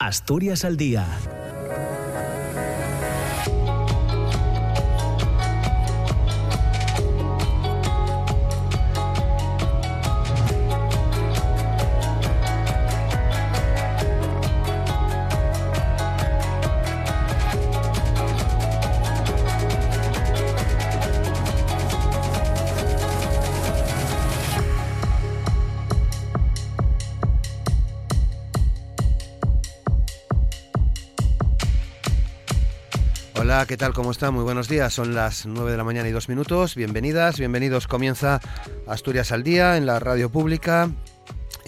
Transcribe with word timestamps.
Asturias 0.00 0.64
al 0.64 0.76
día 0.76 1.04
¿qué 33.68 33.76
tal? 33.76 33.92
¿Cómo 33.92 34.12
está? 34.12 34.30
Muy 34.30 34.44
buenos 34.44 34.66
días. 34.66 34.94
Son 34.94 35.14
las 35.14 35.44
9 35.44 35.70
de 35.70 35.76
la 35.76 35.84
mañana 35.84 36.08
y 36.08 36.12
dos 36.12 36.30
minutos. 36.30 36.74
Bienvenidas, 36.74 37.38
bienvenidos. 37.38 37.86
Comienza 37.86 38.40
Asturias 38.86 39.30
al 39.30 39.42
Día 39.42 39.76
en 39.76 39.84
la 39.84 40.00
radio 40.00 40.30
pública 40.30 40.90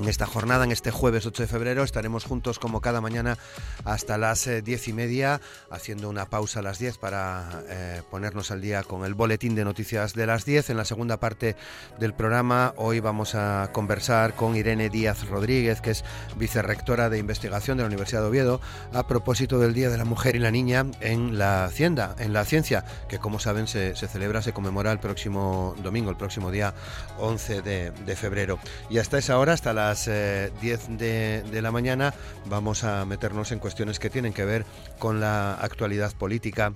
en 0.01 0.09
esta 0.09 0.27
jornada, 0.27 0.65
en 0.65 0.73
este 0.73 0.91
jueves 0.91 1.27
8 1.27 1.43
de 1.43 1.47
febrero, 1.47 1.83
estaremos 1.83 2.25
juntos 2.25 2.59
como 2.59 2.81
cada 2.81 3.01
mañana 3.01 3.37
hasta 3.85 4.17
las 4.17 4.47
eh, 4.47 4.63
diez 4.63 4.89
y 4.89 4.93
media, 4.93 5.41
haciendo 5.71 6.09
una 6.09 6.27
pausa 6.27 6.61
a 6.61 6.63
las 6.63 6.79
10 6.79 6.97
para 6.99 7.63
eh, 7.69 8.03
ponernos 8.11 8.51
al 8.51 8.63
día 8.63 8.83
con 8.83 9.05
el 9.05 9.15
boletín 9.15 9.55
de 9.55 9.65
noticias 9.65 10.15
de 10.15 10.27
las 10.27 10.45
10. 10.47 10.71
En 10.71 10.79
la 10.79 10.87
segunda 10.87 11.21
parte 11.21 11.55
del 11.99 12.15
programa, 12.15 12.73
hoy 12.77 13.01
vamos 13.01 13.35
a 13.35 13.69
conversar 13.73 14.35
con 14.35 14.57
Irene 14.57 14.89
Díaz 14.89 15.29
Rodríguez, 15.29 15.83
que 15.83 15.91
es 15.91 16.05
vicerrectora 16.37 17.11
de 17.11 17.19
investigación 17.19 17.77
de 17.77 17.83
la 17.83 17.89
Universidad 17.89 18.23
de 18.23 18.29
Oviedo, 18.29 18.61
a 18.95 19.07
propósito 19.07 19.59
del 19.59 19.75
Día 19.75 19.91
de 19.91 19.99
la 19.99 20.07
Mujer 20.07 20.35
y 20.35 20.39
la 20.39 20.51
Niña 20.51 20.87
en 21.01 21.37
la 21.39 21.67
Hacienda, 21.67 22.17
en 22.19 22.33
la 22.33 22.47
Ciencia, 22.47 22.85
que 23.09 23.19
como 23.19 23.39
saben 23.39 23.67
se, 23.67 23.95
celebra, 23.95 24.41
se 24.41 24.55
conmemora 24.55 24.93
el 24.93 24.99
próximo 24.99 25.75
domingo, 25.83 26.11
el 26.11 26.17
próximo 26.17 26.51
día 26.51 26.73
11 27.19 27.61
de, 27.61 27.91
de 27.91 28.17
febrero. 28.17 28.59
Y 28.89 28.97
hasta 28.97 29.19
esa 29.19 29.39
hora, 29.39 29.53
hasta 29.53 29.75
la 29.75 29.90
las 29.91 30.07
10 30.07 30.89
eh, 31.01 31.43
de, 31.51 31.63
la 31.63 31.73
mañana 31.73 32.15
vamos 32.47 32.85
a 32.85 33.05
meternos 33.05 33.51
en 33.51 33.59
cuestiones 33.59 33.99
que 33.99 34.09
tienen 34.09 34.33
que 34.33 34.45
ver 34.45 34.65
con 35.01 35.19
la 35.19 35.55
actualidad 35.55 36.13
política 36.13 36.75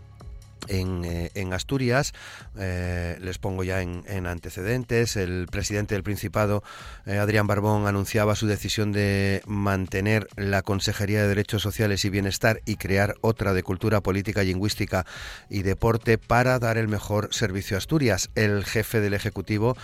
eh, 0.69 1.30
en, 1.34 1.52
Asturias. 1.52 2.14
Eh, 2.58 3.19
les 3.20 3.38
pongo 3.38 3.64
ya 3.64 3.83
en, 3.83 4.27
antecedentes. 4.27 5.16
El 5.16 5.47
presidente 5.50 5.94
del 5.94 6.02
Principado, 6.02 6.62
eh, 7.06 7.19
Adrián 7.19 7.47
Barbón, 7.47 7.86
anunciaba 7.86 8.34
su 8.34 8.47
decisión 8.47 8.92
de 8.92 9.42
mantener 9.47 10.27
la 10.36 10.62
Consejería 10.62 11.22
de 11.22 11.28
Derechos 11.28 11.62
Sociales 11.62 12.05
y 12.05 12.10
Bienestar 12.10 12.60
y 12.64 12.77
crear 12.77 13.14
otra 13.20 13.52
de 13.52 13.62
Cultura, 13.62 14.00
Política, 14.00 14.42
Lingüística 14.42 15.05
y 15.50 15.62
Deporte 15.62 16.19
para 16.19 16.58
dar 16.58 16.78
el 16.78 16.88
mejor 16.88 17.28
servicio 17.32 17.77
a 17.77 17.78
Asturias. 17.78 18.30
El 18.34 18.64
jefe 18.64 19.00
del 19.00 19.14
Ejecutivo 19.14 19.77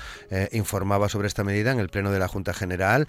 informaba 0.52 1.08
sobre 1.08 1.28
esta 1.28 1.44
medida 1.44 1.72
en 1.72 1.78
el 1.78 1.88
Pleno 1.88 2.10
de 2.10 2.18
la 2.18 2.28
Junta 2.28 2.54
General, 2.54 3.08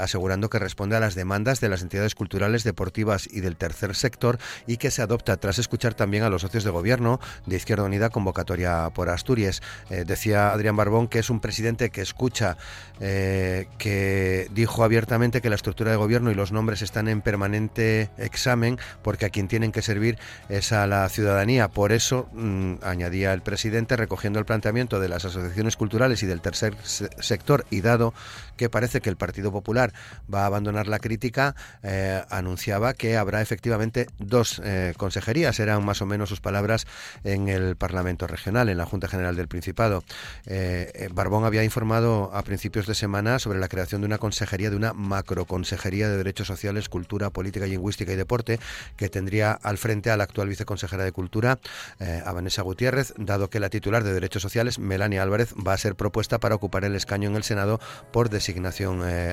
asegurando 0.00 0.50
que 0.50 0.58
responde 0.58 0.96
a 0.96 1.00
las 1.00 1.14
demandas 1.14 1.60
de 1.60 1.68
las 1.68 1.82
entidades 1.82 2.14
culturales, 2.14 2.64
deportivas 2.64 3.28
y 3.30 3.40
del 3.40 3.56
tercer 3.56 3.94
sector 3.94 4.38
y 4.66 4.76
que 4.76 4.90
se 4.90 5.02
adopta 5.02 5.36
tras 5.36 5.58
escuchar 5.58 5.94
también 5.94 6.22
a 6.24 6.30
los 6.30 6.42
socios 6.42 6.64
de 6.64 6.70
gobierno 6.72 7.20
de 7.46 7.56
Izquierda 7.56 7.84
Unida 7.84 8.10
convocatoria 8.10 8.90
por 8.94 9.08
Asturias. 9.08 9.62
Eh, 9.90 10.04
decía 10.06 10.52
Adrián 10.52 10.76
Barbón 10.76 11.08
que 11.08 11.18
es 11.18 11.30
un 11.30 11.40
presidente 11.40 11.90
que 11.90 12.00
escucha, 12.00 12.56
eh, 13.00 13.66
que 13.78 14.48
dijo 14.52 14.84
abiertamente 14.84 15.40
que 15.40 15.48
la 15.48 15.56
estructura 15.56 15.90
de 15.90 15.96
gobierno 15.96 16.30
y 16.30 16.34
los 16.34 16.52
nombres 16.52 16.82
están 16.82 17.08
en 17.08 17.20
permanente 17.20 18.10
examen 18.18 18.78
porque 19.02 19.26
a 19.26 19.30
quien 19.30 19.48
tienen 19.48 19.72
que 19.72 19.82
servir 19.82 20.18
es 20.48 20.72
a 20.72 20.86
la 20.86 21.08
ciudadanía. 21.08 21.68
Por 21.68 21.92
eso, 21.92 22.28
mm, 22.32 22.74
añadía 22.82 23.32
el 23.32 23.42
presidente, 23.42 23.96
recogiendo 23.96 24.38
el 24.38 24.44
planteamiento 24.44 25.00
de 25.00 25.08
las 25.08 25.24
asociaciones 25.24 25.76
culturales 25.76 26.22
y 26.22 26.26
del 26.26 26.40
tercer 26.40 26.76
sector 26.82 27.66
y 27.70 27.80
dado 27.80 28.14
que 28.56 28.70
parece 28.70 29.00
que 29.00 29.10
el 29.10 29.16
Partido 29.16 29.52
Popular 29.52 29.92
va 30.32 30.42
a 30.42 30.46
abandonar 30.46 30.88
la 30.88 30.98
crítica, 30.98 31.54
eh, 31.82 32.22
anunciaba 32.30 32.94
que 32.94 33.16
habrá 33.16 33.42
efectivamente 33.42 34.06
dos 34.18 34.60
consejerías. 34.96 35.58
Eran 35.60 35.84
más 35.84 36.02
o 36.02 36.06
menos 36.06 36.28
sus 36.28 36.40
palabras 36.40 36.86
en 37.24 37.48
el 37.48 37.76
Parlamento 37.76 38.26
Regional, 38.26 38.68
en 38.68 38.78
la 38.78 38.86
Junta 38.86 39.08
General 39.08 39.36
del 39.36 39.48
Principado. 39.48 40.04
Eh, 40.46 40.90
eh, 40.94 41.08
Barbón 41.12 41.44
había 41.44 41.64
informado 41.64 42.30
a 42.34 42.42
principios 42.42 42.86
de 42.86 42.94
semana 42.94 43.38
sobre 43.38 43.58
la 43.58 43.68
creación 43.68 44.00
de 44.00 44.06
una 44.06 44.18
consejería, 44.18 44.70
de 44.70 44.76
una 44.76 44.92
macroconsejería 44.92 46.08
de 46.08 46.16
Derechos 46.16 46.46
Sociales, 46.46 46.88
Cultura, 46.88 47.30
Política, 47.30 47.66
Lingüística 47.66 48.12
y 48.12 48.16
Deporte, 48.16 48.58
que 48.96 49.08
tendría 49.08 49.52
al 49.52 49.78
frente 49.78 50.10
a 50.10 50.16
la 50.16 50.24
actual 50.24 50.48
viceconsejera 50.48 51.04
de 51.04 51.12
Cultura, 51.12 51.58
eh, 52.00 52.22
a 52.24 52.32
Vanessa 52.32 52.62
Gutiérrez, 52.62 53.14
dado 53.16 53.50
que 53.50 53.60
la 53.60 53.70
titular 53.70 54.04
de 54.04 54.12
Derechos 54.12 54.42
Sociales, 54.42 54.78
Melania 54.78 55.22
Álvarez, 55.22 55.54
va 55.54 55.72
a 55.72 55.78
ser 55.78 55.94
propuesta 55.94 56.38
para 56.38 56.54
ocupar 56.54 56.84
el 56.84 56.94
escaño 56.94 57.28
en 57.28 57.36
el 57.36 57.42
Senado 57.42 57.80
por 58.12 58.30
designación 58.30 58.51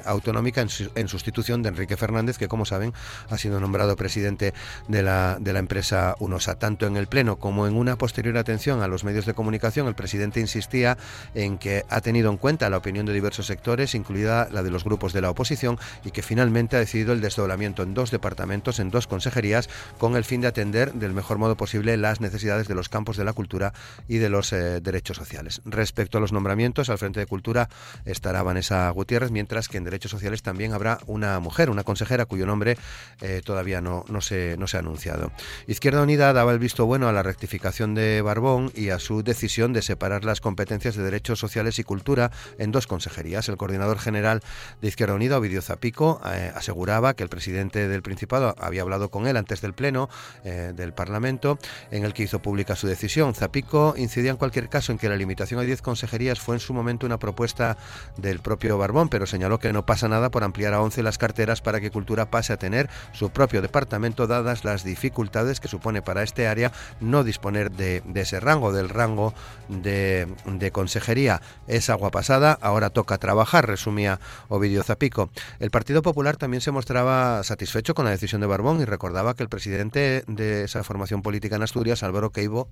autonómica 0.06 0.62
en, 0.62 1.08
sustitución 1.08 1.64
de 1.64 1.70
Enrique 1.70 1.98
Fernández, 1.98 2.38
que 2.38 2.48
como 2.48 2.66
saben 2.66 2.94
ha 3.30 3.38
sido 3.38 3.60
nombrado 3.60 3.96
presidente 3.96 4.54
de 4.88 5.04
la, 5.04 5.38
de 5.40 5.54
la 5.54 5.60
empresa 5.60 6.16
UNOSA, 6.20 6.56
tanto 6.56 6.86
en 6.86 6.98
el 6.98 7.08
Pleno 7.08 7.38
como 7.38 7.68
en 7.68 7.76
una 7.76 7.98
posterior 7.98 8.38
atención 8.38 8.82
a 8.82 8.88
los 8.88 9.04
medios 9.04 9.26
de 9.26 9.34
comunicación, 9.34 9.88
el 9.88 9.96
presidente 9.96 10.40
insistía 10.40 10.98
en 11.34 11.58
que 11.58 11.86
ha 11.90 12.02
tenido 12.02 12.30
en 12.30 12.38
cuenta 12.38 12.70
la 12.70 12.78
opinión 12.78 13.06
de 13.06 13.14
diversos 13.14 13.48
sectores, 13.48 13.96
incluida 13.96 14.48
la 14.52 14.64
de 14.64 14.72
los 14.72 14.84
grupos 14.84 15.14
de 15.14 15.22
la 15.22 15.30
oposición, 15.30 15.78
y 16.04 16.12
que 16.12 16.22
finalmente 16.22 16.76
ha 16.76 16.80
decidido 16.80 17.14
el 17.14 17.22
desdoblamiento 17.22 17.84
en 17.84 17.94
dos 17.94 18.12
departamentos, 18.12 18.80
en 18.80 18.90
dos 18.90 19.08
consejerías, 19.08 19.70
con 19.98 20.16
el 20.16 20.24
fin 20.24 20.42
de 20.42 20.48
atender 20.48 20.94
del 20.94 21.14
mejor 21.14 21.38
modo 21.38 21.56
posible 21.56 21.98
las 21.98 22.22
necesidades 22.22 22.68
de 22.68 22.76
los 22.76 22.90
campos 22.90 23.18
de 23.18 23.24
la 23.24 23.34
cultura 23.34 23.74
y 24.08 24.18
de 24.18 24.30
los 24.30 24.54
eh, 24.54 24.82
derechos 24.82 25.18
sociales. 25.18 25.62
Respecto 25.66 26.18
a 26.18 26.22
los 26.22 26.32
nombramientos, 26.32 26.90
al 26.90 26.98
frente 26.98 27.20
de 27.20 27.26
Cultura 27.26 27.70
estará 28.06 28.44
Vanessa 28.44 28.92
Gutiérrez, 29.00 29.32
mientras 29.32 29.70
que 29.70 29.78
en 29.78 29.86
Derechos 29.86 30.12
Sociales 30.12 30.44
también 30.44 30.74
habrá 30.74 31.00
una 31.08 31.40
mujer, 31.40 31.70
una 31.70 31.86
consejera 31.86 32.26
cuyo 32.26 32.46
nombre 32.46 32.78
eh, 33.22 33.42
todavía 33.44 33.80
no, 33.80 34.04
no, 34.10 34.20
se, 34.20 34.58
no 34.58 34.68
se 34.68 34.76
ha 34.76 34.82
anunciado. 34.82 35.32
Izquierda 35.68 36.02
Unida 36.02 36.34
daba 36.34 36.52
el 36.52 36.60
visto 36.60 36.86
bueno 36.86 37.08
a 37.08 37.14
la 37.14 37.24
rectificación 37.24 37.96
de 37.96 38.22
Barbón 38.22 38.72
y 38.76 38.90
a 38.90 39.00
su 39.00 39.24
decisión 39.24 39.72
de 39.72 39.82
separar 39.82 40.26
las 40.26 40.42
competencias 40.42 40.96
de 40.96 41.04
Derechos 41.04 41.40
Sociales 41.40 41.80
y 41.80 41.84
Cultura 41.84 42.32
en 42.58 42.74
dos 42.74 42.88
consejerías. 42.88 43.48
El 43.48 43.56
coordinador 43.56 44.00
general 44.00 44.42
de 44.82 44.88
Izquierda 44.90 45.16
Unida, 45.16 45.38
Ovidio 45.38 45.62
Zapico, 45.62 46.20
eh, 46.26 46.52
aseguraba 46.54 47.14
que 47.14 47.24
el 47.24 47.30
presidente 47.30 47.88
del 47.88 48.02
Principado 48.02 48.56
había 48.60 48.82
hablado 48.82 49.10
con 49.10 49.28
él 49.28 49.38
antes 49.38 49.62
del 49.62 49.74
Pleno 49.74 50.10
eh, 50.44 50.74
del 50.76 50.92
Parlamento, 50.94 51.58
en 51.92 52.04
el 52.04 52.14
que 52.14 52.24
hizo 52.24 52.42
pública 52.42 52.76
su 52.76 52.88
decisión. 52.88 53.34
Zapico 53.34 53.94
incidía 53.98 54.32
en 54.32 54.38
cualquier 54.38 54.68
caso 54.68 54.92
en 54.92 54.98
que 54.98 55.08
la 55.08 55.16
limitación 55.16 55.60
a 55.60 55.64
10 55.64 55.82
consejerías 55.82 56.40
fue 56.40 56.56
en 56.56 56.60
su 56.60 56.74
momento 56.74 57.06
una 57.06 57.18
propuesta 57.18 57.78
del 58.18 58.40
propio 58.40 58.78
Barbón, 58.78 58.89
pero 59.10 59.28
señaló 59.28 59.60
que 59.60 59.72
no 59.72 59.86
pasa 59.86 60.08
nada 60.08 60.32
por 60.32 60.44
ampliar 60.44 60.74
a 60.74 60.82
11 60.82 61.04
las 61.04 61.20
carteras 61.20 61.62
para 61.62 61.80
que 61.80 61.92
Cultura 61.92 62.32
pase 62.32 62.54
a 62.54 62.58
tener 62.58 62.90
su 63.14 63.30
propio 63.30 63.62
departamento, 63.62 64.26
dadas 64.26 64.66
las 64.66 64.84
dificultades 64.84 65.60
que 65.60 65.68
supone 65.68 66.02
para 66.02 66.24
este 66.24 66.48
área 66.48 66.72
no 67.00 67.24
disponer 67.24 67.72
de, 67.72 68.02
ese 68.16 68.40
rango, 68.40 68.74
del 68.74 68.90
rango 68.90 69.34
de, 69.68 70.28
consejería. 70.74 71.42
Es 71.68 71.90
agua 71.90 72.10
pasada, 72.10 72.58
ahora 72.62 72.90
toca 72.90 73.20
trabajar, 73.20 73.68
resumía 73.68 74.20
Ovidio 74.48 74.82
Zapico. 74.84 75.30
El 75.60 75.70
Partido 75.70 76.02
Popular 76.02 76.38
también 76.38 76.62
se 76.62 76.72
mostraba 76.72 77.44
satisfecho 77.44 77.94
con 77.94 78.06
la 78.06 78.12
decisión 78.12 78.42
de 78.42 78.48
Barbón 78.48 78.82
y 78.82 78.86
recordaba 78.86 79.36
que 79.36 79.44
el 79.44 79.50
presidente 79.50 80.24
de 80.28 80.64
esa 80.64 80.84
formación 80.84 81.22
política 81.22 81.58
en 81.58 81.64
Asturias, 81.64 82.02
Álvaro 82.02 82.32
Queipo, 82.32 82.68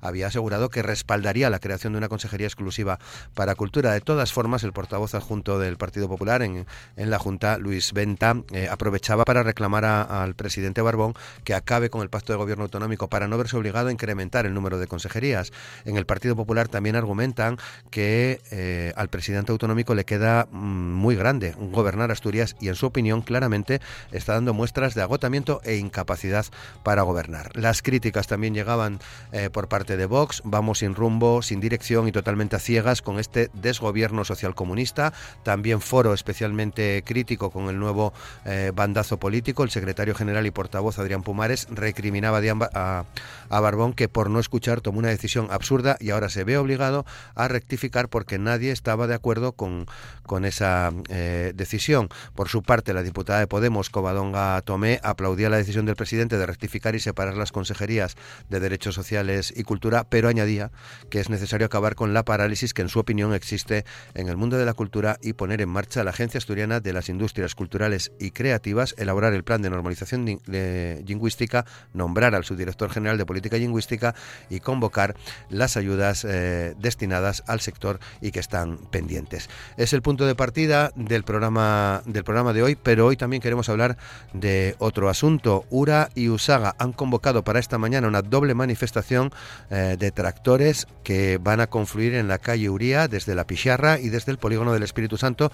había 0.00 0.28
asegurado 0.28 0.70
que 0.70 0.82
respaldaría 0.82 1.50
la 1.50 1.58
creación 1.58 1.92
de 1.92 1.98
una 1.98 2.08
consejería 2.08 2.46
exclusiva 2.46 2.98
para 3.34 3.54
cultura. 3.54 3.92
De 3.92 4.00
todas 4.00 4.32
formas, 4.32 4.64
el 4.64 4.72
portavoz 4.72 5.14
adjunto 5.14 5.33
del 5.42 5.76
Partido 5.76 6.08
Popular 6.08 6.42
en, 6.42 6.66
la 6.96 7.18
Junta, 7.18 7.58
Luis 7.58 7.92
Venta, 7.92 8.36
eh, 8.52 8.68
aprovechaba 8.70 9.24
para 9.24 9.42
reclamar 9.42 9.84
al 9.84 10.34
presidente 10.34 10.80
Barbón 10.80 11.14
que 11.42 11.54
acabe 11.54 11.90
con 11.90 12.02
el 12.02 12.08
pacto 12.08 12.32
de 12.32 12.36
gobierno 12.36 12.64
autonómico 12.64 13.08
para 13.08 13.26
no 13.26 13.36
verse 13.36 13.56
obligado 13.56 13.88
a 13.88 13.92
incrementar 13.92 14.46
el 14.46 14.54
número 14.54 14.78
de 14.78 14.86
consejerías. 14.86 15.52
En 15.84 15.96
el 15.96 16.06
Partido 16.06 16.36
Popular 16.36 16.68
también 16.68 16.94
argumentan 16.94 17.58
que 17.90 18.40
eh, 18.50 18.92
al 18.96 19.08
presidente 19.08 19.50
autonómico 19.50 19.94
le 19.94 20.04
queda 20.04 20.46
mm, 20.50 20.56
muy 20.56 21.16
grande 21.16 21.54
gobernar 21.58 22.10
Asturias 22.10 22.54
y 22.60 22.68
en 22.68 22.76
su 22.76 22.86
opinión 22.86 23.22
claramente 23.22 23.80
está 24.12 24.34
dando 24.34 24.54
muestras 24.54 24.94
de 24.94 25.02
agotamiento 25.02 25.60
e 25.64 25.76
incapacidad 25.76 26.46
para 26.82 27.02
gobernar. 27.02 27.50
Las 27.56 27.82
críticas 27.82 28.26
también 28.26 28.54
llegaban 28.54 29.00
eh, 29.32 29.50
por 29.50 29.68
parte 29.68 29.96
de 29.96 30.06
Vox, 30.06 30.42
vamos 30.44 30.78
sin 30.78 30.94
rumbo, 30.94 31.42
sin 31.42 31.60
dirección 31.60 32.06
y 32.08 32.12
totalmente 32.12 32.56
a 32.56 32.58
ciegas 32.58 33.02
con 33.02 33.18
este 33.18 33.50
desgobierno 33.52 34.24
social 34.24 34.54
comunista. 34.54 35.12
También 35.42 35.80
foro 35.80 36.14
especialmente 36.14 37.02
crítico 37.04 37.50
con 37.50 37.68
el 37.68 37.78
nuevo 37.78 38.12
eh, 38.44 38.72
bandazo 38.74 39.18
político. 39.18 39.64
El 39.64 39.70
secretario 39.70 40.14
general 40.14 40.46
y 40.46 40.50
portavoz 40.50 40.98
Adrián 40.98 41.22
Pumares 41.22 41.66
recriminaba 41.70 42.40
a, 42.74 43.04
a 43.48 43.60
Barbón 43.60 43.92
que 43.92 44.08
por 44.08 44.30
no 44.30 44.40
escuchar 44.40 44.80
tomó 44.80 44.98
una 44.98 45.08
decisión 45.08 45.48
absurda 45.50 45.96
y 46.00 46.10
ahora 46.10 46.28
se 46.28 46.44
ve 46.44 46.58
obligado 46.58 47.04
a 47.34 47.48
rectificar 47.48 48.08
porque 48.08 48.38
nadie 48.38 48.70
estaba 48.70 49.06
de 49.06 49.14
acuerdo 49.14 49.52
con, 49.52 49.86
con 50.26 50.44
esa 50.44 50.92
eh, 51.08 51.52
decisión. 51.54 52.08
Por 52.34 52.48
su 52.48 52.62
parte, 52.62 52.92
la 52.92 53.02
diputada 53.02 53.38
de 53.38 53.46
Podemos, 53.46 53.90
Covadonga 53.90 54.60
Tomé, 54.62 55.00
aplaudía 55.02 55.50
la 55.50 55.56
decisión 55.56 55.86
del 55.86 55.96
presidente 55.96 56.38
de 56.38 56.46
rectificar 56.46 56.94
y 56.94 57.00
separar 57.00 57.36
las 57.36 57.52
consejerías 57.52 58.16
de 58.48 58.60
Derechos 58.60 58.94
Sociales 58.94 59.52
y 59.56 59.62
Cultura, 59.62 60.04
pero 60.08 60.28
añadía 60.28 60.70
que 61.10 61.20
es 61.20 61.30
necesario 61.30 61.66
acabar 61.66 61.94
con 61.94 62.14
la 62.14 62.24
parálisis 62.24 62.74
que, 62.74 62.82
en 62.82 62.88
su 62.88 62.98
opinión, 62.98 63.34
existe 63.34 63.84
en 64.14 64.28
el 64.28 64.36
mundo 64.36 64.56
de 64.56 64.64
la 64.64 64.74
cultura 64.74 65.18
y 65.22 65.32
poner 65.34 65.60
en 65.60 65.68
marcha 65.68 66.04
la 66.04 66.10
Agencia 66.10 66.38
Asturiana 66.38 66.80
de 66.80 66.92
las 66.92 67.08
Industrias 67.08 67.54
Culturales 67.54 68.12
y 68.18 68.30
Creativas, 68.30 68.94
elaborar 68.98 69.34
el 69.34 69.44
plan 69.44 69.62
de 69.62 69.70
normalización 69.70 70.24
lingüística, 70.46 71.64
nombrar 71.92 72.34
al 72.34 72.44
subdirector 72.44 72.90
general 72.90 73.18
de 73.18 73.26
Política 73.26 73.56
Lingüística 73.56 74.14
y 74.48 74.60
convocar 74.60 75.16
las 75.48 75.76
ayudas 75.76 76.24
eh, 76.24 76.74
destinadas 76.78 77.42
al 77.46 77.60
sector 77.60 77.98
y 78.20 78.30
que 78.30 78.40
están 78.40 78.78
pendientes. 78.90 79.48
Es 79.76 79.92
el 79.92 80.02
punto 80.02 80.13
de 80.22 80.36
partida 80.36 80.92
del 80.94 81.24
programa, 81.24 82.02
del 82.06 82.22
programa 82.22 82.52
de 82.52 82.62
hoy, 82.62 82.76
pero 82.80 83.06
hoy 83.06 83.16
también 83.16 83.42
queremos 83.42 83.68
hablar 83.68 83.96
de 84.32 84.76
otro 84.78 85.08
asunto. 85.08 85.64
URA 85.70 86.10
y 86.14 86.28
USAGA 86.28 86.76
han 86.78 86.92
convocado 86.92 87.42
para 87.42 87.58
esta 87.58 87.76
mañana 87.76 88.06
una 88.06 88.22
doble 88.22 88.54
manifestación 88.54 89.32
eh, 89.70 89.96
de 89.98 90.12
tractores 90.12 90.86
que 91.02 91.38
van 91.42 91.60
a 91.60 91.66
confluir 91.66 92.14
en 92.14 92.28
la 92.28 92.38
calle 92.38 92.70
Uría 92.70 93.08
desde 93.08 93.34
la 93.34 93.44
Picharra 93.44 93.98
y 93.98 94.08
desde 94.10 94.30
el 94.30 94.38
polígono 94.38 94.72
del 94.72 94.84
Espíritu 94.84 95.16
Santo 95.16 95.50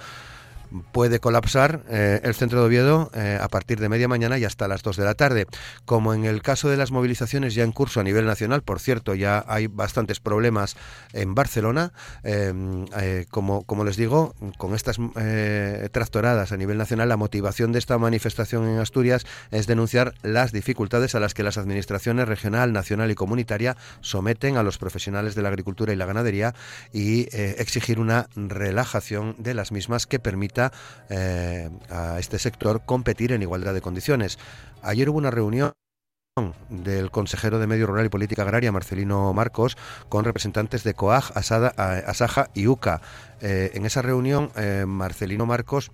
puede 0.92 1.20
colapsar 1.20 1.82
eh, 1.88 2.20
el 2.22 2.34
centro 2.34 2.60
de 2.60 2.66
Oviedo 2.66 3.10
eh, 3.14 3.38
a 3.40 3.48
partir 3.48 3.80
de 3.80 3.88
media 3.88 4.08
mañana 4.08 4.38
y 4.38 4.44
hasta 4.44 4.68
las 4.68 4.82
2 4.82 4.96
de 4.96 5.04
la 5.04 5.14
tarde. 5.14 5.46
Como 5.84 6.14
en 6.14 6.24
el 6.24 6.42
caso 6.42 6.68
de 6.68 6.76
las 6.76 6.90
movilizaciones 6.90 7.54
ya 7.54 7.64
en 7.64 7.72
curso 7.72 8.00
a 8.00 8.04
nivel 8.04 8.26
nacional, 8.26 8.62
por 8.62 8.80
cierto, 8.80 9.14
ya 9.14 9.44
hay 9.48 9.66
bastantes 9.66 10.20
problemas 10.20 10.76
en 11.12 11.34
Barcelona, 11.34 11.92
em, 12.22 12.86
eh, 12.96 13.26
como, 13.30 13.62
como 13.64 13.84
les 13.84 13.96
digo, 13.96 14.34
con 14.58 14.74
estas 14.74 14.98
tractoradas 15.92 16.52
a 16.52 16.56
nivel 16.56 16.78
nacional, 16.78 17.08
la 17.08 17.16
motivación 17.16 17.72
de 17.72 17.78
esta 17.78 17.98
manifestación 17.98 18.68
en 18.68 18.78
Asturias 18.78 19.24
es 19.50 19.66
denunciar 19.66 20.14
las 20.22 20.52
dificultades 20.52 21.14
a 21.14 21.20
las 21.20 21.34
que 21.34 21.42
las 21.42 21.58
administraciones 21.58 22.28
regional, 22.28 22.72
nacional 22.72 23.10
y 23.10 23.14
comunitaria 23.14 23.76
someten 24.00 24.56
a 24.56 24.62
los 24.62 24.78
profesionales 24.78 25.34
de 25.34 25.42
la 25.42 25.48
agricultura 25.48 25.92
y 25.92 25.96
la 25.96 26.06
ganadería 26.06 26.54
y 26.92 27.28
exigir 27.32 27.98
una 28.00 28.28
relajación 28.34 29.36
de 29.38 29.54
las 29.54 29.72
mismas 29.72 30.06
que 30.06 30.18
permita 30.18 30.59
eh, 31.08 31.70
a 31.88 32.18
este 32.18 32.38
sector 32.38 32.82
competir 32.84 33.32
en 33.32 33.42
igualdad 33.42 33.74
de 33.74 33.80
condiciones. 33.80 34.38
Ayer 34.82 35.08
hubo 35.08 35.18
una 35.18 35.30
reunión 35.30 35.72
del 36.68 37.10
consejero 37.10 37.58
de 37.58 37.66
Medio 37.66 37.86
Rural 37.86 38.06
y 38.06 38.08
Política 38.08 38.42
Agraria, 38.42 38.72
Marcelino 38.72 39.32
Marcos, 39.32 39.76
con 40.08 40.24
representantes 40.24 40.84
de 40.84 40.94
COAG, 40.94 41.32
Asada, 41.34 41.68
Asaja 41.68 42.50
y 42.54 42.66
UCA. 42.66 43.00
Eh, 43.40 43.72
en 43.74 43.84
esa 43.84 44.02
reunión, 44.02 44.50
eh, 44.56 44.84
Marcelino 44.86 45.46
Marcos 45.46 45.90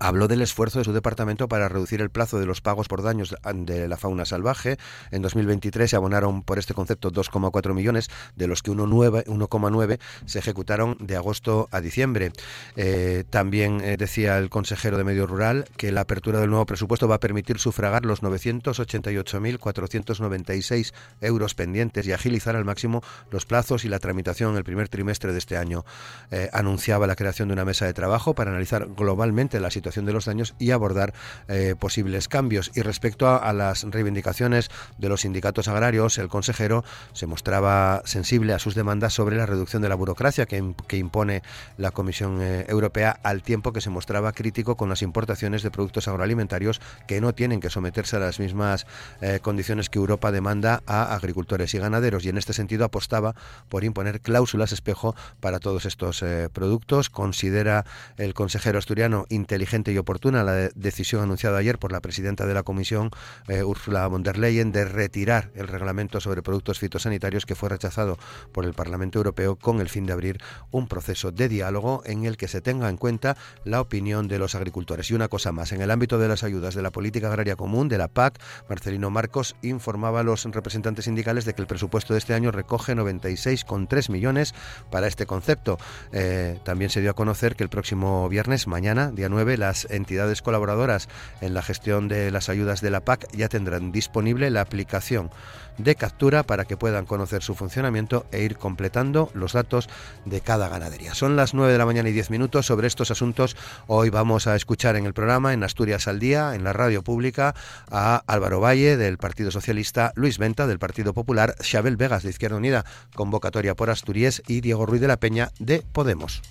Habló 0.00 0.26
del 0.26 0.42
esfuerzo 0.42 0.80
de 0.80 0.84
su 0.84 0.92
departamento 0.92 1.46
para 1.48 1.68
reducir 1.68 2.00
el 2.00 2.10
plazo 2.10 2.40
de 2.40 2.46
los 2.46 2.60
pagos 2.60 2.88
por 2.88 3.02
daños 3.02 3.36
de 3.54 3.86
la 3.86 3.96
fauna 3.96 4.24
salvaje. 4.24 4.76
En 5.12 5.22
2023 5.22 5.88
se 5.88 5.94
abonaron 5.96 6.42
por 6.42 6.58
este 6.58 6.74
concepto 6.74 7.12
2,4 7.12 7.74
millones, 7.74 8.10
de 8.34 8.48
los 8.48 8.60
que 8.62 8.72
1,9 8.72 10.00
se 10.26 10.40
ejecutaron 10.40 10.96
de 10.98 11.14
agosto 11.16 11.68
a 11.70 11.80
diciembre. 11.80 12.32
Eh, 12.76 13.22
también 13.30 13.80
eh, 13.82 13.96
decía 13.96 14.36
el 14.38 14.50
consejero 14.50 14.98
de 14.98 15.04
Medio 15.04 15.28
Rural 15.28 15.66
que 15.76 15.92
la 15.92 16.00
apertura 16.00 16.40
del 16.40 16.50
nuevo 16.50 16.66
presupuesto 16.66 17.06
va 17.06 17.14
a 17.16 17.20
permitir 17.20 17.60
sufragar 17.60 18.04
los 18.04 18.22
988.496 18.22 20.92
euros 21.20 21.54
pendientes 21.54 22.04
y 22.06 22.12
agilizar 22.12 22.56
al 22.56 22.64
máximo 22.64 23.04
los 23.30 23.46
plazos 23.46 23.84
y 23.84 23.88
la 23.88 24.00
tramitación 24.00 24.50
en 24.52 24.56
el 24.56 24.64
primer 24.64 24.88
trimestre 24.88 25.32
de 25.32 25.38
este 25.38 25.56
año. 25.56 25.84
Eh, 26.32 26.50
anunciaba 26.52 27.06
la 27.06 27.14
creación 27.14 27.46
de 27.48 27.54
una 27.54 27.64
mesa 27.64 27.86
de 27.86 27.94
trabajo 27.94 28.34
para 28.34 28.50
analizar 28.50 28.88
globalmente 28.96 29.60
la 29.60 29.70
situación 29.70 29.83
de 29.84 30.12
los 30.12 30.24
daños 30.24 30.54
y 30.58 30.70
abordar 30.70 31.12
eh, 31.48 31.74
posibles 31.78 32.28
cambios. 32.28 32.70
Y 32.74 32.80
respecto 32.80 33.28
a, 33.28 33.52
las 33.52 33.84
reivindicaciones 33.84 34.70
de 34.98 35.08
los 35.08 35.20
sindicatos 35.20 35.68
agrarios, 35.68 36.18
el 36.18 36.28
consejero 36.28 36.84
se 37.12 37.26
mostraba 37.26 38.02
sensible 38.04 38.54
a 38.54 38.58
sus 38.58 38.74
demandas 38.74 39.12
sobre 39.12 39.36
la 39.36 39.46
reducción 39.46 39.82
de 39.82 39.88
la 39.88 39.94
burocracia 39.94 40.46
que, 40.46 40.56
impone 40.94 41.42
la 41.76 41.90
Comisión 41.90 42.40
eh, 42.40 42.64
Europea 42.68 43.18
al 43.22 43.42
tiempo 43.42 43.72
que 43.72 43.80
se 43.80 43.90
mostraba 43.90 44.32
crítico 44.32 44.76
con 44.76 44.88
las 44.88 45.02
importaciones 45.02 45.62
de 45.62 45.70
productos 45.70 46.08
agroalimentarios 46.08 46.80
que 47.06 47.20
no 47.20 47.34
tienen 47.34 47.60
que 47.60 47.68
someterse 47.68 48.16
a 48.16 48.20
las 48.20 48.40
mismas 48.40 48.86
eh, 49.20 49.40
condiciones 49.42 49.90
que 49.90 49.98
Europa 49.98 50.32
demanda 50.32 50.82
a 50.86 51.14
agricultores 51.14 51.74
y 51.74 51.78
ganaderos 51.78 52.24
y 52.24 52.30
en 52.30 52.38
este 52.38 52.52
sentido 52.52 52.84
apostaba 52.84 53.34
por 53.68 53.84
imponer 53.84 54.20
cláusulas 54.20 54.72
espejo 54.72 55.14
para 55.40 55.58
todos 55.58 55.84
estos 55.84 56.24
productos. 56.52 57.10
Considera 57.10 57.84
el 58.16 58.34
consejero 58.34 58.78
asturiano 58.78 59.26
inteligente 59.28 59.73
y 59.74 59.98
oportuna 59.98 60.44
la 60.44 60.70
decisión 60.76 61.22
anunciada 61.22 61.58
ayer 61.58 61.80
por 61.80 61.90
la 61.90 62.00
presidenta 62.00 62.46
de 62.46 62.54
la 62.54 62.62
Comisión, 62.62 63.10
eh, 63.48 63.64
Ursula 63.64 64.06
von 64.06 64.22
der 64.22 64.38
Leyen, 64.38 64.70
de 64.70 64.84
retirar 64.84 65.50
el 65.56 65.66
reglamento 65.66 66.20
sobre 66.20 66.42
productos 66.42 66.78
fitosanitarios 66.78 67.44
que 67.44 67.56
fue 67.56 67.68
rechazado 67.68 68.16
por 68.52 68.66
el 68.66 68.72
Parlamento 68.72 69.18
Europeo 69.18 69.56
con 69.56 69.80
el 69.80 69.88
fin 69.88 70.06
de 70.06 70.12
abrir 70.12 70.38
un 70.70 70.86
proceso 70.86 71.32
de 71.32 71.48
diálogo 71.48 72.02
en 72.06 72.24
el 72.24 72.36
que 72.36 72.46
se 72.46 72.60
tenga 72.60 72.88
en 72.88 72.96
cuenta 72.96 73.36
la 73.64 73.80
opinión 73.80 74.28
de 74.28 74.38
los 74.38 74.54
agricultores. 74.54 75.10
Y 75.10 75.14
una 75.14 75.26
cosa 75.26 75.50
más, 75.50 75.72
en 75.72 75.82
el 75.82 75.90
ámbito 75.90 76.20
de 76.20 76.28
las 76.28 76.44
ayudas 76.44 76.76
de 76.76 76.82
la 76.82 76.92
política 76.92 77.26
agraria 77.26 77.56
común, 77.56 77.88
de 77.88 77.98
la 77.98 78.06
PAC, 78.06 78.38
Marcelino 78.68 79.10
Marcos 79.10 79.56
informaba 79.62 80.20
a 80.20 80.22
los 80.22 80.44
representantes 80.44 81.06
sindicales 81.06 81.44
de 81.44 81.54
que 81.54 81.62
el 81.62 81.66
presupuesto 81.66 82.14
de 82.14 82.20
este 82.20 82.34
año 82.34 82.52
recoge 82.52 82.94
96,3 82.94 84.08
millones 84.10 84.54
para 84.92 85.08
este 85.08 85.26
concepto. 85.26 85.78
Eh, 86.12 86.60
también 86.62 86.90
se 86.90 87.00
dio 87.00 87.10
a 87.10 87.14
conocer 87.14 87.56
que 87.56 87.64
el 87.64 87.70
próximo 87.70 88.28
viernes, 88.28 88.68
mañana, 88.68 89.10
día 89.10 89.28
9, 89.28 89.63
las 89.64 89.86
entidades 89.90 90.42
colaboradoras 90.42 91.08
en 91.40 91.54
la 91.54 91.62
gestión 91.62 92.06
de 92.06 92.30
las 92.30 92.50
ayudas 92.50 92.82
de 92.82 92.90
la 92.90 93.00
PAC 93.00 93.26
ya 93.32 93.48
tendrán 93.48 93.92
disponible 93.92 94.50
la 94.50 94.60
aplicación 94.60 95.30
de 95.78 95.94
captura 95.96 96.42
para 96.42 96.66
que 96.66 96.76
puedan 96.76 97.06
conocer 97.06 97.42
su 97.42 97.54
funcionamiento 97.54 98.26
e 98.30 98.42
ir 98.42 98.56
completando 98.56 99.30
los 99.32 99.54
datos 99.54 99.88
de 100.26 100.42
cada 100.42 100.68
ganadería. 100.68 101.14
Son 101.14 101.34
las 101.34 101.54
9 101.54 101.72
de 101.72 101.78
la 101.78 101.86
mañana 101.86 102.10
y 102.10 102.12
10 102.12 102.30
minutos. 102.30 102.66
Sobre 102.66 102.86
estos 102.86 103.10
asuntos 103.10 103.56
hoy 103.86 104.10
vamos 104.10 104.46
a 104.46 104.54
escuchar 104.54 104.96
en 104.96 105.06
el 105.06 105.14
programa, 105.14 105.54
en 105.54 105.64
Asturias 105.64 106.08
al 106.08 106.20
Día, 106.20 106.54
en 106.54 106.62
la 106.62 106.74
radio 106.74 107.02
pública, 107.02 107.54
a 107.90 108.22
Álvaro 108.26 108.60
Valle 108.60 108.98
del 108.98 109.16
Partido 109.16 109.50
Socialista, 109.50 110.12
Luis 110.14 110.36
Venta 110.36 110.66
del 110.66 110.78
Partido 110.78 111.14
Popular, 111.14 111.56
Xabel 111.60 111.96
Vegas 111.96 112.22
de 112.22 112.30
Izquierda 112.30 112.58
Unida, 112.58 112.84
convocatoria 113.14 113.74
por 113.74 113.88
Asturias 113.88 114.42
y 114.46 114.60
Diego 114.60 114.84
Ruiz 114.84 115.00
de 115.00 115.08
la 115.08 115.16
Peña 115.16 115.50
de 115.58 115.82
Podemos. 115.92 116.42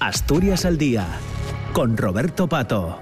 Asturias 0.00 0.64
al 0.64 0.78
Día 0.78 1.06
con 1.72 1.96
Roberto 1.96 2.48
Pato. 2.48 3.00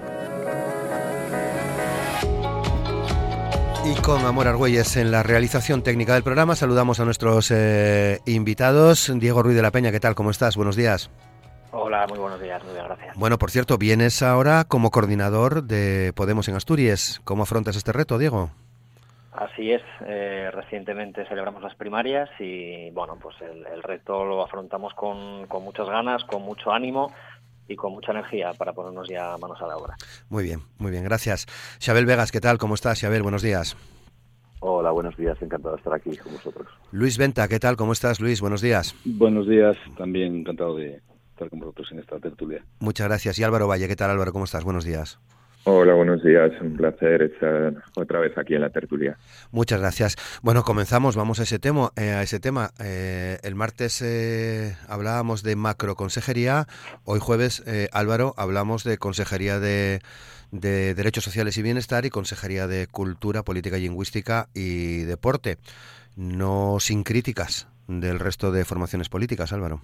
Y 3.85 3.95
con 4.01 4.25
Amor 4.25 4.49
Argüelles 4.49 4.97
en 4.97 5.11
la 5.11 5.23
realización 5.23 5.83
técnica 5.83 6.15
del 6.15 6.23
programa, 6.23 6.57
saludamos 6.57 6.99
a 6.99 7.05
nuestros 7.05 7.51
eh, 7.51 8.21
invitados. 8.25 9.13
Diego 9.15 9.43
Ruiz 9.43 9.55
de 9.55 9.63
la 9.63 9.71
Peña, 9.71 9.93
¿qué 9.93 10.01
tal? 10.01 10.15
¿Cómo 10.15 10.31
estás? 10.31 10.57
Buenos 10.57 10.75
días. 10.75 11.11
Hola, 11.71 12.07
muy 12.09 12.19
buenos 12.19 12.41
días, 12.41 12.63
muchas 12.65 12.85
gracias. 12.85 13.17
Bueno, 13.17 13.39
por 13.39 13.51
cierto, 13.51 13.77
vienes 13.77 14.23
ahora 14.23 14.65
como 14.65 14.91
coordinador 14.91 15.65
de 15.65 16.13
Podemos 16.15 16.49
en 16.49 16.57
Asturias. 16.57 17.21
¿Cómo 17.25 17.43
afrontas 17.43 17.77
este 17.77 17.93
reto, 17.93 18.19
Diego? 18.19 18.51
Así 19.37 19.71
es, 19.71 19.83
eh, 20.07 20.51
recientemente 20.51 21.27
celebramos 21.29 21.63
las 21.63 21.75
primarias 21.75 22.31
y 22.39 22.91
bueno, 22.91 23.19
pues 23.21 23.37
el, 23.43 23.83
reto 23.83 24.25
lo 24.25 24.43
afrontamos 24.43 24.95
con, 24.95 25.47
con 25.47 25.63
muchas 25.63 25.87
ganas, 25.89 26.25
con 26.25 26.41
mucho 26.41 26.73
ánimo 26.73 27.13
y 27.69 27.77
con 27.77 27.93
mucha 27.93 28.13
energía 28.13 28.53
para 28.55 28.73
ponernos 28.73 29.07
ya 29.09 29.37
manos 29.37 29.61
a 29.61 29.67
la 29.67 29.77
obra. 29.77 29.97
Muy 30.31 30.43
bien, 30.43 30.61
muy 30.79 30.91
bien, 30.91 31.05
gracias. 31.05 31.47
Xabel 31.81 32.07
Vegas, 32.07 32.33
¿qué 32.33 32.41
tal? 32.41 32.57
¿Cómo 32.57 32.75
estás, 32.75 32.99
Xabel? 32.99 33.23
Buenos 33.23 33.43
días. 33.43 33.77
Hola, 34.61 34.91
buenos 34.91 35.15
días, 35.19 35.37
encantado 35.43 35.75
de 35.75 35.81
estar 35.81 35.93
aquí 35.93 36.17
con 36.17 36.33
vosotros. 36.33 36.69
Luis 36.91 37.19
Venta, 37.19 37.47
¿qué 37.47 37.59
tal? 37.59 37.77
¿Cómo 37.77 37.93
estás, 37.93 38.21
Luis? 38.21 38.41
Buenos 38.41 38.63
días. 38.63 38.95
Buenos 39.05 39.47
días, 39.47 39.77
también 39.99 40.35
encantado 40.35 40.77
de 40.77 41.03
estar 41.33 41.51
con 41.51 41.61
vosotros 41.61 41.89
en 41.93 41.99
esta 41.99 42.19
tertulia. 42.19 42.65
Muchas 42.81 43.07
gracias. 43.07 43.39
Y 43.39 43.45
Álvaro 43.45 43.69
Valle, 43.69 43.87
¿qué 43.87 43.97
tal, 43.97 44.11
Álvaro? 44.11 44.33
¿Cómo 44.33 44.47
estás? 44.47 44.65
Buenos 44.65 44.87
días. 44.87 45.21
Hola, 45.69 45.95
buenos 45.95 46.23
días. 46.23 46.53
Un 46.61 46.77
placer 46.77 47.23
estar 47.23 47.75
otra 47.97 48.21
vez 48.21 48.39
aquí 48.39 48.55
en 48.55 48.61
la 48.61 48.71
tertulia. 48.71 49.19
Muchas 49.51 49.81
gracias. 49.81 50.15
Bueno, 50.41 50.63
comenzamos. 50.63 51.17
Vamos 51.17 51.41
a 51.41 51.43
ese 51.43 51.59
tema. 51.59 51.91
Eh, 51.97 52.11
a 52.11 52.23
ese 52.23 52.39
tema. 52.39 52.71
Eh, 52.79 53.39
el 53.43 53.57
martes 53.57 54.01
eh, 54.01 54.77
hablábamos 54.87 55.43
de 55.43 55.57
macroconsejería. 55.57 56.69
Hoy 57.03 57.19
jueves, 57.19 57.65
Álvaro, 57.91 58.33
hablamos 58.37 58.85
de 58.85 58.97
consejería 58.97 59.59
de, 59.59 60.03
de 60.53 60.95
Derechos 60.95 61.25
Sociales 61.25 61.59
y 61.59 61.63
Bienestar 61.63 62.07
y 62.07 62.11
consejería 62.11 62.69
de 62.69 62.87
Cultura, 62.87 63.43
Política 63.43 63.77
Lingüística 63.77 64.47
y 64.55 64.99
Deporte. 64.99 65.59
No 66.15 66.77
sin 66.79 67.03
críticas 67.03 67.67
del 67.89 68.21
resto 68.21 68.53
de 68.53 68.65
formaciones 68.65 69.09
políticas, 69.09 69.53
Álvaro. 69.53 69.83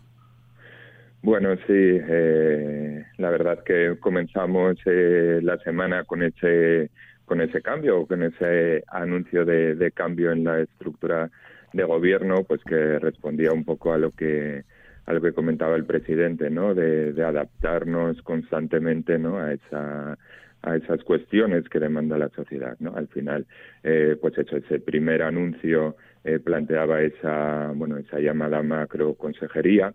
Bueno, 1.22 1.54
sí, 1.56 1.62
eh, 1.68 3.04
la 3.16 3.30
verdad 3.30 3.62
que 3.64 3.96
comenzamos 4.00 4.76
eh, 4.86 5.38
la 5.42 5.56
semana 5.58 6.02
con 6.04 6.22
ese 6.22 6.90
con 7.24 7.40
ese 7.40 7.62
cambio, 7.62 8.06
con 8.06 8.22
ese 8.24 8.82
anuncio 8.88 9.44
de, 9.44 9.76
de, 9.76 9.92
cambio 9.92 10.32
en 10.32 10.42
la 10.44 10.60
estructura 10.60 11.30
de 11.72 11.84
gobierno, 11.84 12.42
pues 12.44 12.60
que 12.64 12.98
respondía 12.98 13.52
un 13.52 13.64
poco 13.64 13.92
a 13.92 13.98
lo 13.98 14.10
que 14.10 14.64
a 15.06 15.12
lo 15.12 15.20
que 15.20 15.32
comentaba 15.32 15.76
el 15.76 15.84
presidente, 15.84 16.50
¿no? 16.50 16.74
De, 16.74 17.14
adaptarnos 17.24 18.20
constantemente, 18.22 19.18
¿no? 19.18 19.38
A 19.38 19.52
esa 19.52 20.18
a 20.62 20.76
esas 20.76 21.02
cuestiones 21.04 21.68
que 21.68 21.80
demanda 21.80 22.18
la 22.18 22.28
sociedad, 22.30 22.76
¿no? 22.80 22.96
Al 22.96 23.08
final, 23.08 23.46
eh, 23.84 24.16
pues 24.20 24.36
hecho 24.38 24.56
ese 24.56 24.80
primer 24.80 25.22
anuncio 25.22 25.96
eh, 26.24 26.38
planteaba 26.38 27.02
esa, 27.02 27.72
bueno, 27.74 27.96
esa 27.98 28.18
llamada 28.20 28.62
macro 28.62 29.14
consejería, 29.14 29.94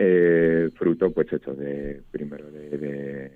eh, 0.00 0.70
fruto, 0.76 1.10
pues 1.10 1.32
hecho 1.32 1.54
de 1.54 2.00
primero 2.10 2.50
de, 2.50 3.30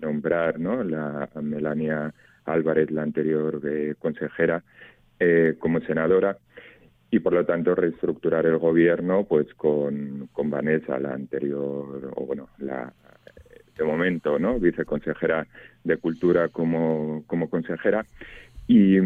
nombrar, 0.00 0.58
¿no? 0.58 0.82
La 0.82 1.28
Melania 1.42 2.12
Álvarez, 2.44 2.90
la 2.90 3.02
anterior 3.02 3.60
consejera, 3.98 4.62
como 5.58 5.80
senadora 5.80 6.36
y 7.12 7.20
por 7.20 7.34
lo 7.34 7.44
tanto 7.44 7.74
reestructurar 7.74 8.46
el 8.46 8.58
gobierno 8.58 9.24
pues 9.24 9.52
con, 9.54 10.28
con 10.32 10.50
Vanessa, 10.50 10.98
la 10.98 11.12
anterior, 11.14 12.10
o 12.16 12.26
bueno, 12.26 12.48
la 12.58 12.92
de 13.76 13.84
momento, 13.84 14.38
¿no? 14.38 14.58
Viceconsejera 14.58 15.46
de 15.84 15.96
Cultura 15.96 16.48
como, 16.48 17.24
como 17.26 17.48
consejera. 17.48 18.04
Y, 18.66 18.98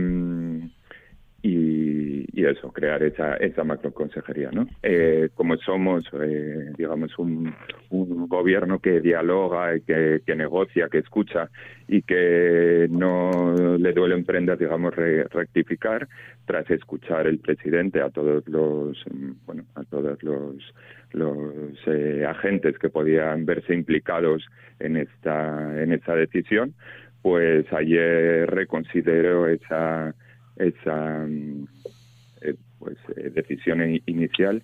mm, 1.47 2.25
y, 2.33 2.45
eso, 2.45 2.73
crear 2.73 3.03
esa, 3.03 3.35
esa 3.37 3.65
macroconsejería, 3.65 4.50
¿no? 4.53 4.67
Eh, 4.83 5.31
como 5.35 5.57
somos, 5.57 6.05
eh, 6.21 6.73
digamos, 6.76 7.19
un, 7.19 7.53
un, 7.91 8.29
gobierno 8.29 8.79
que 8.79 9.00
dialoga, 9.00 9.79
que, 9.81 10.21
que 10.25 10.37
negocia, 10.37 10.88
que 10.88 10.99
escucha 10.99 11.50
y 11.88 12.03
que 12.03 12.87
no 12.91 13.55
le 13.79 13.93
duele 13.93 14.15
en 14.15 14.25
prendas, 14.25 14.59
digamos, 14.59 14.95
rectificar, 14.95 16.09
tras 16.45 16.71
escuchar 16.71 17.26
el 17.26 17.38
presidente 17.38 18.00
a 18.00 18.11
todos 18.11 18.47
los, 18.47 19.05
bueno, 19.47 19.65
a 19.75 19.85
todos 19.85 20.23
los 20.23 20.75
los 21.12 21.79
eh, 21.87 22.25
agentes 22.29 22.79
que 22.79 22.91
podían 22.91 23.47
verse 23.47 23.75
implicados 23.75 24.45
en 24.79 24.97
esta 24.97 25.83
en 25.83 25.93
esta 25.93 26.15
decisión 26.15 26.75
pues 27.23 27.71
ayer 27.73 28.49
reconsidero 28.50 29.49
esa 29.49 30.15
esa 30.56 31.26
mm, 31.26 31.66
eh, 32.42 32.54
pues, 32.78 32.96
eh, 33.16 33.30
decisión 33.30 33.80
inicial 34.06 34.62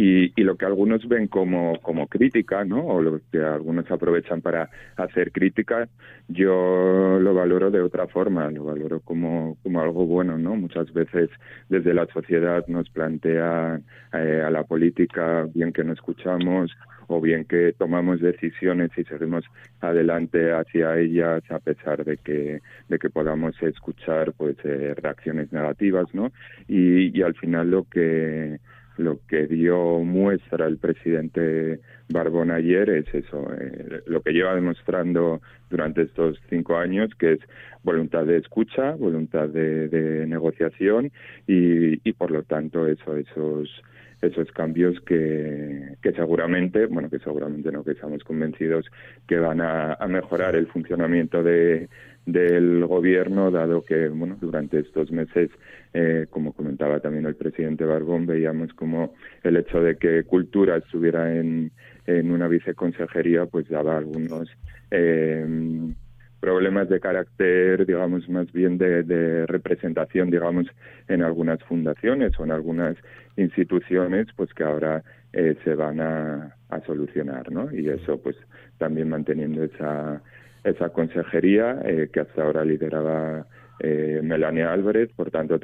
y, 0.00 0.32
y, 0.34 0.44
lo 0.44 0.56
que 0.56 0.64
algunos 0.64 1.06
ven 1.06 1.26
como, 1.28 1.78
como 1.82 2.06
crítica, 2.06 2.64
¿no? 2.64 2.86
O 2.86 3.02
lo 3.02 3.20
que 3.30 3.38
algunos 3.38 3.90
aprovechan 3.90 4.40
para 4.40 4.70
hacer 4.96 5.30
crítica, 5.30 5.90
yo 6.26 7.18
lo 7.20 7.34
valoro 7.34 7.70
de 7.70 7.82
otra 7.82 8.06
forma, 8.06 8.50
lo 8.50 8.64
valoro 8.64 9.00
como, 9.00 9.58
como 9.62 9.82
algo 9.82 10.06
bueno, 10.06 10.38
¿no? 10.38 10.56
Muchas 10.56 10.90
veces 10.94 11.28
desde 11.68 11.92
la 11.92 12.06
sociedad 12.06 12.66
nos 12.66 12.88
plantea 12.88 13.78
eh, 14.14 14.42
a 14.42 14.48
la 14.48 14.64
política 14.64 15.46
bien 15.54 15.70
que 15.70 15.84
no 15.84 15.92
escuchamos 15.92 16.70
o 17.08 17.20
bien 17.20 17.44
que 17.44 17.74
tomamos 17.76 18.22
decisiones 18.22 18.90
y 18.96 19.04
seguimos 19.04 19.44
adelante 19.82 20.52
hacia 20.52 20.96
ellas 20.96 21.42
a 21.50 21.58
pesar 21.58 22.04
de 22.04 22.16
que 22.16 22.60
de 22.88 22.98
que 22.98 23.10
podamos 23.10 23.60
escuchar 23.62 24.32
pues 24.32 24.56
eh, 24.62 24.94
reacciones 24.96 25.52
negativas 25.52 26.06
no 26.14 26.30
y, 26.68 27.18
y 27.18 27.22
al 27.22 27.34
final 27.34 27.68
lo 27.68 27.84
que 27.84 28.60
lo 29.00 29.18
que 29.26 29.46
dio 29.46 30.00
muestra 30.00 30.66
el 30.66 30.76
presidente 30.76 31.80
Barbón 32.08 32.50
ayer 32.50 32.90
es 32.90 33.14
eso, 33.14 33.48
eh, 33.58 34.02
lo 34.06 34.20
que 34.20 34.32
lleva 34.32 34.54
demostrando 34.54 35.40
durante 35.70 36.02
estos 36.02 36.38
cinco 36.48 36.76
años, 36.76 37.10
que 37.18 37.32
es 37.34 37.40
voluntad 37.82 38.26
de 38.26 38.36
escucha, 38.36 38.92
voluntad 38.92 39.48
de, 39.48 40.26
negociación 40.26 41.10
y, 41.46 42.08
y, 42.08 42.12
por 42.12 42.30
lo 42.30 42.42
tanto 42.42 42.86
eso, 42.86 43.16
esos 43.16 43.82
esos 44.22 44.52
cambios 44.52 45.00
que, 45.00 45.96
que 46.02 46.12
seguramente, 46.12 46.84
bueno, 46.84 47.08
que 47.08 47.20
seguramente 47.20 47.72
no, 47.72 47.82
que 47.82 47.92
estamos 47.92 48.22
convencidos 48.22 48.84
que 49.26 49.38
van 49.38 49.62
a, 49.62 49.94
a 49.94 50.08
mejorar 50.08 50.56
el 50.56 50.66
funcionamiento 50.66 51.42
de, 51.42 51.88
del 52.26 52.86
gobierno, 52.86 53.50
dado 53.50 53.82
que 53.82 54.08
bueno, 54.08 54.36
durante 54.40 54.80
estos 54.80 55.10
meses, 55.10 55.50
eh, 55.94 56.26
como 56.30 56.52
comentaba 56.52 57.00
también 57.00 57.26
el 57.26 57.34
presidente 57.34 57.84
Barbón, 57.84 58.26
veíamos 58.26 58.72
como 58.74 59.14
el 59.42 59.56
hecho 59.56 59.80
de 59.80 59.96
que 59.96 60.24
cultura 60.24 60.76
estuviera 60.76 61.34
en, 61.34 61.72
en 62.06 62.30
una 62.30 62.48
viceconsejería, 62.48 63.46
pues 63.46 63.68
daba 63.68 63.96
algunos 63.96 64.48
eh, 64.90 65.92
problemas 66.40 66.88
de 66.88 67.00
carácter, 67.00 67.86
digamos, 67.86 68.28
más 68.28 68.50
bien 68.52 68.78
de, 68.78 69.46
representación, 69.46 70.30
digamos, 70.30 70.66
en 71.08 71.22
algunas 71.22 71.62
fundaciones 71.64 72.32
o 72.38 72.44
en 72.44 72.50
algunas 72.50 72.96
instituciones, 73.36 74.26
pues 74.36 74.52
que 74.54 74.64
ahora 74.64 75.02
eh, 75.32 75.56
se 75.64 75.74
van 75.74 76.00
a, 76.00 76.56
a 76.70 76.80
solucionar, 76.86 77.52
¿no? 77.52 77.70
Y 77.72 77.88
eso, 77.88 78.20
pues, 78.20 78.36
también 78.78 79.10
manteniendo 79.10 79.62
esa 79.62 80.22
esa 80.64 80.90
consejería 80.90 81.80
eh, 81.84 82.08
que 82.12 82.20
hasta 82.20 82.42
ahora 82.42 82.64
lideraba 82.64 83.46
eh, 83.80 84.20
Melania 84.22 84.72
Álvarez. 84.72 85.10
Por 85.14 85.30
tanto, 85.30 85.58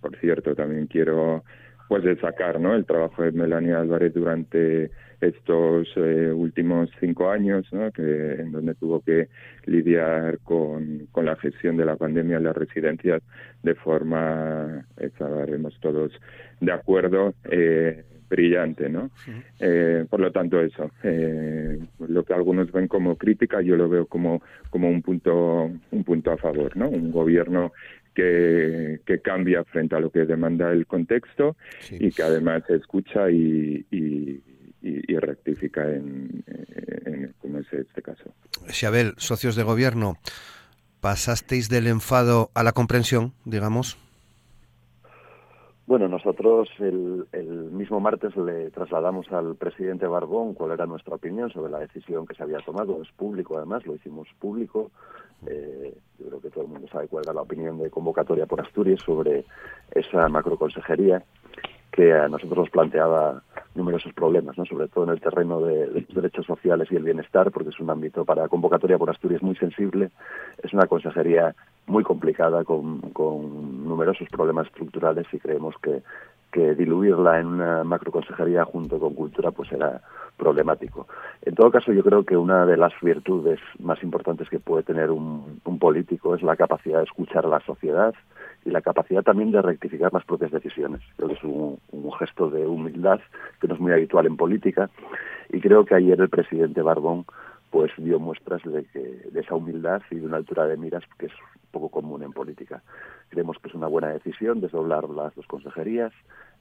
por 0.00 0.16
cierto, 0.18 0.54
también 0.54 0.86
quiero 0.86 1.44
pues 1.88 2.02
destacar 2.02 2.60
¿no? 2.60 2.74
el 2.74 2.86
trabajo 2.86 3.22
de 3.22 3.32
Melania 3.32 3.80
Álvarez 3.80 4.14
durante 4.14 4.90
estos 5.20 5.88
eh, 5.96 6.32
últimos 6.34 6.90
cinco 7.00 7.30
años, 7.30 7.66
¿no? 7.72 7.90
que, 7.92 8.34
en 8.34 8.52
donde 8.52 8.74
tuvo 8.74 9.00
que 9.00 9.28
lidiar 9.66 10.38
con, 10.40 11.06
con 11.12 11.24
la 11.26 11.36
gestión 11.36 11.76
de 11.76 11.84
la 11.84 11.96
pandemia 11.96 12.38
en 12.38 12.44
las 12.44 12.56
residencias 12.56 13.22
de 13.62 13.74
forma, 13.74 14.86
estaremos 14.96 15.78
todos 15.80 16.12
de 16.60 16.72
acuerdo, 16.72 17.34
eh, 17.50 18.04
brillante, 18.34 18.88
¿no? 18.88 19.10
Eh, 19.60 20.04
por 20.10 20.20
lo 20.20 20.32
tanto, 20.32 20.60
eso, 20.60 20.90
eh, 21.04 21.78
lo 22.08 22.24
que 22.24 22.34
algunos 22.34 22.72
ven 22.72 22.88
como 22.88 23.16
crítica, 23.16 23.60
yo 23.62 23.76
lo 23.76 23.88
veo 23.88 24.06
como, 24.06 24.42
como 24.70 24.88
un 24.88 25.02
punto, 25.02 25.70
un 25.90 26.04
punto 26.04 26.32
a 26.32 26.36
favor, 26.36 26.76
¿no? 26.76 26.88
Un 26.88 27.12
gobierno 27.12 27.72
que, 28.12 29.00
que 29.06 29.20
cambia 29.20 29.62
frente 29.64 29.94
a 29.94 30.00
lo 30.00 30.10
que 30.10 30.24
demanda 30.24 30.72
el 30.72 30.86
contexto 30.86 31.56
y 31.90 32.10
que 32.10 32.22
además 32.22 32.62
escucha 32.68 33.30
y, 33.30 33.86
y, 33.90 34.40
rectifica 35.16 35.88
en, 35.88 36.44
en, 37.06 37.32
como 37.40 37.60
es 37.60 37.72
este 37.72 38.02
caso. 38.02 38.34
Xabel, 38.68 39.14
socios 39.16 39.56
de 39.56 39.62
gobierno, 39.62 40.18
¿pasasteis 41.00 41.68
del 41.68 41.86
enfado 41.86 42.50
a 42.54 42.62
la 42.62 42.72
comprensión, 42.72 43.32
digamos? 43.44 43.96
Bueno, 45.86 46.08
nosotros 46.08 46.70
el, 46.78 47.26
mismo 47.70 48.00
martes 48.00 48.34
le 48.36 48.70
trasladamos 48.70 49.30
al 49.30 49.54
presidente 49.56 50.06
Barbón 50.06 50.54
cuál 50.54 50.72
era 50.72 50.86
nuestra 50.86 51.16
opinión 51.16 51.50
sobre 51.50 51.70
la 51.70 51.80
decisión 51.80 52.26
que 52.26 52.34
se 52.34 52.42
había 52.42 52.58
tomado. 52.58 53.02
Es 53.02 53.12
público, 53.12 53.58
además, 53.58 53.84
lo 53.84 53.94
hicimos 53.94 54.26
público. 54.38 54.90
Eh, 55.46 55.94
yo 56.18 56.26
creo 56.26 56.40
que 56.40 56.50
todo 56.50 56.64
el 56.64 56.70
mundo 56.70 56.88
sabe 56.88 57.08
cuál 57.08 57.24
era 57.24 57.34
la 57.34 57.42
opinión 57.42 57.78
de 57.78 57.90
convocatoria 57.90 58.46
por 58.46 58.62
Asturias 58.62 59.02
sobre 59.04 59.44
esa 59.94 60.26
macroconsejería 60.28 61.22
que 61.94 62.12
a 62.12 62.26
nosotros 62.26 62.58
nos 62.58 62.70
planteaba 62.70 63.40
numerosos 63.76 64.12
problemas, 64.14 64.58
¿no? 64.58 64.64
sobre 64.64 64.88
todo 64.88 65.04
en 65.04 65.10
el 65.10 65.20
terreno 65.20 65.60
de, 65.60 65.86
los 65.86 66.08
derechos 66.08 66.44
sociales 66.44 66.88
y 66.90 66.96
el 66.96 67.04
bienestar, 67.04 67.52
porque 67.52 67.68
es 67.68 67.78
un 67.78 67.88
ámbito 67.88 68.24
para 68.24 68.48
convocatoria 68.48 68.98
por 68.98 69.10
Asturias 69.10 69.42
muy 69.42 69.54
sensible. 69.54 70.10
Es 70.60 70.72
una 70.72 70.86
consejería 70.86 71.54
muy 71.86 72.02
complicada 72.02 72.64
con, 72.64 73.00
con 73.12 73.84
numerosos 73.84 74.28
problemas 74.28 74.66
estructurales 74.66 75.26
y 75.32 75.38
creemos 75.38 75.76
que, 75.80 76.02
que 76.50 76.74
diluirla 76.74 77.38
en 77.38 77.46
una 77.46 77.84
macroconsejería 77.84 78.64
junto 78.64 78.98
con 78.98 79.14
cultura 79.14 79.52
pues 79.52 79.70
era 79.70 80.00
problemático. 80.36 81.06
En 81.42 81.54
todo 81.54 81.70
caso, 81.70 81.92
yo 81.92 82.02
creo 82.02 82.24
que 82.24 82.36
una 82.36 82.66
de 82.66 82.76
las 82.76 82.92
virtudes 83.02 83.60
más 83.78 84.02
importantes 84.02 84.48
que 84.48 84.58
puede 84.58 84.82
tener 84.82 85.12
un, 85.12 85.60
un 85.64 85.78
político 85.78 86.34
es 86.34 86.42
la 86.42 86.56
capacidad 86.56 86.98
de 86.98 87.04
escuchar 87.04 87.46
a 87.46 87.50
la 87.50 87.60
sociedad 87.60 88.12
y 88.64 88.70
la 88.70 88.80
capacidad 88.80 89.22
también 89.22 89.50
de 89.50 89.62
rectificar 89.62 90.12
las 90.12 90.24
propias 90.24 90.50
decisiones. 90.50 91.00
Creo 91.16 91.30
es 91.30 91.44
un, 91.44 91.78
un 91.90 92.12
gesto 92.12 92.50
de 92.50 92.66
humildad 92.66 93.20
que 93.60 93.68
no 93.68 93.74
es 93.74 93.80
muy 93.80 93.92
habitual 93.92 94.26
en 94.26 94.36
política 94.36 94.90
y 95.50 95.60
creo 95.60 95.84
que 95.84 95.94
ayer 95.94 96.20
el 96.20 96.28
presidente 96.28 96.82
Barbón 96.82 97.26
pues 97.70 97.90
dio 97.96 98.20
muestras 98.20 98.62
de, 98.62 98.84
que, 98.84 99.00
de 99.00 99.40
esa 99.40 99.56
humildad 99.56 100.00
y 100.10 100.16
de 100.16 100.26
una 100.26 100.36
altura 100.36 100.66
de 100.66 100.76
miras 100.76 101.02
que 101.18 101.26
es 101.26 101.32
poco 101.72 101.88
común 101.88 102.22
en 102.22 102.32
política. 102.32 102.82
Creemos 103.30 103.58
que 103.58 103.68
es 103.68 103.74
una 103.74 103.88
buena 103.88 104.10
decisión 104.10 104.60
desdoblar 104.60 105.10
las 105.10 105.34
dos 105.34 105.44
consejerías. 105.48 106.12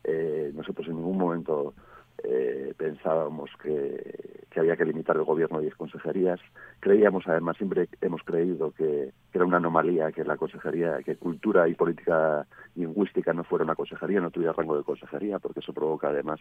Eh, 0.03 0.51
nosotros 0.55 0.87
en 0.87 0.95
ningún 0.95 1.19
momento 1.19 1.75
eh, 2.23 2.73
pensábamos 2.77 3.51
que, 3.61 4.42
que, 4.53 4.59
había 4.59 4.75
que 4.75 4.85
limitar 4.85 5.15
el 5.15 5.23
gobierno 5.23 5.57
a 5.57 5.61
10 5.61 5.75
consejerías. 5.75 6.39
Creíamos, 6.79 7.27
además, 7.27 7.57
siempre 7.57 7.87
hemos 8.01 8.21
creído 8.23 8.71
que, 8.71 9.11
era 9.33 9.45
una 9.45 9.57
anomalía 9.57 10.11
que 10.11 10.23
la 10.23 10.37
consejería, 10.37 10.99
que 11.03 11.15
cultura 11.15 11.67
y 11.67 11.73
política 11.73 12.45
lingüística 12.75 13.33
no 13.33 13.43
fuera 13.43 13.65
una 13.65 13.75
consejería, 13.75 14.21
no 14.21 14.29
tuviera 14.29 14.53
rango 14.53 14.77
de 14.77 14.83
consejería, 14.83 15.39
porque 15.39 15.59
eso 15.59 15.73
provoca 15.73 16.09
además 16.09 16.39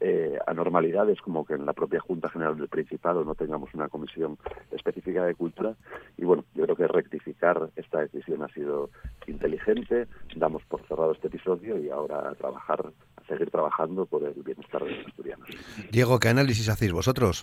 eh, 0.00 0.36
anormalidades 0.46 1.20
como 1.20 1.44
que 1.44 1.54
en 1.54 1.64
la 1.64 1.72
propia 1.72 2.00
Junta 2.00 2.28
General 2.28 2.56
del 2.56 2.68
Principado 2.68 3.24
no 3.24 3.34
tengamos 3.34 3.72
una 3.74 3.88
comisión 3.88 4.38
específica 4.72 5.24
de 5.24 5.34
cultura. 5.34 5.74
Y 6.16 6.24
bueno, 6.24 6.44
yo 6.54 6.64
creo 6.64 6.76
que 6.76 6.88
rectificar 6.88 7.70
esta 7.76 8.00
decisión 8.00 8.42
ha 8.42 8.48
sido 8.48 8.90
inteligente. 9.26 10.06
Damos 10.34 10.64
por 10.64 10.84
cerrado 10.86 11.12
este 11.12 11.28
episodio 11.28 11.78
y 11.78 11.90
ahora 11.90 12.28
a 12.28 12.34
trabajar 12.34 12.92
seguir 13.28 13.50
trabajando 13.50 14.06
por 14.06 14.22
el 14.24 14.42
bienestar 14.42 14.84
de 14.84 14.90
los 14.90 15.06
asturianos. 15.06 15.48
Diego, 15.90 16.18
¿qué 16.18 16.28
análisis 16.28 16.68
hacéis 16.68 16.92
vosotros? 16.92 17.35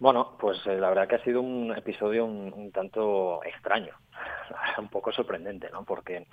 Bueno, 0.00 0.34
pues 0.40 0.58
eh, 0.66 0.78
la 0.78 0.88
verdad 0.88 1.06
que 1.06 1.16
ha 1.16 1.24
sido 1.24 1.42
un 1.42 1.76
episodio 1.76 2.24
un, 2.24 2.72
tanto 2.72 3.44
extraño, 3.44 3.94
un 4.78 4.88
poco 4.88 5.12
sorprendente, 5.12 5.68
¿no? 5.70 5.84
Porque 5.84 6.26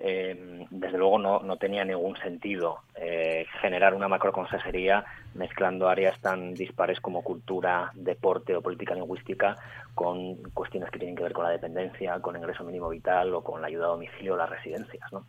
eh, 0.00 0.66
desde 0.68 0.98
luego 0.98 1.20
no, 1.20 1.38
no, 1.38 1.56
tenía 1.56 1.84
ningún 1.84 2.16
sentido 2.16 2.80
eh, 2.96 3.46
generar 3.60 3.94
una 3.94 4.08
macroconsejería 4.08 5.04
mezclando 5.34 5.88
áreas 5.88 6.20
tan 6.20 6.54
dispares 6.54 6.98
como 6.98 7.22
cultura, 7.22 7.92
deporte 7.94 8.56
o 8.56 8.60
política 8.60 8.96
lingüística 8.96 9.56
con 9.94 10.42
cuestiones 10.52 10.90
que 10.90 10.98
tienen 10.98 11.14
que 11.14 11.22
ver 11.22 11.32
con 11.32 11.44
la 11.44 11.50
dependencia, 11.50 12.18
con 12.18 12.34
ingreso 12.34 12.64
mínimo 12.64 12.88
vital 12.88 13.32
o 13.34 13.44
con 13.44 13.60
la 13.60 13.68
ayuda 13.68 13.84
a 13.84 13.90
domicilio 13.90 14.34
o 14.34 14.36
las 14.36 14.50
residencias, 14.50 15.12
¿no? 15.12 15.26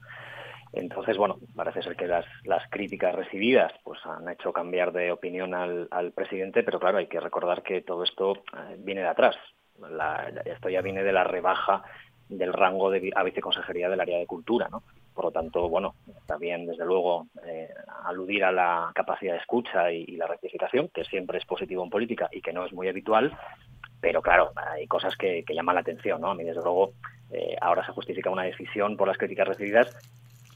Entonces, 0.74 1.18
bueno, 1.18 1.38
parece 1.56 1.84
ser 1.84 1.96
que 1.96 2.08
las, 2.08 2.26
críticas 2.70 3.14
recibidas 3.14 3.72
pues 3.84 4.00
han 4.06 4.28
hecho 4.30 4.52
cambiar 4.52 4.92
de 4.92 5.12
opinión 5.12 5.54
al, 5.54 5.88
al 5.92 6.12
presidente, 6.12 6.64
pero 6.64 6.80
claro, 6.80 6.98
hay 6.98 7.08
que 7.08 7.20
recordar 7.20 7.62
que 7.62 7.82
todo 7.82 8.04
esto 8.04 8.34
eh, 8.38 8.76
viene 8.80 9.02
de 9.02 9.08
atrás. 9.08 9.36
La, 9.80 10.32
esto 10.46 10.70
ya 10.70 10.82
viene 10.82 11.04
de 11.04 11.14
la 11.14 11.24
rebaja 11.24 11.84
del 12.28 12.54
rango 12.54 12.90
de 12.90 13.12
a 13.16 13.24
viceconsejería 13.24 13.90
del 13.90 14.02
área 14.02 14.18
de 14.18 14.26
cultura, 14.26 14.68
¿no? 14.70 14.84
Por 15.14 15.26
lo 15.26 15.32
tanto, 15.32 15.70
bueno, 15.70 15.94
bien, 16.40 16.66
desde 16.66 16.86
luego, 16.86 17.28
eh, 17.46 17.70
aludir 18.06 18.44
a 18.44 18.52
la 18.52 18.92
capacidad 18.96 19.34
de 19.34 19.40
escucha 19.40 19.92
y, 19.92 20.16
la 20.16 20.26
rectificación, 20.26 20.90
que 20.90 21.04
siempre 21.06 21.38
es 21.38 21.46
positivo 21.46 21.84
en 21.84 21.92
política 21.92 22.30
y 22.32 22.42
que 22.42 22.54
no 22.54 22.66
es 22.66 22.74
muy 22.74 22.88
habitual, 22.88 23.38
pero 24.02 24.24
claro, 24.24 24.52
hay 24.56 24.88
cosas 24.88 25.16
que, 25.16 25.44
que 25.46 25.54
llaman 25.54 25.76
la 25.76 25.82
atención, 25.82 26.20
¿no? 26.20 26.32
A 26.32 26.36
mí, 26.36 26.44
desde 26.44 26.64
luego, 26.64 26.94
eh, 27.32 27.56
ahora 27.62 27.86
se 27.86 27.92
justifica 27.92 28.32
una 28.32 28.44
decisión 28.44 28.98
por 28.98 29.08
las 29.08 29.18
críticas 29.18 29.48
recibidas 29.48 29.96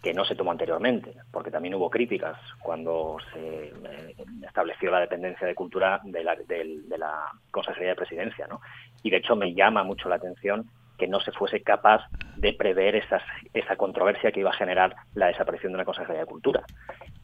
que 0.02 0.14
no 0.14 0.26
se 0.26 0.36
tomó 0.36 0.52
anteriormente, 0.52 1.14
porque 1.32 1.52
también 1.52 1.76
hubo 1.76 1.90
críticas 1.90 2.38
cuando 2.60 3.18
se 3.34 3.68
eh, 3.68 4.16
estableció 4.46 4.92
la 4.92 5.00
dependencia 5.00 5.48
de 5.48 5.56
cultura 5.56 6.00
de 6.04 6.24
la, 6.24 6.36
de, 6.36 6.82
de 6.86 6.98
la 6.98 7.32
Consejería 7.52 7.90
de 7.90 7.96
Presidencia, 7.96 8.48
¿no? 8.48 8.62
Y 9.04 9.10
de 9.10 9.18
hecho 9.18 9.36
me 9.36 9.54
llama 9.54 9.84
mucho 9.84 10.10
la 10.10 10.16
atención 10.16 10.70
que 10.98 11.08
no 11.08 11.20
se 11.20 11.32
fuese 11.32 11.62
capaz 11.62 12.02
de 12.38 12.54
prever 12.54 12.96
esas, 12.96 13.22
esa 13.54 13.76
controversia 13.76 14.32
que 14.32 14.40
iba 14.40 14.50
a 14.50 14.58
generar 14.58 14.96
la 15.14 15.28
desaparición 15.28 15.72
de 15.72 15.78
una 15.78 15.86
Consejería 15.86 16.22
de 16.22 16.28
Cultura. 16.28 16.64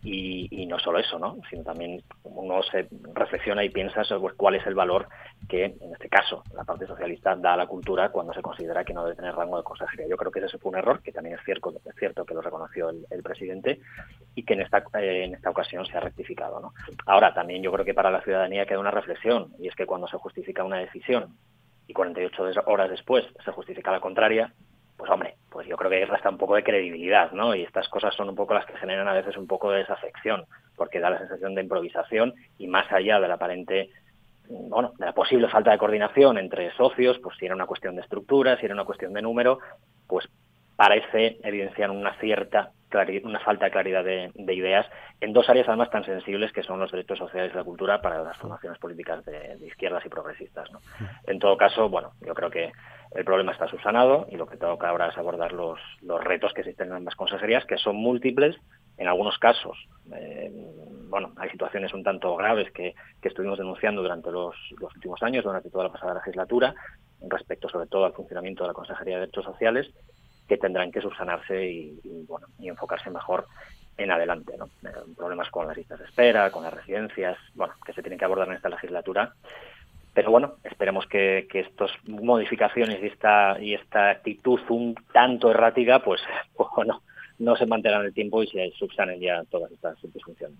Y, 0.03 0.49
y, 0.51 0.65
no 0.65 0.79
solo 0.79 0.99
eso, 0.99 1.17
¿no? 1.17 1.37
sino 1.49 1.63
también 1.63 2.03
uno 2.23 2.61
se 2.63 2.89
reflexiona 3.13 3.63
y 3.63 3.69
piensa 3.69 4.03
sobre 4.03 4.35
cuál 4.35 4.55
es 4.55 4.67
el 4.67 4.75
valor 4.75 5.07
que, 5.47 5.65
en 5.65 5.93
este 5.93 6.09
caso, 6.09 6.43
la 6.53 6.63
parte 6.63 6.85
socialista 6.85 7.35
da 7.35 7.53
a 7.53 7.57
la 7.57 7.67
cultura 7.67 8.09
cuando 8.09 8.33
se 8.33 8.41
considera 8.41 8.83
que 8.83 8.93
no 8.93 9.03
debe 9.03 9.15
tener 9.15 9.35
rango 9.35 9.57
de 9.57 9.63
consejería. 9.63 10.07
Yo 10.07 10.17
creo 10.17 10.31
que 10.31 10.39
ese 10.39 10.57
fue 10.57 10.71
un 10.71 10.77
error, 10.77 11.01
que 11.01 11.11
también 11.11 11.37
es 11.37 11.45
cierto, 11.45 11.73
es 11.85 11.95
cierto 11.95 12.25
que 12.25 12.33
lo 12.33 12.41
reconoció 12.41 12.89
el, 12.89 13.23
presidente 13.23 13.79
y 14.35 14.43
que 14.43 14.53
en 14.53 14.61
esta, 14.61 14.83
en 14.95 15.35
esta 15.35 15.49
ocasión 15.49 15.85
se 15.85 15.97
ha 15.97 16.01
rectificado. 16.01 16.73
Ahora, 17.05 17.33
también 17.33 17.63
yo 17.63 17.71
creo 17.71 17.85
que 17.85 17.93
para 17.93 18.11
la 18.11 18.21
ciudadanía 18.21 18.65
queda 18.65 18.79
una 18.79 18.91
reflexión, 18.91 19.53
y 19.59 19.67
es 19.67 19.75
que 19.75 19.85
cuando 19.85 20.07
se 20.07 20.17
justifica 20.17 20.63
una 20.63 20.77
decisión 20.77 21.37
y 21.87 21.93
48 21.93 22.63
horas 22.65 22.89
después 22.89 23.25
se 23.43 23.51
justifica 23.51 23.91
la 23.91 23.99
contraria, 23.99 24.53
pues 24.97 25.09
hombre, 25.09 25.32
pues 25.53 25.67
yo 25.67 25.77
creo 25.77 25.91
que 25.91 26.05
resta 26.07 26.29
un 26.29 26.39
poco 26.39 26.55
de 26.55 26.63
credibilidad, 26.63 27.31
¿no? 27.31 27.53
Y 27.53 27.61
estas 27.61 27.87
cosas 27.87 28.15
son 28.15 28.27
un 28.27 28.35
poco 28.35 28.55
las 28.55 28.65
que 28.65 28.75
generan 28.75 29.07
a 29.07 29.13
veces 29.13 29.37
un 29.37 29.45
poco 29.45 29.69
de 29.69 29.79
desafección, 29.79 30.45
porque 30.75 30.99
da 30.99 31.11
la 31.11 31.19
sensación 31.19 31.53
de 31.53 31.61
improvisación 31.61 32.33
y 32.57 32.65
más 32.65 32.91
allá 32.91 33.19
de 33.19 33.27
la 33.27 33.35
aparente, 33.35 33.91
bueno, 34.49 34.93
de 34.97 35.05
la 35.05 35.13
posible 35.13 35.47
falta 35.49 35.69
de 35.69 35.77
coordinación 35.77 36.39
entre 36.39 36.71
socios, 36.71 37.19
pues 37.19 37.37
si 37.37 37.45
era 37.45 37.53
una 37.53 37.67
cuestión 37.67 37.95
de 37.95 38.01
estructura, 38.01 38.57
si 38.57 38.65
era 38.65 38.73
una 38.73 38.83
cuestión 38.83 39.13
de 39.13 39.21
número, 39.21 39.59
pues 40.07 40.27
parece 40.75 41.37
evidenciar 41.43 41.91
una 41.91 42.15
cierta 42.15 42.71
una 43.23 43.39
falta 43.39 43.65
de 43.65 43.71
claridad 43.71 44.03
de, 44.03 44.31
de, 44.33 44.53
ideas 44.53 44.85
en 45.21 45.33
dos 45.33 45.49
áreas 45.49 45.67
además 45.67 45.89
tan 45.89 46.05
sensibles 46.05 46.51
que 46.51 46.63
son 46.63 46.79
los 46.79 46.91
derechos 46.91 47.17
sociales 47.17 47.51
y 47.53 47.57
la 47.57 47.63
cultura 47.63 48.01
para 48.01 48.23
las 48.23 48.37
formaciones 48.37 48.79
políticas 48.79 49.25
de, 49.25 49.57
de 49.57 49.67
izquierdas 49.67 50.05
y 50.05 50.09
progresistas. 50.09 50.71
¿no? 50.71 50.79
En 51.27 51.39
todo 51.39 51.57
caso, 51.57 51.89
bueno, 51.89 52.11
yo 52.21 52.33
creo 52.33 52.49
que 52.49 52.71
el 53.15 53.25
problema 53.25 53.51
está 53.51 53.67
subsanado 53.67 54.25
y 54.29 54.37
lo 54.37 54.47
que 54.47 54.57
toca 54.57 54.89
ahora 54.89 55.09
es 55.09 55.17
abordar 55.17 55.53
los, 55.53 55.79
los 56.01 56.23
retos 56.23 56.51
que 56.53 56.61
existen 56.61 56.87
en 56.87 56.93
ambas 56.93 57.15
consejerías, 57.15 57.65
que 57.65 57.77
son 57.77 57.95
múltiples. 57.95 58.55
En 58.97 59.07
algunos 59.07 59.37
casos, 59.37 59.77
eh, 60.15 60.51
bueno, 61.09 61.31
hay 61.37 61.49
situaciones 61.49 61.93
un 61.93 62.03
tanto 62.03 62.35
graves 62.35 62.71
que, 62.71 62.95
que 63.21 63.27
estuvimos 63.27 63.57
denunciando 63.57 64.01
durante 64.01 64.31
los, 64.31 64.55
los, 64.79 64.93
últimos 64.95 65.21
años, 65.21 65.43
durante 65.43 65.69
toda 65.69 65.85
la 65.85 65.91
pasada 65.91 66.15
legislatura, 66.15 66.73
respecto 67.21 67.69
sobre 67.69 67.87
todo 67.87 68.05
al 68.05 68.13
funcionamiento 68.13 68.63
de 68.63 68.69
la 68.69 68.73
Consejería 68.73 69.15
de 69.15 69.21
Derechos 69.21 69.45
Sociales, 69.45 69.91
tendrán 70.57 70.91
que 70.91 71.01
subsanarse 71.01 71.65
y, 71.65 72.25
bueno, 72.27 72.47
y 72.59 72.69
enfocarse 72.69 73.09
mejor 73.09 73.47
en 73.97 74.11
adelante. 74.11 74.55
¿no? 74.57 74.65
Eh, 74.87 74.93
problemas 75.15 75.49
con 75.49 75.67
las 75.67 75.77
listas 75.77 75.99
de 75.99 76.05
espera, 76.05 76.51
con 76.51 76.63
las 76.63 76.73
residencias, 76.73 77.37
bueno, 77.55 77.73
que 77.85 77.93
se 77.93 78.01
tienen 78.01 78.19
que 78.19 78.25
abordar 78.25 78.47
en 78.47 78.55
esta 78.55 78.69
legislatura 78.69 79.33
pero 80.13 80.29
bueno, 80.29 80.55
esperemos 80.63 81.07
que, 81.07 81.47
estas 81.51 81.91
modificaciones 82.05 83.01
y 83.01 83.07
esta, 83.07 83.59
y 83.59 83.73
esta 83.73 84.11
actitud 84.11 84.59
un 84.69 84.95
tanto 85.11 85.49
errática, 85.49 85.99
pues, 86.03 86.21
bueno, 86.75 87.01
no 87.39 87.55
se 87.55 87.65
mantengan 87.65 88.01
en 88.01 88.07
el 88.07 88.13
tiempo 88.13 88.43
y 88.43 88.47
se 88.47 88.71
subsanen 88.77 89.19
ya 89.19 89.43
todas 89.49 89.71
estas 89.71 89.97
disfunciones. 90.13 90.57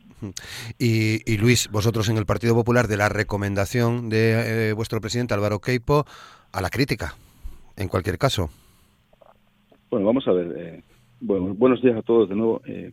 Y, 0.79 1.31
y, 1.31 1.37
Luis, 1.37 1.69
vosotros 1.69 2.09
en 2.09 2.17
el 2.17 2.25
Partido 2.25 2.55
Popular, 2.55 2.87
de 2.87 2.97
la 2.97 3.09
recomendación 3.09 4.09
de 4.09 4.69
eh, 4.69 4.73
vuestro 4.73 4.99
presidente 5.01 5.35
Álvaro 5.35 5.59
Queipo 5.59 6.05
a 6.51 6.61
la 6.61 6.69
crítica, 6.69 7.15
en 7.77 7.89
cualquier 7.89 8.17
caso. 8.17 8.49
Bueno, 9.93 10.07
vamos 10.07 10.27
a 10.27 10.31
ver. 10.31 10.55
Eh, 10.57 10.81
bueno, 11.21 11.53
buenos 11.53 11.79
días 11.83 11.95
a 11.95 12.01
todos 12.01 12.27
de 12.27 12.35
nuevo. 12.35 12.63
Eh, 12.65 12.91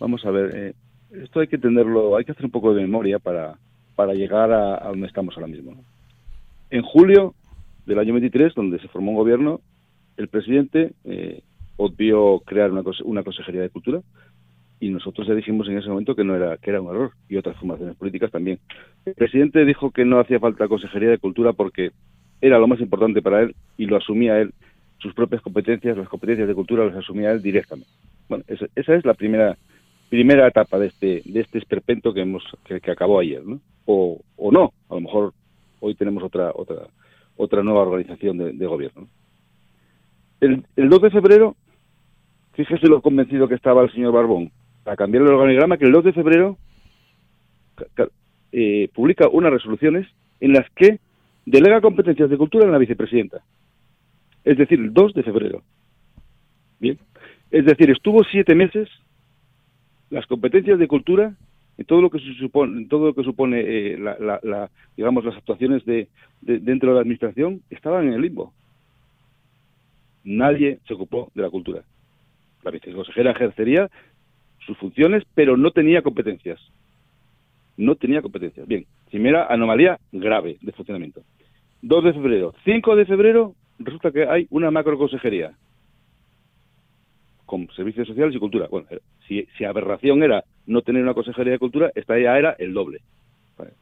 vamos 0.00 0.24
a 0.24 0.30
ver. 0.30 0.50
Eh, 0.54 0.74
esto 1.22 1.40
hay 1.40 1.46
que 1.46 1.58
tenerlo, 1.58 2.16
hay 2.16 2.24
que 2.24 2.32
hacer 2.32 2.46
un 2.46 2.50
poco 2.50 2.72
de 2.72 2.80
memoria 2.80 3.18
para, 3.18 3.58
para 3.96 4.14
llegar 4.14 4.50
a, 4.50 4.88
donde 4.88 5.08
estamos 5.08 5.36
ahora 5.36 5.48
mismo. 5.48 5.74
En 6.70 6.80
julio 6.80 7.34
del 7.84 7.98
año 7.98 8.14
23, 8.14 8.54
donde 8.54 8.78
se 8.78 8.88
formó 8.88 9.10
un 9.10 9.18
gobierno, 9.18 9.60
el 10.16 10.28
presidente 10.28 10.92
eh, 11.04 11.42
obvió 11.76 12.40
crear 12.46 12.72
una, 12.72 12.82
una 13.04 13.24
consejería 13.24 13.60
de 13.60 13.68
cultura 13.68 14.00
y 14.80 14.88
nosotros 14.88 15.28
ya 15.28 15.34
dijimos 15.34 15.68
en 15.68 15.76
ese 15.76 15.90
momento 15.90 16.16
que 16.16 16.24
no 16.24 16.34
era 16.34 16.56
que 16.56 16.70
era 16.70 16.80
un 16.80 16.94
error 16.94 17.10
y 17.28 17.36
otras 17.36 17.58
formaciones 17.58 17.94
políticas 17.96 18.30
también. 18.30 18.58
El 19.04 19.16
presidente 19.16 19.66
dijo 19.66 19.90
que 19.90 20.06
no 20.06 20.18
hacía 20.18 20.40
falta 20.40 20.66
consejería 20.66 21.10
de 21.10 21.18
cultura 21.18 21.52
porque 21.52 21.90
era 22.40 22.58
lo 22.58 22.68
más 22.68 22.80
importante 22.80 23.20
para 23.20 23.42
él 23.42 23.54
y 23.76 23.84
lo 23.84 23.98
asumía 23.98 24.40
él 24.40 24.54
sus 25.02 25.12
propias 25.14 25.42
competencias, 25.42 25.96
las 25.96 26.08
competencias 26.08 26.46
de 26.48 26.54
cultura 26.54 26.86
las 26.86 26.96
asumía 26.96 27.32
él 27.32 27.42
directamente. 27.42 27.90
Bueno, 28.28 28.44
esa, 28.46 28.66
esa 28.76 28.94
es 28.94 29.04
la 29.04 29.14
primera 29.14 29.56
primera 30.08 30.46
etapa 30.46 30.78
de 30.78 30.86
este 30.88 31.22
de 31.24 31.40
este 31.40 31.58
esperpento 31.58 32.14
que 32.14 32.20
hemos 32.20 32.44
que, 32.64 32.90
acabó 32.90 33.18
ayer, 33.18 33.44
¿no? 33.44 33.60
O, 33.86 34.20
o 34.36 34.52
no, 34.52 34.72
a 34.88 34.94
lo 34.94 35.00
mejor 35.00 35.32
hoy 35.80 35.94
tenemos 35.94 36.22
otra 36.22 36.52
otra 36.54 36.86
otra 37.36 37.62
nueva 37.62 37.80
organización 37.80 38.38
de, 38.38 38.52
de 38.52 38.66
gobierno. 38.66 39.08
El, 40.40 40.64
el 40.76 40.88
2 40.88 41.02
de 41.02 41.10
febrero, 41.10 41.56
fíjese 42.52 42.86
lo 42.88 43.00
convencido 43.00 43.48
que 43.48 43.54
estaba 43.54 43.82
el 43.82 43.92
señor 43.92 44.12
Barbón 44.12 44.50
para 44.84 44.96
cambiar 44.96 45.22
el 45.22 45.32
organigrama, 45.32 45.78
que 45.78 45.86
el 45.86 45.92
2 45.92 46.04
de 46.04 46.12
febrero 46.12 46.58
eh, 48.52 48.88
publica 48.94 49.28
unas 49.28 49.52
resoluciones 49.52 50.06
en 50.40 50.52
las 50.52 50.68
que 50.70 50.98
delega 51.46 51.80
competencias 51.80 52.28
de 52.28 52.36
cultura 52.36 52.66
en 52.66 52.72
la 52.72 52.78
vicepresidenta. 52.78 53.42
Es 54.44 54.58
decir, 54.58 54.80
el 54.80 54.92
2 54.92 55.14
de 55.14 55.22
febrero. 55.22 55.62
Bien. 56.80 56.98
Es 57.50 57.64
decir, 57.64 57.90
estuvo 57.90 58.24
siete 58.24 58.54
meses 58.54 58.88
las 60.10 60.26
competencias 60.26 60.78
de 60.78 60.88
cultura 60.88 61.34
en 61.78 61.84
todo 61.86 62.02
lo 62.02 62.10
que 62.10 62.18
supone, 62.38 62.86
todo 62.86 63.06
lo 63.06 63.14
que 63.14 63.22
supone 63.22 63.60
eh, 63.60 63.98
la, 63.98 64.16
la, 64.18 64.40
la, 64.42 64.70
digamos 64.96 65.24
las 65.24 65.36
actuaciones 65.36 65.84
de, 65.84 66.08
de, 66.42 66.58
dentro 66.58 66.90
de 66.90 66.94
la 66.96 67.00
administración 67.00 67.62
estaban 67.70 68.08
en 68.08 68.14
el 68.14 68.20
limbo. 68.20 68.52
Nadie 70.24 70.80
se 70.86 70.94
ocupó 70.94 71.30
de 71.34 71.42
la 71.42 71.50
cultura. 71.50 71.82
La 72.62 72.70
viceconsejera 72.70 73.32
ejercería 73.32 73.90
sus 74.66 74.76
funciones, 74.78 75.24
pero 75.34 75.56
no 75.56 75.70
tenía 75.72 76.02
competencias. 76.02 76.60
No 77.76 77.96
tenía 77.96 78.22
competencias. 78.22 78.66
Bien, 78.68 78.86
primera 79.10 79.46
anomalía 79.46 79.98
grave 80.12 80.58
de 80.60 80.72
funcionamiento. 80.72 81.22
2 81.82 82.04
de 82.04 82.12
febrero. 82.12 82.54
5 82.64 82.96
de 82.96 83.06
febrero 83.06 83.54
resulta 83.84 84.10
que 84.10 84.26
hay 84.26 84.46
una 84.50 84.70
macroconsejería 84.70 85.52
con 87.46 87.68
servicios 87.76 88.08
sociales 88.08 88.34
y 88.34 88.38
cultura. 88.38 88.66
Bueno, 88.70 88.86
si, 89.28 89.46
si 89.56 89.64
aberración 89.64 90.22
era 90.22 90.44
no 90.66 90.82
tener 90.82 91.02
una 91.02 91.14
consejería 91.14 91.52
de 91.52 91.58
cultura, 91.58 91.90
esta 91.94 92.18
ya 92.18 92.38
era 92.38 92.56
el 92.58 92.72
doble. 92.72 93.00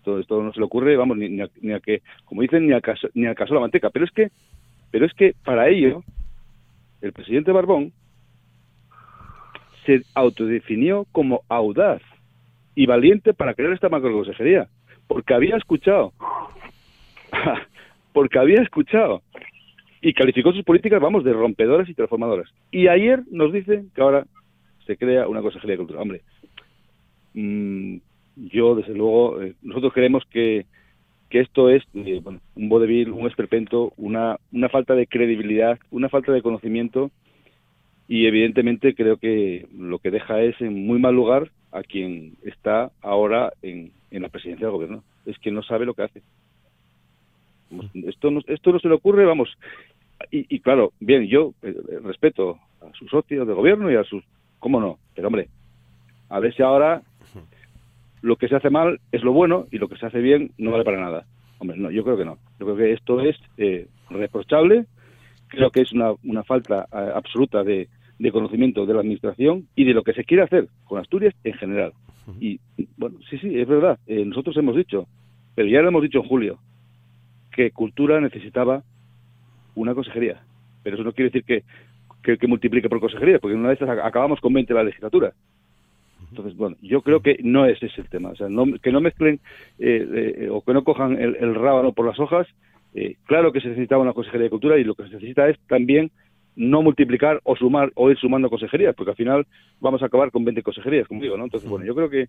Todo 0.02 0.18
esto 0.20 0.42
no 0.42 0.52
se 0.52 0.58
le 0.58 0.66
ocurre, 0.66 0.96
vamos, 0.96 1.16
ni, 1.16 1.28
ni, 1.28 1.42
a, 1.42 1.48
ni 1.60 1.72
a, 1.72 1.80
que, 1.80 2.02
como 2.24 2.42
dicen, 2.42 2.66
ni 2.66 2.72
a, 2.72 2.80
caso, 2.80 3.08
ni 3.14 3.26
a 3.26 3.34
caso 3.34 3.54
la 3.54 3.60
manteca. 3.60 3.90
Pero 3.90 4.04
es 4.04 4.10
que, 4.10 4.30
pero 4.90 5.06
es 5.06 5.14
que 5.14 5.34
para 5.44 5.68
ello, 5.68 6.02
el 7.00 7.12
presidente 7.12 7.52
Barbón 7.52 7.92
se 9.86 10.02
autodefinió 10.14 11.06
como 11.12 11.42
audaz 11.48 12.02
y 12.74 12.86
valiente 12.86 13.34
para 13.34 13.54
crear 13.54 13.72
esta 13.72 13.88
macroconsejería, 13.88 14.68
porque 15.06 15.34
había 15.34 15.56
escuchado, 15.56 16.12
porque 18.12 18.38
había 18.38 18.62
escuchado 18.62 19.22
y 20.02 20.14
calificó 20.14 20.52
sus 20.52 20.64
políticas, 20.64 21.00
vamos, 21.00 21.24
de 21.24 21.32
rompedoras 21.32 21.88
y 21.88 21.94
transformadoras. 21.94 22.48
Y 22.70 22.88
ayer 22.88 23.22
nos 23.30 23.52
dice 23.52 23.84
que 23.94 24.00
ahora 24.00 24.26
se 24.86 24.96
crea 24.96 25.28
una 25.28 25.42
consejería 25.42 25.74
de 25.74 25.78
cultura. 25.78 26.00
Hombre, 26.00 26.22
mm, 27.34 27.96
yo 28.36 28.74
desde 28.74 28.94
luego, 28.94 29.42
eh, 29.42 29.54
nosotros 29.62 29.92
creemos 29.92 30.24
que, 30.30 30.64
que 31.28 31.40
esto 31.40 31.68
es 31.68 31.82
eh, 31.94 32.22
un 32.54 32.68
vodevil, 32.68 33.10
un 33.10 33.26
esperpento, 33.26 33.92
una, 33.96 34.38
una 34.52 34.68
falta 34.68 34.94
de 34.94 35.06
credibilidad, 35.06 35.78
una 35.90 36.08
falta 36.08 36.32
de 36.32 36.42
conocimiento 36.42 37.10
y 38.08 38.26
evidentemente 38.26 38.94
creo 38.94 39.18
que 39.18 39.68
lo 39.76 39.98
que 39.98 40.10
deja 40.10 40.40
es 40.40 40.60
en 40.60 40.86
muy 40.86 40.98
mal 40.98 41.14
lugar 41.14 41.50
a 41.70 41.82
quien 41.82 42.34
está 42.42 42.90
ahora 43.02 43.52
en, 43.62 43.92
en 44.10 44.22
la 44.22 44.28
presidencia 44.28 44.66
del 44.66 44.74
gobierno. 44.74 45.04
Es 45.26 45.38
que 45.38 45.52
no 45.52 45.62
sabe 45.62 45.86
lo 45.86 45.94
que 45.94 46.02
hace. 46.02 46.22
Esto 48.06 48.30
no, 48.30 48.40
esto 48.46 48.72
no 48.72 48.78
se 48.78 48.88
le 48.88 48.94
ocurre, 48.94 49.24
vamos. 49.24 49.56
Y, 50.30 50.54
y 50.54 50.60
claro, 50.60 50.92
bien, 51.00 51.26
yo 51.26 51.54
eh, 51.62 51.74
respeto 52.02 52.58
a 52.80 52.92
sus 52.94 53.10
socios 53.10 53.46
de 53.46 53.54
gobierno 53.54 53.90
y 53.90 53.96
a 53.96 54.04
sus... 54.04 54.22
¿Cómo 54.58 54.80
no? 54.80 54.98
Pero 55.14 55.28
hombre, 55.28 55.48
a 56.28 56.38
ver 56.40 56.54
si 56.54 56.62
ahora 56.62 57.02
lo 58.22 58.36
que 58.36 58.48
se 58.48 58.56
hace 58.56 58.68
mal 58.68 59.00
es 59.12 59.22
lo 59.22 59.32
bueno 59.32 59.66
y 59.70 59.78
lo 59.78 59.88
que 59.88 59.96
se 59.96 60.06
hace 60.06 60.20
bien 60.20 60.50
no 60.58 60.70
vale 60.70 60.84
para 60.84 61.00
nada. 61.00 61.24
Hombre, 61.58 61.78
no, 61.78 61.90
yo 61.90 62.04
creo 62.04 62.16
que 62.16 62.24
no. 62.24 62.38
Yo 62.58 62.66
creo 62.66 62.76
que 62.76 62.92
esto 62.92 63.20
es 63.20 63.36
eh, 63.56 63.86
reprochable, 64.10 64.86
creo 65.48 65.70
que 65.70 65.80
es 65.80 65.92
una, 65.92 66.12
una 66.24 66.44
falta 66.44 66.86
eh, 66.92 67.12
absoluta 67.14 67.64
de, 67.64 67.88
de 68.18 68.32
conocimiento 68.32 68.84
de 68.84 68.92
la 68.92 69.00
Administración 69.00 69.66
y 69.74 69.84
de 69.84 69.94
lo 69.94 70.02
que 70.02 70.12
se 70.12 70.24
quiere 70.24 70.42
hacer 70.42 70.68
con 70.84 70.98
Asturias 70.98 71.34
en 71.44 71.54
general. 71.54 71.92
Y 72.38 72.60
bueno, 72.96 73.18
sí, 73.28 73.38
sí, 73.38 73.58
es 73.58 73.66
verdad, 73.66 73.98
eh, 74.06 74.24
nosotros 74.24 74.56
hemos 74.56 74.76
dicho, 74.76 75.08
pero 75.54 75.68
ya 75.68 75.80
lo 75.80 75.88
hemos 75.88 76.02
dicho 76.02 76.18
en 76.18 76.28
julio, 76.28 76.58
que 77.50 77.70
Cultura 77.70 78.20
necesitaba 78.20 78.82
una 79.74 79.94
consejería. 79.94 80.42
Pero 80.82 80.96
eso 80.96 81.04
no 81.04 81.12
quiere 81.12 81.30
decir 81.30 81.44
que, 81.44 81.64
que, 82.22 82.38
que 82.38 82.46
multiplique 82.46 82.88
por 82.88 83.00
consejería, 83.00 83.38
porque 83.38 83.54
en 83.54 83.60
una 83.60 83.68
de 83.68 83.74
estas 83.74 83.98
acabamos 83.98 84.40
con 84.40 84.52
20 84.52 84.72
la 84.74 84.84
legislatura. 84.84 85.32
Entonces, 86.30 86.56
bueno, 86.56 86.76
yo 86.80 87.02
creo 87.02 87.20
que 87.20 87.38
no 87.42 87.66
ese 87.66 87.86
es 87.86 87.98
el 87.98 88.08
tema. 88.08 88.30
O 88.30 88.36
sea, 88.36 88.48
no, 88.48 88.64
que 88.80 88.92
no 88.92 89.00
mezclen 89.00 89.40
eh, 89.78 90.34
eh, 90.38 90.48
o 90.50 90.62
que 90.62 90.72
no 90.72 90.84
cojan 90.84 91.20
el, 91.20 91.54
rábano 91.54 91.92
por 91.92 92.06
las 92.06 92.18
hojas. 92.20 92.46
Eh, 92.94 93.16
claro 93.26 93.52
que 93.52 93.60
se 93.60 93.68
necesitaba 93.68 94.02
una 94.02 94.12
consejería 94.12 94.44
de 94.44 94.50
cultura 94.50 94.78
y 94.78 94.84
lo 94.84 94.94
que 94.94 95.04
se 95.04 95.14
necesita 95.14 95.48
es 95.48 95.58
también 95.68 96.10
no 96.56 96.82
multiplicar 96.82 97.40
o 97.44 97.56
sumar 97.56 97.92
o 97.94 98.10
ir 98.10 98.18
sumando 98.18 98.50
consejerías, 98.50 98.94
porque 98.94 99.10
al 99.10 99.16
final 99.16 99.46
vamos 99.80 100.02
a 100.02 100.06
acabar 100.06 100.30
con 100.30 100.44
20 100.44 100.62
consejerías, 100.62 101.06
como 101.06 101.22
digo, 101.22 101.36
¿no? 101.36 101.44
Entonces, 101.44 101.68
bueno, 101.68 101.84
yo 101.84 101.94
creo 101.94 102.10
que 102.10 102.28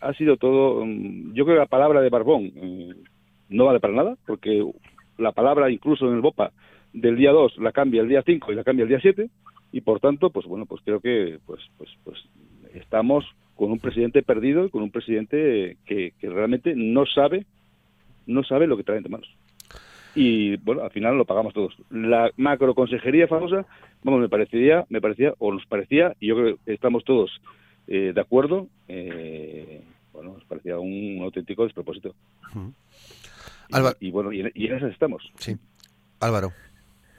ha 0.00 0.12
sido 0.14 0.36
todo, 0.36 0.82
um, 0.82 1.32
yo 1.32 1.44
creo 1.44 1.56
que 1.56 1.60
la 1.60 1.66
palabra 1.66 2.00
de 2.00 2.10
Barbón 2.10 2.52
eh, 2.56 2.94
no 3.48 3.66
vale 3.66 3.80
para 3.80 3.94
nada, 3.94 4.16
porque 4.26 4.64
la 5.18 5.32
palabra 5.32 5.70
incluso 5.70 6.08
en 6.08 6.14
el 6.14 6.20
BOPA 6.20 6.52
del 6.92 7.16
día 7.16 7.32
2 7.32 7.58
la 7.58 7.72
cambia 7.72 8.02
el 8.02 8.08
día 8.08 8.22
5 8.24 8.52
y 8.52 8.54
la 8.54 8.64
cambia 8.64 8.84
el 8.84 8.88
día 8.88 9.00
7, 9.00 9.28
y 9.72 9.80
por 9.80 10.00
tanto, 10.00 10.30
pues 10.30 10.46
bueno, 10.46 10.66
pues 10.66 10.82
creo 10.84 11.00
que 11.00 11.38
pues 11.46 11.60
pues 11.76 11.90
pues 12.04 12.18
estamos 12.74 13.24
con 13.56 13.70
un 13.70 13.78
presidente 13.78 14.22
perdido 14.22 14.66
y 14.66 14.70
con 14.70 14.82
un 14.82 14.90
presidente 14.90 15.76
que, 15.86 16.12
que 16.18 16.28
realmente 16.28 16.74
no 16.76 17.06
sabe 17.06 17.46
no 18.26 18.42
sabe 18.42 18.66
lo 18.66 18.76
que 18.76 18.84
trae 18.84 18.96
entre 18.98 19.12
manos 19.12 19.28
y 20.14 20.56
bueno, 20.58 20.82
al 20.82 20.90
final 20.90 21.16
lo 21.16 21.24
pagamos 21.24 21.54
todos. 21.54 21.74
La 21.90 22.30
macroconsejería 22.36 23.26
famosa, 23.26 23.66
vamos, 24.02 24.20
me 24.20 24.28
parecía, 24.28 24.84
me 24.88 25.00
parecía, 25.00 25.34
o 25.38 25.52
nos 25.52 25.66
parecía, 25.66 26.14
y 26.20 26.28
yo 26.28 26.36
creo 26.36 26.58
que 26.64 26.72
estamos 26.72 27.04
todos 27.04 27.30
eh, 27.86 28.12
de 28.14 28.20
acuerdo, 28.20 28.68
eh, 28.88 29.82
bueno, 30.12 30.34
nos 30.34 30.44
parecía 30.44 30.78
un 30.78 31.20
auténtico 31.22 31.64
despropósito. 31.64 32.14
Álvaro. 33.72 33.96
y 34.00 34.10
bueno, 34.10 34.32
y 34.32 34.40
en, 34.40 34.52
y 34.54 34.66
en 34.66 34.76
esas 34.76 34.92
estamos. 34.92 35.22
Sí. 35.38 35.56
Álvaro. 36.20 36.52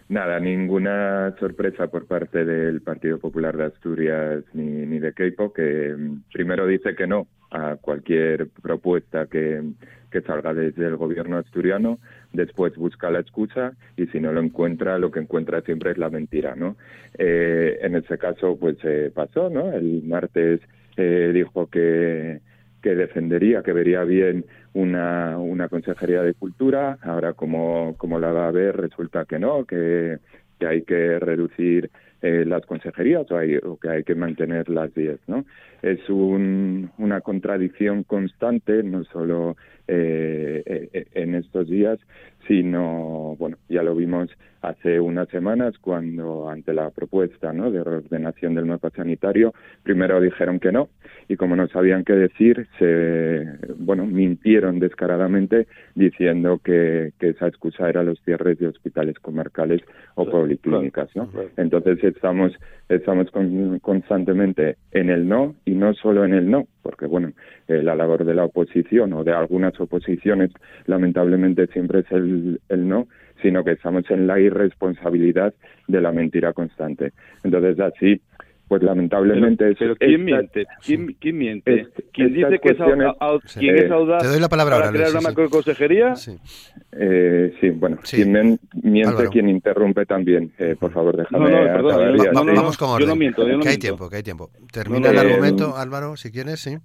Nada, 0.07 0.39
ninguna 0.39 1.35
sorpresa 1.39 1.87
por 1.87 2.05
parte 2.05 2.45
del 2.45 2.81
Partido 2.81 3.17
Popular 3.17 3.57
de 3.57 3.65
Asturias 3.65 4.43
ni, 4.53 4.85
ni 4.85 4.99
de 4.99 5.13
Keipo, 5.13 5.51
que 5.51 5.95
mm, 5.97 6.23
primero 6.31 6.67
dice 6.67 6.95
que 6.95 7.07
no 7.07 7.27
a 7.49 7.77
cualquier 7.77 8.49
propuesta 8.61 9.25
que, 9.27 9.63
que 10.11 10.21
salga 10.21 10.53
desde 10.53 10.85
el 10.85 10.95
gobierno 10.95 11.37
asturiano, 11.37 11.99
después 12.33 12.75
busca 12.75 13.09
la 13.09 13.19
excusa 13.19 13.73
y 13.97 14.05
si 14.07 14.19
no 14.19 14.31
lo 14.31 14.41
encuentra, 14.41 14.99
lo 14.99 15.09
que 15.09 15.21
encuentra 15.21 15.61
siempre 15.61 15.91
es 15.91 15.97
la 15.97 16.09
mentira, 16.09 16.55
¿no? 16.55 16.75
Eh, 17.17 17.79
en 17.81 17.95
ese 17.95 18.17
caso, 18.17 18.57
pues 18.59 18.77
eh, 18.83 19.11
pasó, 19.13 19.49
¿no? 19.49 19.71
El 19.71 20.03
martes 20.03 20.61
eh, 20.97 21.31
dijo 21.33 21.67
que 21.67 22.41
que 22.85 22.93
defendería, 22.93 23.63
que 23.63 23.73
vería 23.73 24.03
bien 24.03 24.45
una, 24.73 25.39
una 25.39 25.69
consejería 25.69 26.21
de 26.21 26.35
cultura. 26.35 26.99
Ahora, 27.01 27.33
como, 27.33 27.95
como 27.97 28.19
la 28.19 28.31
va 28.31 28.47
a 28.47 28.51
ver, 28.51 28.77
resulta 28.77 29.25
que 29.25 29.39
no, 29.39 29.65
que, 29.65 30.19
que 30.59 30.67
hay 30.67 30.83
que 30.83 31.17
reducir 31.17 31.89
eh, 32.21 32.45
las 32.45 32.63
consejerías 32.67 33.25
o, 33.31 33.37
hay, 33.37 33.55
o 33.55 33.77
que 33.77 33.89
hay 33.89 34.03
que 34.03 34.13
mantener 34.13 34.69
las 34.69 34.93
10. 34.93 35.19
¿no? 35.25 35.45
Es 35.85 36.09
un, 36.09 36.89
una 36.97 37.21
contradicción 37.21 38.01
constante, 38.05 38.81
no 38.81 39.03
solo 39.03 39.55
eh, 39.87 40.63
eh, 40.65 41.05
en 41.13 41.35
estos 41.35 41.69
días, 41.69 41.99
sino, 42.47 43.35
bueno, 43.37 43.57
ya 43.69 43.83
lo 43.83 43.95
vimos 43.95 44.31
hace 44.61 44.99
unas 44.99 45.29
semanas 45.29 45.77
cuando 45.79 46.49
ante 46.49 46.73
la 46.73 46.89
propuesta 46.89 47.53
¿no? 47.53 47.69
de 47.69 47.83
reordenación 47.83 48.55
del 48.55 48.65
mapa 48.65 48.89
sanitario, 48.89 49.53
primero 49.83 50.19
dijeron 50.19 50.59
que 50.59 50.71
no 50.71 50.89
y 51.27 51.35
como 51.35 51.55
no 51.55 51.67
sabían 51.67 52.03
qué 52.03 52.13
decir, 52.13 52.67
se, 52.79 53.45
bueno, 53.77 54.05
mintieron 54.05 54.79
descaradamente 54.79 55.67
diciendo 55.93 56.59
que, 56.63 57.13
que 57.19 57.29
esa 57.29 57.47
excusa 57.47 57.87
era 57.89 58.03
los 58.03 58.19
cierres 58.21 58.57
de 58.57 58.67
hospitales 58.67 59.19
comarcales 59.19 59.81
o 60.15 60.25
policlínicas, 60.25 61.15
¿no? 61.15 61.29
Entonces 61.57 62.03
estamos, 62.03 62.53
estamos 62.89 63.29
con, 63.31 63.79
constantemente 63.79 64.77
en 64.91 65.09
el 65.09 65.27
no 65.27 65.55
y 65.65 65.74
no 65.79 65.93
solo 65.93 66.25
en 66.25 66.33
el 66.33 66.49
no, 66.49 66.67
porque 66.81 67.05
bueno, 67.05 67.31
eh, 67.67 67.81
la 67.83 67.95
labor 67.95 68.25
de 68.25 68.33
la 68.33 68.45
oposición 68.45 69.13
o 69.13 69.23
de 69.23 69.33
algunas 69.33 69.79
oposiciones 69.79 70.51
lamentablemente 70.85 71.67
siempre 71.67 71.99
es 71.99 72.11
el, 72.11 72.59
el 72.69 72.87
no, 72.87 73.07
sino 73.41 73.63
que 73.63 73.71
estamos 73.71 74.09
en 74.09 74.27
la 74.27 74.39
irresponsabilidad 74.39 75.53
de 75.87 76.01
la 76.01 76.11
mentira 76.11 76.53
constante. 76.53 77.13
Entonces 77.43 77.79
así, 77.79 78.21
pues 78.67 78.81
lamentablemente 78.83 79.71
es, 79.71 79.77
Pero 79.77 79.95
¿quién 79.95 80.11
esta- 80.11 80.23
miente? 80.23 80.65
¿Quién, 80.83 81.15
quién 81.19 81.37
miente? 81.37 81.81
es- 81.81 81.87
¿Quién 82.11 82.33
dice 82.33 82.59
que 82.61 82.69
es, 82.71 82.77
au- 82.79 83.41
Sí. 83.45 83.59
quién 83.59 83.77
es 83.77 83.91
audaz 83.91 84.21
Te 84.23 84.27
doy 84.29 84.39
la 84.39 84.49
palabra 84.49 84.75
para 84.75 84.85
ahora, 84.87 84.97
crear 84.97 85.11
Luis, 85.11 85.13
una 85.13 85.21
sí, 85.21 85.25
sí. 85.25 85.31
macroconsejería? 85.31 86.15
Sí. 86.15 86.37
Eh, 86.91 87.53
sí, 87.61 87.69
bueno, 87.69 87.97
Sí. 88.03 88.17
quien 88.23 88.59
miente, 88.83 89.09
Álvaro. 89.09 89.29
quien 89.29 89.49
interrumpe 89.49 90.05
también. 90.05 90.51
Eh, 90.57 90.75
por 90.79 90.91
favor, 90.91 91.15
déjame 91.17 91.49
No, 91.51 91.51
no, 91.51 91.65
perdón, 91.73 92.17
yo 92.17 92.23
Va- 92.25 92.31
no, 92.43 92.51
sí. 92.51 92.55
vamos 92.57 92.77
con 92.77 92.87
yo 92.89 92.93
orden. 92.95 93.07
no 93.09 93.15
miento, 93.15 93.41
yo 93.47 93.53
no 93.53 93.59
que 93.59 93.67
hay 93.69 93.73
miento. 93.73 93.81
tiempo, 93.81 94.09
que 94.09 94.15
hay 94.17 94.23
tiempo. 94.23 94.49
Termina 94.71 95.11
no, 95.11 95.19
el 95.21 95.27
eh, 95.27 95.31
argumento, 95.31 95.77
Álvaro, 95.77 96.15
si 96.17 96.31
quieres, 96.31 96.59
sí. 96.59 96.77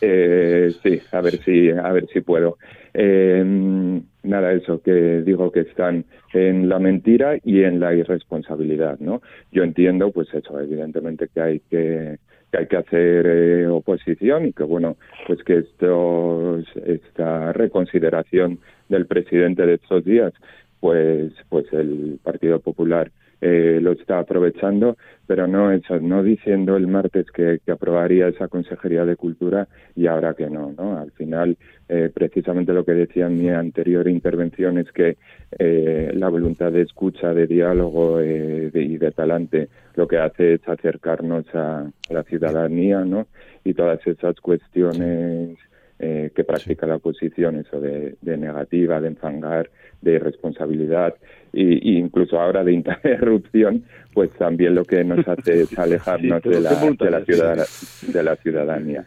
Eh, 0.00 0.72
sí, 0.82 1.00
a 1.12 1.20
ver 1.22 1.42
si, 1.44 1.70
a 1.70 1.90
ver 1.92 2.06
si 2.12 2.20
puedo. 2.20 2.58
Eh, 2.92 4.00
nada, 4.24 4.52
eso, 4.52 4.82
que 4.82 5.22
digo 5.22 5.52
que 5.52 5.60
están 5.60 6.04
en 6.32 6.68
la 6.68 6.78
mentira 6.78 7.38
y 7.44 7.62
en 7.62 7.80
la 7.80 7.94
irresponsabilidad, 7.94 8.98
¿no? 8.98 9.22
Yo 9.52 9.62
entiendo, 9.62 10.10
pues 10.10 10.32
eso, 10.34 10.60
evidentemente 10.60 11.28
que 11.32 11.40
hay 11.40 11.60
que 11.70 12.18
que 12.50 12.58
hay 12.58 12.66
que 12.68 12.76
hacer 12.76 13.26
eh, 13.26 13.66
oposición 13.66 14.46
y 14.46 14.52
que 14.52 14.62
bueno, 14.62 14.96
pues 15.26 15.42
que 15.42 15.58
esto, 15.58 16.60
esta 16.86 17.52
reconsideración 17.52 18.60
del 18.88 19.06
presidente 19.06 19.66
de 19.66 19.74
estos 19.74 20.04
días, 20.04 20.32
pues, 20.78 21.32
pues 21.48 21.66
el 21.72 22.20
Partido 22.22 22.60
Popular 22.60 23.10
eh, 23.46 23.78
lo 23.78 23.92
está 23.92 24.20
aprovechando, 24.20 24.96
pero 25.26 25.46
no 25.46 25.70
eso, 25.70 26.00
no 26.00 26.22
diciendo 26.22 26.78
el 26.78 26.86
martes 26.86 27.30
que, 27.30 27.60
aprobaría 27.70 28.28
esa 28.28 28.48
consejería 28.48 29.04
de 29.04 29.16
cultura 29.16 29.68
y 29.94 30.06
ahora 30.06 30.32
que 30.32 30.48
no. 30.48 30.74
Al 30.98 31.10
final, 31.10 31.58
eh, 31.90 32.10
precisamente 32.12 32.72
lo 32.72 32.86
que 32.86 32.92
decía 32.92 33.26
en 33.26 33.36
mi 33.36 33.50
anterior 33.50 34.08
intervención 34.08 34.78
es 34.78 34.90
que 34.92 35.18
eh, 35.58 36.10
la 36.14 36.30
voluntad 36.30 36.72
de 36.72 36.80
escucha, 36.80 37.34
de 37.34 37.46
diálogo 37.46 38.18
eh, 38.20 38.70
de- 38.72 38.82
y 38.82 38.96
de 38.96 39.10
talante, 39.10 39.68
lo 39.94 40.08
que 40.08 40.16
hace 40.16 40.54
es 40.54 40.66
acercarnos 40.66 41.44
a 41.54 41.84
la 42.08 42.22
ciudadanía, 42.22 43.04
¿no? 43.04 43.26
Y 43.62 43.74
todas 43.74 44.00
esas 44.06 44.40
cuestiones 44.40 45.58
eh, 46.06 46.30
que 46.34 46.44
practica 46.44 46.86
la 46.86 46.96
oposición, 46.96 47.56
eso 47.56 47.80
de, 47.80 48.16
de 48.20 48.36
negativa, 48.36 49.00
de 49.00 49.08
enfangar, 49.08 49.70
de 50.02 50.12
irresponsabilidad 50.14 51.14
y, 51.52 51.92
y 51.92 51.98
incluso 51.98 52.38
ahora 52.38 52.62
de 52.62 52.72
interrupción, 52.72 53.84
pues 54.12 54.30
también 54.32 54.74
lo 54.74 54.84
que 54.84 55.02
nos 55.04 55.26
hace 55.26 55.62
es 55.62 55.78
alejarnos 55.78 56.42
Sí, 56.42 56.48
de, 56.50 56.60
la, 56.60 56.70
de, 56.70 57.10
la 57.10 57.66
de 58.12 58.22
la 58.22 58.36
ciudadanía. 58.36 59.06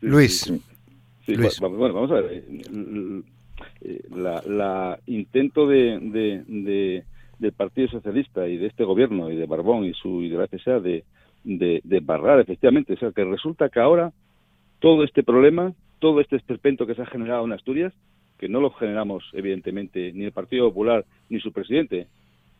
Luis. 0.00 0.52
Sí, 1.26 1.34
Luis. 1.34 1.60
Bueno, 1.60 1.76
bueno, 1.76 1.94
vamos 1.94 2.10
a 2.12 2.20
ver. 2.22 2.42
La, 4.16 4.42
la 4.46 4.98
intento 5.06 5.66
de, 5.66 5.98
de, 6.00 6.42
de- 6.46 7.04
del 7.38 7.52
Partido 7.52 7.86
Socialista 7.88 8.48
y 8.48 8.56
de 8.56 8.66
este 8.66 8.82
gobierno 8.82 9.30
y 9.30 9.36
de 9.36 9.46
Barbón 9.46 9.84
y 9.84 9.92
su 9.94 10.22
y 10.22 10.28
de 10.28 10.36
la 10.38 10.48
FSA 10.48 10.80
de, 10.80 11.04
de, 11.44 11.80
de 11.84 12.00
barrar 12.00 12.40
efectivamente, 12.40 12.94
o 12.94 12.96
sea, 12.96 13.12
que 13.12 13.22
resulta 13.24 13.68
que 13.68 13.78
ahora 13.78 14.10
todo 14.80 15.04
este 15.04 15.22
problema, 15.22 15.72
todo 15.98 16.20
este 16.20 16.36
esperpento 16.36 16.86
que 16.86 16.94
se 16.94 17.02
ha 17.02 17.06
generado 17.06 17.44
en 17.44 17.52
Asturias, 17.52 17.92
que 18.38 18.48
no 18.48 18.60
lo 18.60 18.70
generamos 18.70 19.24
evidentemente 19.32 20.12
ni 20.12 20.24
el 20.24 20.32
Partido 20.32 20.68
Popular 20.68 21.04
ni 21.28 21.40
su 21.40 21.52
presidente, 21.52 22.06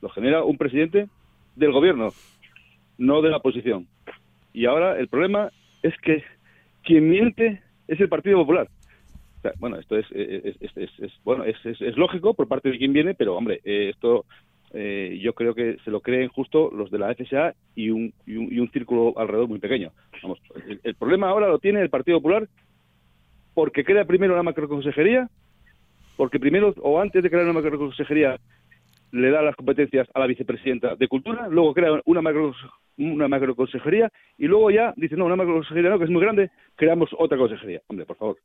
lo 0.02 0.08
genera 0.08 0.44
un 0.44 0.56
presidente 0.56 1.08
del 1.56 1.72
gobierno, 1.72 2.12
no 2.98 3.22
de 3.22 3.30
la 3.30 3.38
oposición. 3.38 3.86
Y 4.52 4.66
ahora 4.66 4.98
el 4.98 5.08
problema 5.08 5.50
es 5.82 5.94
que 5.98 6.24
quien 6.82 7.08
miente 7.08 7.62
es 7.86 8.00
el 8.00 8.08
Partido 8.08 8.38
Popular. 8.38 8.68
bueno, 9.58 9.78
esto 9.78 9.96
es, 9.96 10.06
es, 10.10 11.12
bueno, 11.24 11.44
es, 11.44 11.96
lógico 11.96 12.34
por 12.34 12.48
parte 12.48 12.70
de 12.70 12.78
quien 12.78 12.92
viene, 12.92 13.14
pero 13.14 13.36
hombre, 13.36 13.60
eh, 13.64 13.90
esto 13.90 14.24
eh, 14.72 15.18
yo 15.22 15.32
creo 15.32 15.54
que 15.54 15.78
se 15.84 15.90
lo 15.90 16.00
creen 16.00 16.28
justo 16.28 16.70
los 16.70 16.90
de 16.90 16.98
la 16.98 17.14
FSA 17.14 17.54
y 17.74 17.90
un, 17.90 18.12
y 18.26 18.58
un, 18.58 18.70
círculo 18.70 19.14
alrededor 19.16 19.48
muy 19.48 19.58
pequeño. 19.58 19.92
Vamos, 20.22 20.40
el, 20.82 20.94
problema 20.94 21.28
ahora 21.28 21.48
lo 21.48 21.58
tiene 21.58 21.80
el 21.80 21.90
Partido 21.90 22.18
Popular 22.18 22.48
porque 23.58 23.82
crea 23.82 24.04
primero 24.04 24.34
una 24.34 24.44
macroconsejería, 24.44 25.28
porque 26.16 26.38
primero 26.38 26.72
o 26.80 27.00
antes 27.00 27.20
de 27.20 27.28
crear 27.28 27.42
una 27.42 27.54
macroconsejería 27.54 28.38
le 29.10 29.30
da 29.32 29.42
las 29.42 29.56
competencias 29.56 30.06
a 30.14 30.20
la 30.20 30.28
vicepresidenta 30.28 30.94
de 30.94 31.08
Cultura, 31.08 31.48
luego 31.48 31.74
crea 31.74 32.00
una 32.04 32.22
macro 32.22 32.54
una 32.98 33.26
macroconsejería 33.26 34.12
y 34.36 34.46
luego 34.46 34.70
ya 34.70 34.94
dice, 34.96 35.16
no, 35.16 35.24
una 35.24 35.34
macroconsejería 35.34 35.90
no, 35.90 35.98
que 35.98 36.04
es 36.04 36.10
muy 36.10 36.22
grande, 36.22 36.52
creamos 36.76 37.10
otra 37.18 37.36
consejería. 37.36 37.82
Hombre, 37.88 38.06
por 38.06 38.16
favor. 38.16 38.36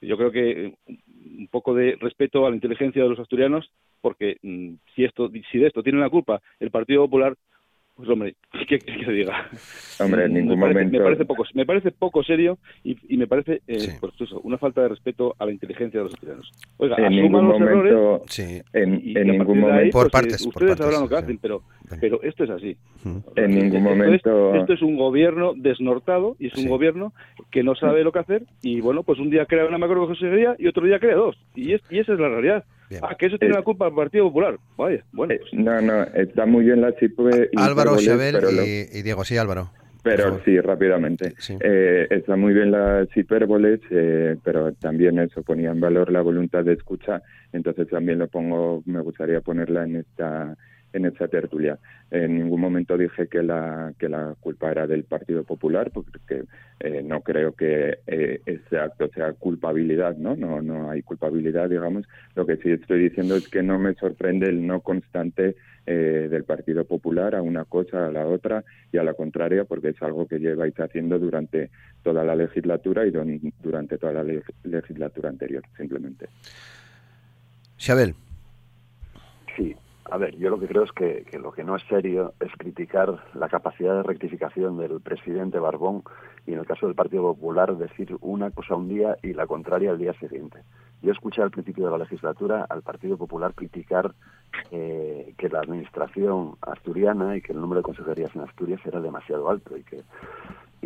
Yo 0.00 0.16
creo 0.16 0.32
que 0.32 0.72
un 0.86 1.48
poco 1.48 1.74
de 1.74 1.98
respeto 2.00 2.46
a 2.46 2.48
la 2.48 2.56
inteligencia 2.56 3.02
de 3.02 3.10
los 3.10 3.18
asturianos, 3.18 3.70
porque 4.00 4.38
mm, 4.40 4.76
si 4.94 5.04
esto 5.04 5.30
si 5.52 5.58
de 5.58 5.66
esto 5.66 5.82
tiene 5.82 5.98
una 5.98 6.08
culpa 6.08 6.40
el 6.58 6.70
Partido 6.70 7.02
Popular, 7.02 7.34
pues 7.96 8.08
hombre, 8.08 8.34
¿qué 8.68 8.78
quieres 8.78 9.06
que 9.06 9.12
diga? 9.12 9.48
Hombre, 10.00 10.24
en 10.24 10.34
ningún 10.34 10.58
me 10.58 10.62
parece, 10.62 10.74
momento. 10.80 10.98
Me 10.98 11.04
parece 11.04 11.24
poco, 11.24 11.44
me 11.54 11.66
parece 11.66 11.90
poco 11.92 12.22
serio 12.22 12.58
y, 12.82 12.96
y 13.08 13.16
me 13.16 13.26
parece, 13.26 13.62
eh, 13.68 13.96
pues 14.00 14.12
eso, 14.20 14.40
una 14.40 14.58
falta 14.58 14.82
de 14.82 14.88
respeto 14.88 15.34
a 15.38 15.46
la 15.46 15.52
inteligencia 15.52 16.00
de 16.00 16.04
los 16.04 16.14
ciudadanos. 16.14 16.50
Oiga, 16.78 16.96
en 16.98 17.10
ningún 17.16 17.48
los 17.48 17.58
momento, 17.60 17.96
errores. 17.96 18.22
Sí. 18.28 18.60
En, 18.72 19.00
y, 19.04 19.16
en 19.16 19.28
ningún 19.28 19.60
momento. 19.60 19.80
Ahí, 19.82 19.90
por 19.90 20.10
partes. 20.10 20.44
Ustedes 20.44 20.52
por 20.52 20.62
partes, 20.66 20.78
sabrán 20.78 21.02
lo 21.02 21.08
que 21.08 21.16
sí. 21.16 21.22
hacen, 21.22 21.38
pero, 21.38 21.62
pero 22.00 22.22
esto 22.22 22.44
es 22.44 22.50
así. 22.50 22.76
En 23.36 23.50
ningún 23.50 23.76
esto 23.76 23.90
momento. 24.30 24.54
Es, 24.54 24.60
esto 24.62 24.72
es 24.72 24.82
un 24.82 24.96
gobierno 24.96 25.52
desnortado 25.56 26.36
y 26.38 26.48
es 26.48 26.54
un 26.56 26.64
Sí. 26.64 26.68
gobierno 26.68 27.12
que 27.50 27.62
no 27.62 27.74
sabe 27.74 28.02
lo 28.04 28.10
que 28.12 28.18
hacer 28.20 28.42
y 28.62 28.80
bueno, 28.80 29.02
pues 29.02 29.18
un 29.18 29.30
día 29.30 29.46
crea 29.46 29.66
una 29.66 29.78
macroconsejería 29.78 30.56
y 30.58 30.66
otro 30.66 30.84
día 30.86 30.98
crea 30.98 31.14
dos. 31.16 31.36
Y, 31.54 31.72
es, 31.74 31.82
y 31.90 31.98
esa 31.98 32.14
es 32.14 32.18
la 32.20 32.28
realidad. 32.28 32.64
Bien. 33.00 33.04
Ah, 33.08 33.16
que 33.18 33.26
eso 33.26 33.38
tiene 33.38 33.54
Eh, 33.54 33.58
la 33.58 33.64
culpa 33.64 33.86
del 33.86 33.94
Partido 33.94 34.24
Popular. 34.26 34.56
Vaya, 34.76 35.04
bueno. 35.12 35.34
Eh, 35.34 35.40
pues, 35.40 35.52
No, 35.54 35.80
no, 35.80 36.02
está 36.14 36.46
muy 36.46 36.64
bien 36.64 36.80
la 36.80 36.92
CIPE. 36.92 37.50
Álvaro, 37.56 37.92
hipérboles, 37.98 38.06
Xabel 38.06 38.34
lo- 38.56 38.64
y, 38.64 38.86
y 38.92 39.02
Diego. 39.02 39.24
Sí, 39.24 39.36
Álvaro. 39.36 39.70
Pero 40.02 40.38
sí, 40.44 40.60
rápidamente. 40.60 41.32
Sí. 41.38 41.56
Eh, 41.60 42.06
está 42.10 42.36
muy 42.36 42.52
bien 42.52 42.70
las 42.70 43.08
hipérboles, 43.16 43.80
eh, 43.90 44.36
pero 44.44 44.72
también 44.74 45.18
eso 45.18 45.42
ponía 45.42 45.70
en 45.70 45.80
valor 45.80 46.12
la 46.12 46.20
voluntad 46.20 46.62
de 46.62 46.74
escucha, 46.74 47.22
entonces 47.54 47.88
también 47.88 48.18
lo 48.18 48.28
pongo, 48.28 48.82
me 48.84 49.00
gustaría 49.00 49.40
ponerla 49.40 49.84
en 49.84 49.96
esta 49.96 50.54
en 50.94 51.04
esta 51.06 51.28
tertulia. 51.28 51.78
En 52.10 52.36
ningún 52.38 52.60
momento 52.60 52.96
dije 52.96 53.26
que 53.28 53.42
la 53.42 53.92
que 53.98 54.08
la 54.08 54.34
culpa 54.40 54.70
era 54.70 54.86
del 54.86 55.04
Partido 55.04 55.42
Popular, 55.44 55.90
porque 55.92 56.44
eh, 56.80 57.02
no 57.04 57.20
creo 57.20 57.52
que 57.52 57.98
eh, 58.06 58.40
ese 58.46 58.78
acto 58.78 59.08
sea 59.08 59.32
culpabilidad, 59.32 60.16
¿no? 60.16 60.34
No 60.36 60.62
no 60.62 60.90
hay 60.90 61.02
culpabilidad, 61.02 61.68
digamos. 61.68 62.06
Lo 62.34 62.46
que 62.46 62.56
sí 62.58 62.70
estoy 62.70 63.00
diciendo 63.08 63.36
es 63.36 63.48
que 63.48 63.62
no 63.62 63.78
me 63.78 63.94
sorprende 63.94 64.48
el 64.48 64.66
no 64.66 64.80
constante 64.80 65.56
eh, 65.86 66.28
del 66.30 66.44
Partido 66.44 66.84
Popular 66.84 67.34
a 67.34 67.42
una 67.42 67.64
cosa, 67.66 68.06
a 68.06 68.10
la 68.10 68.26
otra 68.26 68.64
y 68.92 68.96
a 68.98 69.02
la 69.04 69.12
contraria, 69.14 69.64
porque 69.64 69.88
es 69.88 70.00
algo 70.02 70.26
que 70.26 70.38
lleváis 70.38 70.78
haciendo 70.80 71.18
durante 71.18 71.70
toda 72.02 72.24
la 72.24 72.34
legislatura 72.36 73.04
y 73.06 73.10
don- 73.10 73.52
durante 73.62 73.98
toda 73.98 74.12
la 74.14 74.22
leg- 74.24 74.44
legislatura 74.62 75.28
anterior, 75.28 75.62
simplemente. 75.76 76.26
Xabel. 77.76 78.14
Sí, 79.56 79.74
a 80.10 80.18
ver, 80.18 80.36
yo 80.36 80.50
lo 80.50 80.60
que 80.60 80.68
creo 80.68 80.84
es 80.84 80.92
que, 80.92 81.24
que 81.30 81.38
lo 81.38 81.52
que 81.52 81.64
no 81.64 81.76
es 81.76 81.82
serio 81.88 82.34
es 82.38 82.52
criticar 82.58 83.24
la 83.34 83.48
capacidad 83.48 83.96
de 83.96 84.02
rectificación 84.02 84.76
del 84.76 85.00
presidente 85.00 85.58
Barbón 85.58 86.02
y 86.46 86.52
en 86.52 86.58
el 86.58 86.66
caso 86.66 86.86
del 86.86 86.94
Partido 86.94 87.22
Popular 87.22 87.76
decir 87.76 88.16
una 88.20 88.50
cosa 88.50 88.74
un 88.74 88.88
día 88.88 89.16
y 89.22 89.32
la 89.32 89.46
contraria 89.46 89.90
al 89.90 89.98
día 89.98 90.12
siguiente. 90.14 90.60
Yo 91.00 91.12
escuché 91.12 91.42
al 91.42 91.50
principio 91.50 91.86
de 91.86 91.90
la 91.90 91.98
legislatura 91.98 92.66
al 92.68 92.82
Partido 92.82 93.16
Popular 93.16 93.54
criticar 93.54 94.14
eh, 94.70 95.34
que 95.36 95.48
la 95.48 95.60
administración 95.60 96.56
asturiana 96.60 97.36
y 97.36 97.42
que 97.42 97.52
el 97.52 97.60
número 97.60 97.80
de 97.80 97.84
consejerías 97.84 98.34
en 98.34 98.42
Asturias 98.42 98.80
era 98.84 99.00
demasiado 99.00 99.48
alto 99.48 99.76
y 99.76 99.82
que 99.84 100.02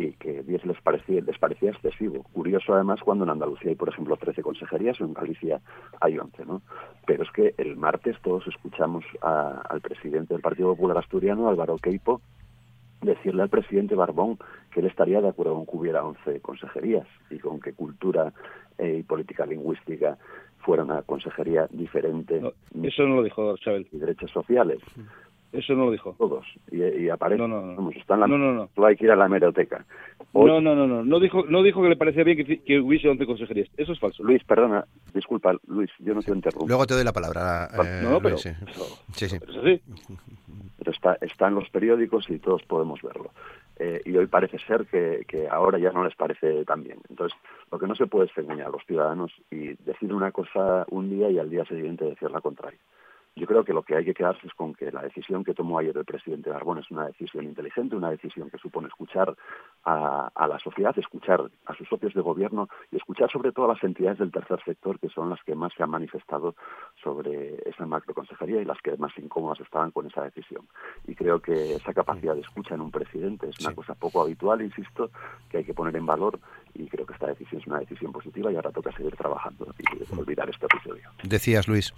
y 0.01 0.13
que 0.13 0.43
10 0.43 0.65
les 0.65 0.81
parecía, 0.81 1.21
les 1.21 1.37
parecía 1.37 1.71
excesivo. 1.71 2.23
Curioso 2.33 2.73
además 2.73 3.01
cuando 3.01 3.23
en 3.25 3.31
Andalucía 3.31 3.69
hay, 3.69 3.75
por 3.75 3.89
ejemplo, 3.89 4.15
13 4.17 4.41
consejerías 4.41 4.99
o 5.01 5.05
en 5.05 5.13
Galicia 5.13 5.59
hay 5.99 6.17
11, 6.17 6.45
¿no? 6.45 6.61
Pero 7.05 7.23
es 7.23 7.31
que 7.31 7.53
el 7.57 7.75
martes 7.75 8.15
todos 8.21 8.47
escuchamos 8.47 9.03
a- 9.21 9.61
al 9.69 9.81
presidente 9.81 10.33
del 10.33 10.41
Partido 10.41 10.69
Popular 10.75 10.97
Asturiano, 10.99 11.49
Álvaro 11.49 11.77
Queipo, 11.77 12.21
decirle 13.01 13.41
al 13.43 13.49
presidente 13.49 13.95
Barbón 13.95 14.37
que 14.71 14.81
él 14.81 14.87
estaría 14.87 15.21
de 15.21 15.29
acuerdo 15.29 15.55
con 15.55 15.65
que 15.65 15.75
hubiera 15.77 16.03
11 16.05 16.41
consejerías 16.41 17.07
y 17.29 17.39
con 17.39 17.59
que 17.59 17.73
cultura 17.73 18.33
eh, 18.77 18.97
y 18.99 19.03
política 19.03 19.45
lingüística 19.45 20.17
fuera 20.59 20.83
una 20.83 21.01
consejería 21.03 21.67
diferente 21.71 22.41
no, 22.41 22.51
eso 22.83 23.03
no 23.03 23.15
lo 23.17 23.23
dijo 23.23 23.55
Chávez. 23.57 23.87
y 23.93 23.97
derechos 23.97 24.31
sociales, 24.31 24.79
Eso 25.51 25.73
no 25.73 25.85
lo 25.85 25.91
dijo. 25.91 26.15
todos. 26.17 26.45
Y, 26.71 26.83
y 26.83 27.09
aparece, 27.09 27.41
No, 27.41 27.47
no, 27.47 27.61
no. 27.61 27.75
vamos, 27.75 27.95
está 27.95 28.13
en 28.13 28.19
la, 28.19 28.27
No, 28.27 28.37
no, 28.37 28.53
no. 28.53 28.69
solo 28.75 28.87
hay 28.87 28.95
que 28.95 29.05
ir 29.05 29.11
a 29.11 29.15
la 29.15 29.25
hemeroteca. 29.25 29.83
Hoy- 30.33 30.47
No, 30.49 30.61
no, 30.61 30.75
no, 30.75 30.85
no. 30.87 31.03
No 31.03 31.19
dijo, 31.19 31.43
no 31.47 31.63
dijo 31.63 31.81
que 31.81 31.89
le 31.89 31.95
parecía 31.95 32.23
bien 32.23 32.37
que, 32.37 32.59
que 32.61 32.79
hubiese 32.79 33.09
11 33.09 33.25
consejerías. 33.25 33.67
Eso 33.75 33.93
es 33.93 33.99
falso. 33.99 34.23
Luis, 34.23 34.43
perdona, 34.43 34.85
disculpa, 35.13 35.53
Luis, 35.67 35.89
yo 35.99 36.13
no 36.13 36.21
te 36.21 36.31
interrumpo. 36.31 36.67
Luego 36.67 36.85
te 36.85 36.93
doy 36.93 37.03
la 37.03 37.13
palabra. 37.13 37.67
eh, 37.73 38.01
no, 38.03 38.11
no, 38.11 38.17
pero, 38.19 38.29
Luis, 38.35 38.41
sí. 38.41 38.49
pero- 38.59 38.85
Sí, 39.13 39.27
sí. 39.29 39.37
pero 39.39 39.51
es 39.51 39.57
así. 39.57 39.81
pero 40.77 40.91
está, 40.91 41.17
está 41.21 41.47
en 41.47 41.55
los 41.55 41.69
periódicos 41.69 42.29
y 42.29 42.37
todos 42.39 42.61
podemos 42.63 43.01
verlo. 43.01 43.31
Eh, 43.81 44.01
y 44.05 44.15
hoy 44.17 44.27
parece 44.27 44.59
ser 44.59 44.85
que, 44.87 45.23
que 45.27 45.47
ahora 45.47 45.79
ya 45.79 45.91
no 45.91 46.03
les 46.03 46.13
parece 46.15 46.63
tan 46.65 46.83
bien. 46.83 46.99
Entonces, 47.09 47.37
lo 47.71 47.79
que 47.79 47.87
no 47.87 47.95
se 47.95 48.07
puede 48.07 48.27
es 48.27 48.37
engañar 48.37 48.67
a 48.67 48.71
los 48.71 48.83
ciudadanos 48.85 49.31
y 49.49 49.73
decir 49.83 50.13
una 50.13 50.31
cosa 50.31 50.85
un 50.89 51.09
día 51.09 51.29
y 51.31 51.39
al 51.39 51.49
día 51.49 51.63
siguiente 51.65 52.03
decir 52.05 52.29
la 52.29 52.41
contraria. 52.41 52.77
Yo 53.39 53.47
creo 53.47 53.63
que 53.63 53.71
lo 53.73 53.83
que 53.83 53.95
hay 53.95 54.03
que 54.03 54.13
quedarse 54.13 54.45
es 54.45 54.53
con 54.53 54.73
que 54.75 54.91
la 54.91 55.01
decisión 55.01 55.45
que 55.45 55.53
tomó 55.53 55.79
ayer 55.79 55.95
el 55.97 56.03
presidente 56.03 56.49
Barbón 56.49 56.79
es 56.79 56.91
una 56.91 57.05
decisión 57.07 57.45
inteligente, 57.45 57.95
una 57.95 58.09
decisión 58.09 58.49
que 58.49 58.57
supone 58.57 58.89
escuchar 58.89 59.33
a, 59.85 60.29
a 60.35 60.47
la 60.47 60.59
sociedad, 60.59 60.93
escuchar 60.99 61.49
a 61.65 61.73
sus 61.75 61.87
socios 61.87 62.13
de 62.13 62.19
gobierno 62.21 62.67
y 62.91 62.97
escuchar 62.97 63.31
sobre 63.31 63.53
todo 63.53 63.65
a 63.65 63.73
las 63.75 63.83
entidades 63.83 64.19
del 64.19 64.31
tercer 64.31 64.59
sector 64.65 64.99
que 64.99 65.07
son 65.07 65.29
las 65.29 65.41
que 65.43 65.55
más 65.55 65.71
se 65.73 65.83
han 65.83 65.89
manifestado 65.89 66.55
sobre 67.01 67.55
esa 67.69 67.85
macroconsejería 67.85 68.61
y 68.61 68.65
las 68.65 68.81
que 68.81 68.97
más 68.97 69.17
incómodas 69.17 69.61
estaban 69.61 69.91
con 69.91 70.05
esa 70.07 70.23
decisión. 70.23 70.67
Y 71.07 71.15
creo 71.15 71.39
que 71.41 71.75
esa 71.75 71.93
capacidad 71.93 72.35
de 72.35 72.41
escucha 72.41 72.75
en 72.75 72.81
un 72.81 72.91
presidente 72.91 73.47
es 73.49 73.59
una 73.61 73.69
Sí. 73.69 73.75
cosa 73.75 73.95
poco 73.95 74.21
habitual, 74.21 74.61
insisto, 74.61 75.11
que 75.49 75.59
hay 75.59 75.63
que 75.63 75.73
poner 75.73 75.95
en 75.95 76.05
valor 76.05 76.39
y 76.73 76.87
creo 76.87 77.05
que 77.05 77.13
esta 77.13 77.27
decisión 77.27 77.61
es 77.61 77.67
una 77.67 77.79
decisión 77.79 78.11
positiva 78.11 78.51
y 78.51 78.55
ahora 78.57 78.71
toca 78.71 78.91
seguir 78.91 79.15
trabajando 79.15 79.73
y 79.79 80.19
olvidar 80.19 80.49
este 80.49 80.65
episodio. 80.65 81.09
Decías, 81.23 81.67
Luis. 81.69 81.93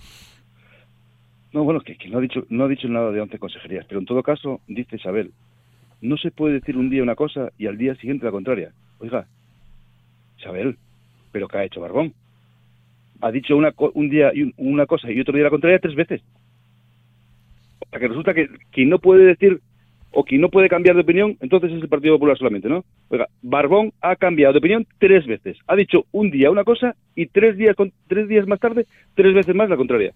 No, 1.54 1.64
bueno, 1.64 1.82
que, 1.82 1.96
que 1.98 2.08
no, 2.10 2.18
ha 2.20 2.22
dicho, 2.22 2.46
no 2.50 2.64
ha 2.64 2.68
dicho 2.68 2.88
nada 2.88 3.12
de 3.12 3.20
11 3.22 3.38
consejerías, 3.40 3.86
pero 3.88 4.00
en 4.00 4.06
todo 4.06 4.24
caso, 4.24 4.62
dice 4.68 4.96
Isabel, 4.96 5.32
no 6.02 6.18
se 6.18 6.32
puede 6.32 6.56
decir 6.56 6.78
un 6.78 6.90
día 6.90 7.04
una 7.04 7.16
cosa 7.16 7.52
y 7.58 7.68
al 7.68 7.78
día 7.78 7.96
siguiente 7.96 8.26
la 8.26 8.32
contraria. 8.32 8.72
Oiga, 9.00 9.28
Isabel, 10.40 10.78
¿pero 11.32 11.48
qué 11.48 11.58
ha 11.58 11.64
hecho 11.66 11.82
Barbón? 11.82 12.14
Ha 13.22 13.32
dicho 13.32 13.56
un 13.56 14.10
día 14.10 14.32
y 14.34 14.44
un- 14.44 14.54
una 14.58 14.86
cosa 14.86 15.12
y 15.12 15.20
otro 15.20 15.34
día 15.36 15.44
la 15.44 15.50
contraria 15.52 15.80
tres 15.80 15.94
veces. 15.96 16.22
O 17.86 17.90
sea, 17.90 18.00
que 18.00 18.08
resulta 18.08 18.34
que 18.34 18.48
quien 18.72 18.90
no 18.90 19.00
puede 19.00 19.26
decir 19.26 19.60
o 20.14 20.24
quien 20.24 20.42
no 20.42 20.50
puede 20.50 20.70
cambiar 20.70 20.96
de 20.96 21.04
opinión, 21.04 21.38
entonces 21.40 21.72
es 21.72 21.82
el 21.82 21.88
Partido 21.90 22.16
Popular 22.16 22.38
solamente, 22.38 22.68
¿no? 22.68 22.84
Oiga, 23.10 23.28
Barbón 23.42 23.94
ha 24.02 24.16
cambiado 24.16 24.54
de 24.54 24.60
opinión 24.60 24.88
tres 24.98 25.26
veces. 25.28 25.58
Ha 25.68 25.76
dicho 25.76 26.06
un 26.12 26.32
día 26.32 26.50
una 26.50 26.64
cosa 26.64 26.96
y 27.16 27.28
tres 27.28 27.58
días, 27.58 27.76
tres 28.08 28.28
días 28.28 28.48
más 28.48 28.60
tarde, 28.60 28.88
tres 29.16 29.34
veces 29.34 29.54
más 29.56 29.70
la 29.70 29.78
contraria. 29.78 30.14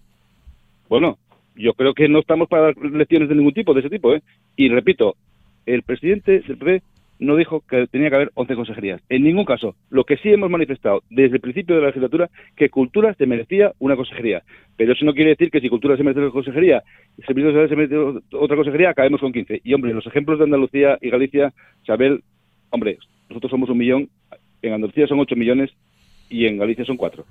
Bueno, 0.88 1.18
yo 1.56 1.74
creo 1.74 1.94
que 1.94 2.08
no 2.08 2.20
estamos 2.20 2.48
para 2.48 2.64
dar 2.64 2.76
lecciones 2.76 3.28
de 3.28 3.34
ningún 3.34 3.54
tipo, 3.54 3.74
de 3.74 3.80
ese 3.80 3.90
tipo, 3.90 4.14
¿eh? 4.14 4.22
Y 4.56 4.68
repito, 4.68 5.16
el 5.64 5.82
presidente 5.82 6.40
del 6.40 6.58
PP 6.58 6.82
no 7.18 7.36
dijo 7.36 7.62
que 7.68 7.86
tenía 7.86 8.10
que 8.10 8.16
haber 8.16 8.30
11 8.34 8.54
consejerías. 8.54 9.00
En 9.08 9.24
ningún 9.24 9.44
caso. 9.44 9.74
Lo 9.90 10.04
que 10.04 10.16
sí 10.18 10.28
hemos 10.30 10.50
manifestado 10.50 11.02
desde 11.10 11.36
el 11.36 11.40
principio 11.40 11.74
de 11.74 11.80
la 11.80 11.88
legislatura, 11.88 12.28
que 12.56 12.68
Cultura 12.68 13.14
se 13.14 13.26
merecía 13.26 13.72
una 13.78 13.96
consejería. 13.96 14.42
Pero 14.76 14.92
eso 14.92 15.04
no 15.04 15.14
quiere 15.14 15.30
decir 15.30 15.50
que 15.50 15.60
si 15.60 15.68
Cultura 15.68 15.96
se 15.96 16.02
merece 16.02 16.20
una 16.20 16.30
consejería 16.30 16.82
Servicios 17.26 17.54
Sociales 17.54 17.70
se 17.70 17.76
merece 17.76 18.20
otra 18.32 18.56
consejería, 18.56 18.90
acabemos 18.90 19.20
con 19.20 19.32
15. 19.32 19.62
Y, 19.64 19.72
hombre, 19.72 19.94
los 19.94 20.06
ejemplos 20.06 20.38
de 20.38 20.44
Andalucía 20.44 20.98
y 21.00 21.10
Galicia, 21.10 21.52
Isabel, 21.82 22.22
hombre, 22.70 22.98
nosotros 23.28 23.50
somos 23.50 23.70
un 23.70 23.78
millón, 23.78 24.08
en 24.62 24.74
Andalucía 24.74 25.06
son 25.06 25.20
8 25.20 25.34
millones 25.36 25.70
y 26.28 26.46
en 26.46 26.58
Galicia 26.58 26.84
son 26.84 26.96
4. 26.96 27.24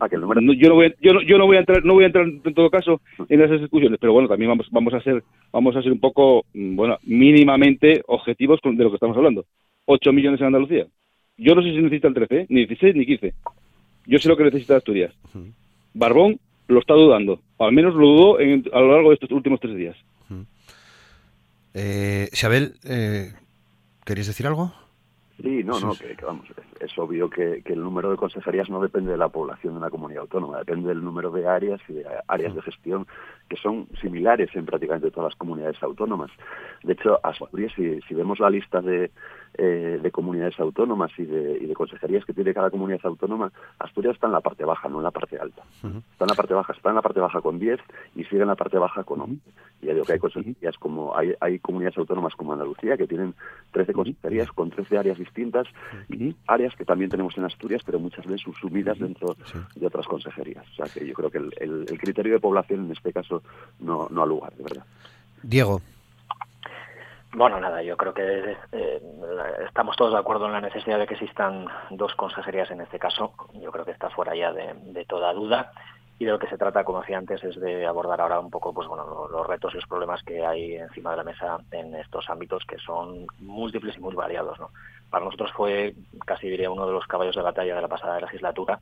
Ah, 0.00 0.08
que 0.08 0.16
el 0.16 0.20
número 0.20 0.40
No, 0.40 0.52
yo 0.52 0.68
no 0.68 0.74
voy 0.74 0.86
a, 0.86 0.94
yo 1.00 1.12
no, 1.14 1.22
yo 1.22 1.38
no 1.38 1.46
voy 1.46 1.56
a 1.56 1.60
entrar 1.60 1.84
no 1.84 1.94
voy 1.94 2.04
a 2.04 2.08
entrar 2.08 2.26
en 2.26 2.54
todo 2.54 2.68
caso 2.70 3.00
en 3.28 3.40
esas 3.40 3.60
discusiones 3.60 3.98
pero 4.00 4.12
bueno 4.12 4.28
también 4.28 4.48
vamos 4.50 4.66
vamos 4.70 4.92
a 4.94 5.00
ser 5.00 5.22
vamos 5.52 5.76
a 5.76 5.82
ser 5.82 5.92
un 5.92 6.00
poco 6.00 6.44
mm, 6.54 6.74
bueno 6.76 6.98
mínimamente 7.04 8.02
objetivos 8.08 8.60
con- 8.60 8.76
de 8.76 8.84
lo 8.84 8.90
que 8.90 8.96
estamos 8.96 9.16
hablando. 9.16 9.44
8 9.86 10.12
millones 10.12 10.40
en 10.40 10.46
Andalucía. 10.48 10.86
Yo 11.38 11.54
no 11.54 11.62
sé 11.62 11.70
si 11.70 11.76
necesitan 11.76 12.14
13 12.14 12.36
¿eh? 12.40 12.46
ni 12.48 12.66
16 12.66 12.94
ni 12.96 13.06
15 13.06 13.34
yo 14.06 14.18
sé 14.18 14.28
lo 14.28 14.36
que 14.36 14.44
necesita 14.44 14.76
Asturias. 14.76 15.12
Barbón 15.94 16.38
lo 16.68 16.80
está 16.80 16.94
dudando. 16.94 17.40
O 17.56 17.64
al 17.64 17.72
menos 17.72 17.94
lo 17.94 18.06
dudó 18.06 18.40
en- 18.40 18.64
a 18.72 18.80
lo 18.80 18.92
largo 18.92 19.08
de 19.10 19.14
estos 19.14 19.30
últimos 19.32 19.60
tres 19.60 19.76
días. 19.76 19.96
Eh, 21.74 22.28
Xabel, 22.32 22.74
eh, 22.88 23.32
¿Queréis 24.04 24.26
decir 24.28 24.46
algo? 24.46 24.72
Sí, 25.42 25.62
no, 25.62 25.78
no, 25.78 25.92
que, 25.94 26.16
vamos, 26.24 26.46
es, 26.80 26.98
obvio 26.98 27.28
que, 27.28 27.62
el 27.64 27.80
número 27.80 28.10
de 28.10 28.16
consejerías 28.16 28.70
no 28.70 28.80
depende 28.80 29.12
de 29.12 29.18
la 29.18 29.28
población 29.28 29.74
de 29.74 29.78
una 29.78 29.90
comunidad 29.90 30.22
autónoma, 30.22 30.58
depende 30.58 30.88
del 30.88 31.04
número 31.04 31.30
de 31.30 31.46
áreas 31.46 31.80
y 31.88 31.92
de 31.92 32.06
áreas 32.26 32.54
de 32.54 32.62
gestión 32.62 33.06
que 33.48 33.56
son 33.56 33.86
similares 34.00 34.48
en 34.54 34.64
prácticamente 34.64 35.10
todas 35.10 35.32
las 35.32 35.38
comunidades 35.38 35.82
autónomas. 35.82 36.30
De 36.82 36.94
hecho, 36.94 37.20
Asturias, 37.22 37.72
si, 37.76 38.00
si 38.02 38.14
vemos 38.14 38.40
la 38.40 38.48
lista 38.48 38.80
de, 38.80 39.10
eh, 39.58 39.98
de 40.02 40.10
comunidades 40.10 40.58
autónomas 40.60 41.10
y 41.18 41.24
de, 41.24 41.58
y 41.60 41.66
de, 41.66 41.74
consejerías 41.74 42.24
que 42.24 42.32
tiene 42.32 42.54
cada 42.54 42.70
comunidad 42.70 43.00
autónoma, 43.04 43.52
Asturias 43.78 44.14
está 44.14 44.26
en 44.26 44.32
la 44.32 44.40
parte 44.40 44.64
baja, 44.64 44.88
no 44.88 44.98
en 44.98 45.04
la 45.04 45.10
parte 45.10 45.38
alta. 45.38 45.62
Está 45.72 46.24
en 46.24 46.28
la 46.28 46.34
parte 46.34 46.54
baja, 46.54 46.72
está 46.72 46.90
en 46.90 46.96
la 46.96 47.02
parte 47.02 47.20
baja 47.20 47.40
con 47.40 47.58
10 47.58 47.80
y 48.14 48.24
sigue 48.24 48.42
en 48.42 48.48
la 48.48 48.54
parte 48.54 48.78
baja 48.78 49.04
con 49.04 49.20
11. 49.20 49.40
Y 49.82 49.86
ya 49.86 49.92
digo 49.94 50.04
que 50.04 50.14
hay 50.14 50.18
consejerías 50.18 50.76
como, 50.78 51.16
hay, 51.16 51.34
hay 51.40 51.58
comunidades 51.58 51.98
autónomas 51.98 52.34
como 52.34 52.52
Andalucía 52.52 52.96
que 52.96 53.06
tienen 53.06 53.34
13 53.72 53.92
consejerías 53.92 54.50
con 54.52 54.70
13 54.70 54.98
áreas 54.98 55.18
distintas 55.18 55.66
y 56.08 56.34
áreas 56.46 56.74
que 56.76 56.84
también 56.84 57.10
tenemos 57.10 57.36
en 57.38 57.44
Asturias, 57.44 57.82
pero 57.84 57.98
muchas 57.98 58.26
veces 58.26 58.46
subidas 58.60 58.98
dentro 58.98 59.36
de 59.74 59.86
otras 59.86 60.06
consejerías. 60.06 60.66
O 60.72 60.74
sea 60.74 60.86
que 60.86 61.06
yo 61.06 61.14
creo 61.14 61.30
que 61.30 61.38
el, 61.38 61.86
el 61.88 61.98
criterio 61.98 62.34
de 62.34 62.40
población 62.40 62.86
en 62.86 62.92
este 62.92 63.12
caso 63.12 63.42
no, 63.80 64.08
no 64.10 64.22
ha 64.22 64.26
lugar, 64.26 64.54
de 64.54 64.64
verdad. 64.64 64.84
Diego. 65.42 65.80
Bueno, 67.36 67.60
nada, 67.60 67.82
yo 67.82 67.98
creo 67.98 68.14
que 68.14 68.56
eh, 68.72 69.02
estamos 69.66 69.94
todos 69.94 70.14
de 70.14 70.18
acuerdo 70.18 70.46
en 70.46 70.52
la 70.52 70.60
necesidad 70.62 70.98
de 70.98 71.06
que 71.06 71.12
existan 71.12 71.66
dos 71.90 72.14
consejerías 72.14 72.70
en 72.70 72.80
este 72.80 72.98
caso. 72.98 73.34
Yo 73.52 73.70
creo 73.70 73.84
que 73.84 73.90
está 73.90 74.08
fuera 74.08 74.34
ya 74.34 74.54
de, 74.54 75.04
toda 75.04 75.34
duda. 75.34 75.70
Y 76.18 76.24
de 76.24 76.30
lo 76.30 76.38
que 76.38 76.48
se 76.48 76.56
trata, 76.56 76.82
como 76.82 77.02
decía 77.02 77.18
antes, 77.18 77.44
es 77.44 77.60
de 77.60 77.84
abordar 77.84 78.22
ahora 78.22 78.40
un 78.40 78.50
poco 78.50 78.72
pues 78.72 78.88
bueno, 78.88 79.28
los 79.30 79.46
retos 79.46 79.74
y 79.74 79.76
los 79.76 79.86
problemas 79.86 80.22
que 80.22 80.46
hay 80.46 80.76
encima 80.76 81.10
de 81.10 81.16
la 81.18 81.24
mesa 81.24 81.58
en 81.72 81.94
estos 81.96 82.30
ámbitos 82.30 82.64
que 82.64 82.78
son 82.78 83.26
múltiples 83.40 83.98
y 83.98 84.00
muy 84.00 84.14
variados. 84.14 84.58
¿no? 84.58 84.70
Para 85.10 85.26
nosotros 85.26 85.52
fue 85.52 85.92
casi 86.24 86.48
diría 86.48 86.70
uno 86.70 86.86
de 86.86 86.94
los 86.94 87.06
caballos 87.06 87.36
de 87.36 87.42
batalla 87.42 87.74
de 87.74 87.82
la 87.82 87.88
pasada 87.88 88.18
legislatura 88.18 88.80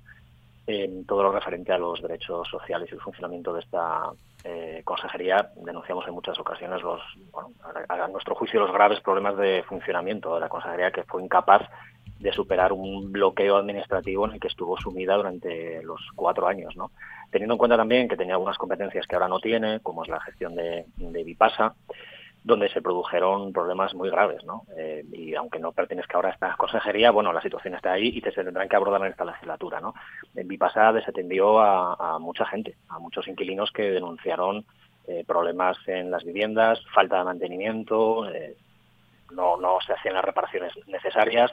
en 0.69 1.05
todo 1.07 1.25
lo 1.25 1.33
referente 1.33 1.73
a 1.73 1.79
los 1.79 2.01
derechos 2.01 2.47
sociales 2.49 2.89
y 2.93 2.95
el 2.95 3.01
funcionamiento 3.01 3.53
de 3.53 3.63
esta 3.63 4.13
eh, 4.45 4.83
consejería 4.85 5.51
denunciamos 5.57 6.07
en 6.07 6.15
muchas 6.15 6.39
ocasiones 6.39 6.83
los, 6.83 7.01
bueno, 7.33 7.51
a, 7.89 8.09
nuestro 8.09 8.35
juicio 8.35 8.61
los 8.61 8.73
graves 8.73 9.01
problemas 9.01 9.37
de 9.39 9.65
funcionamiento 9.67 10.35
de 10.35 10.41
la 10.41 10.51
consejería 10.51 10.91
que 10.91 11.05
fue 11.05 11.23
incapaz 11.23 11.63
de 12.19 12.33
superar 12.33 12.73
un 12.73 13.11
bloqueo 13.11 13.57
administrativo 13.57 14.27
en 14.27 14.35
el 14.35 14.41
que 14.41 14.49
estuvo 14.49 14.77
sumida 14.79 15.17
durante 15.17 15.83
los 15.83 16.01
cuatro 16.15 16.47
años, 16.47 16.77
¿no? 16.77 16.91
Teniendo 17.31 17.55
en 17.55 17.59
cuenta 17.59 17.77
también 17.77 18.09
que 18.09 18.17
tenía 18.17 18.35
algunas 18.35 18.59
competencias 18.59 19.07
que 19.07 19.17
ahora 19.17 19.29
no 19.29 19.41
tiene, 19.41 19.81
como 19.81 20.05
es 20.05 20.09
la 20.09 20.21
gestión 20.21 20.55
de, 20.55 20.85
de 20.97 21.25
Vipasa, 21.25 21.75
donde 22.45 22.69
se 22.69 22.83
produjeron 22.83 23.55
problemas 23.55 23.95
muy 23.95 24.11
graves, 24.11 24.45
¿no? 24.45 24.65
Eh, 24.77 25.03
y 25.13 25.35
aunque 25.35 25.59
no 25.59 25.73
pertenezca 25.73 26.19
ahora 26.19 26.29
a 26.29 26.33
esta 26.33 26.57
consejería, 26.57 27.11
bueno, 27.11 27.33
la 27.33 27.41
situación 27.41 27.75
está 27.75 27.93
ahí 27.93 28.09
y 28.15 28.21
se 28.21 28.45
tendrán 28.45 28.69
que 28.69 28.77
abordar 28.77 29.01
en 29.01 29.13
esta 29.13 29.25
legislatura, 29.25 29.81
¿no? 29.81 29.95
En 30.35 30.47
Vipasa 30.47 30.93
desatendió 30.93 31.59
a, 31.59 31.95
a 31.95 32.19
mucha 32.19 32.45
gente, 32.45 32.77
a 32.91 32.99
muchos 32.99 33.27
inquilinos 33.29 33.73
que 33.73 33.91
denunciaron 33.91 34.67
eh, 35.07 35.25
problemas 35.27 35.79
en 35.87 36.11
las 36.11 36.23
viviendas, 36.23 36.79
falta 36.95 37.19
de 37.19 37.25
mantenimiento, 37.25 38.29
eh, 38.29 38.57
no, 39.33 39.57
no 39.57 39.79
se 39.81 39.95
hacían 39.95 40.15
las 40.15 40.25
reparaciones 40.25 40.75
necesarias 40.87 41.51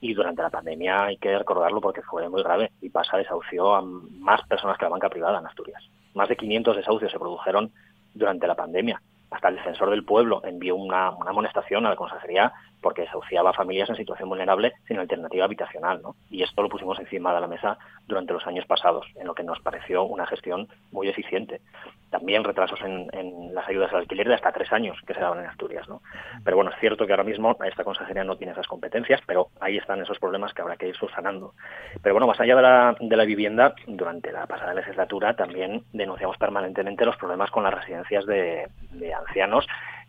y 0.00 0.14
durante 0.14 0.42
la 0.42 0.50
pandemia 0.50 1.04
hay 1.04 1.16
que 1.16 1.38
recordarlo 1.38 1.80
porque 1.80 2.02
fue 2.02 2.28
muy 2.28 2.42
grave. 2.42 2.72
Vipasa 2.80 3.18
desahució 3.18 3.72
a 3.72 3.82
más 3.82 4.44
personas 4.48 4.78
que 4.78 4.84
la 4.84 4.90
banca 4.90 5.08
privada 5.08 5.38
en 5.38 5.46
Asturias. 5.46 5.82
Más 6.14 6.28
de 6.28 6.36
500 6.36 6.76
desahucios 6.76 7.12
se 7.12 7.20
produjeron 7.20 7.70
durante 8.14 8.48
la 8.48 8.56
pandemia 8.56 9.00
hasta 9.34 9.48
el 9.48 9.56
defensor 9.56 9.90
del 9.90 10.04
pueblo 10.04 10.40
envió 10.44 10.76
una, 10.76 11.10
una 11.10 11.30
amonestación 11.30 11.84
a 11.86 11.90
la 11.90 11.96
consejería 11.96 12.52
porque 12.84 13.02
desahuciaba 13.02 13.50
a 13.50 13.54
familias 13.54 13.88
en 13.88 13.96
situación 13.96 14.28
vulnerable 14.28 14.74
sin 14.86 14.98
alternativa 14.98 15.46
habitacional. 15.46 16.02
¿no? 16.02 16.16
Y 16.30 16.42
esto 16.42 16.60
lo 16.60 16.68
pusimos 16.68 17.00
encima 17.00 17.34
de 17.34 17.40
la 17.40 17.46
mesa 17.46 17.78
durante 18.06 18.34
los 18.34 18.46
años 18.46 18.66
pasados, 18.66 19.06
en 19.16 19.26
lo 19.26 19.34
que 19.34 19.42
nos 19.42 19.58
pareció 19.60 20.04
una 20.04 20.26
gestión 20.26 20.68
muy 20.92 21.08
eficiente. 21.08 21.62
También 22.10 22.44
retrasos 22.44 22.78
en, 22.82 23.08
las 23.54 23.66
ayudas 23.66 23.90
al 23.92 24.00
alquiler 24.00 24.28
de 24.28 24.34
hasta 24.34 24.52
tres 24.52 24.70
años 24.70 24.98
que 25.06 25.14
se 25.14 25.20
daban 25.20 25.38
en 25.40 25.46
Asturias. 25.46 25.88
¿no? 25.88 26.02
Pero 26.44 26.58
bueno, 26.58 26.72
es 26.72 26.78
cierto 26.78 27.06
que 27.06 27.14
ahora 27.14 27.24
mismo 27.24 27.56
esta 27.64 27.84
consejería 27.84 28.22
no 28.22 28.36
tiene 28.36 28.52
esas 28.52 28.66
competencias, 28.66 29.22
pero 29.26 29.48
ahí 29.60 29.78
están 29.78 30.02
esos 30.02 30.18
problemas 30.18 30.52
que 30.52 30.60
habrá 30.60 30.76
que 30.76 30.88
ir 30.88 30.96
subsanando. 30.96 31.54
Pero 32.02 32.14
bueno, 32.14 32.26
más 32.26 32.38
allá 32.38 32.54
de 32.54 33.16
la, 33.16 33.24
vivienda, 33.24 33.74
durante 33.86 34.30
la 34.30 34.46
pasada 34.46 34.74
legislatura 34.74 35.34
también 35.34 35.84
denunciamos 35.94 36.36
permanentemente 36.36 37.06
los 37.06 37.16
problemas 37.16 37.50
con 37.50 37.64
las 37.64 37.72
residencias 37.72 38.26
de, 38.26 38.68
de 38.90 39.14
ancianos 39.14 39.66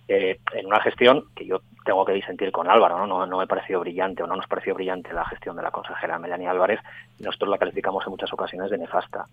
eh, 0.07 0.39
en 0.53 0.65
una 0.67 0.81
gestión 0.81 1.25
que 1.35 1.45
yo 1.45 1.61
tengo 1.83 2.05
que 2.05 2.13
disentir 2.13 2.51
con 2.51 2.69
Álvaro, 2.69 3.05
¿no? 3.07 3.25
¿no? 3.25 3.37
me 3.37 3.47
pareció 3.47 3.79
brillante 3.79 4.23
o 4.23 4.27
no 4.27 4.35
nos 4.35 4.47
pareció 4.47 4.75
brillante 4.75 5.13
la 5.13 5.25
gestión 5.25 5.55
de 5.55 5.63
la 5.63 5.71
consejera 5.71 6.19
Melania 6.19 6.51
Álvarez, 6.51 6.79
nosotros 7.19 7.49
la 7.49 7.57
calificamos 7.57 8.05
en 8.05 8.11
muchas 8.11 8.31
ocasiones 8.33 8.69
de 8.69 8.77
nefasta. 8.77 9.25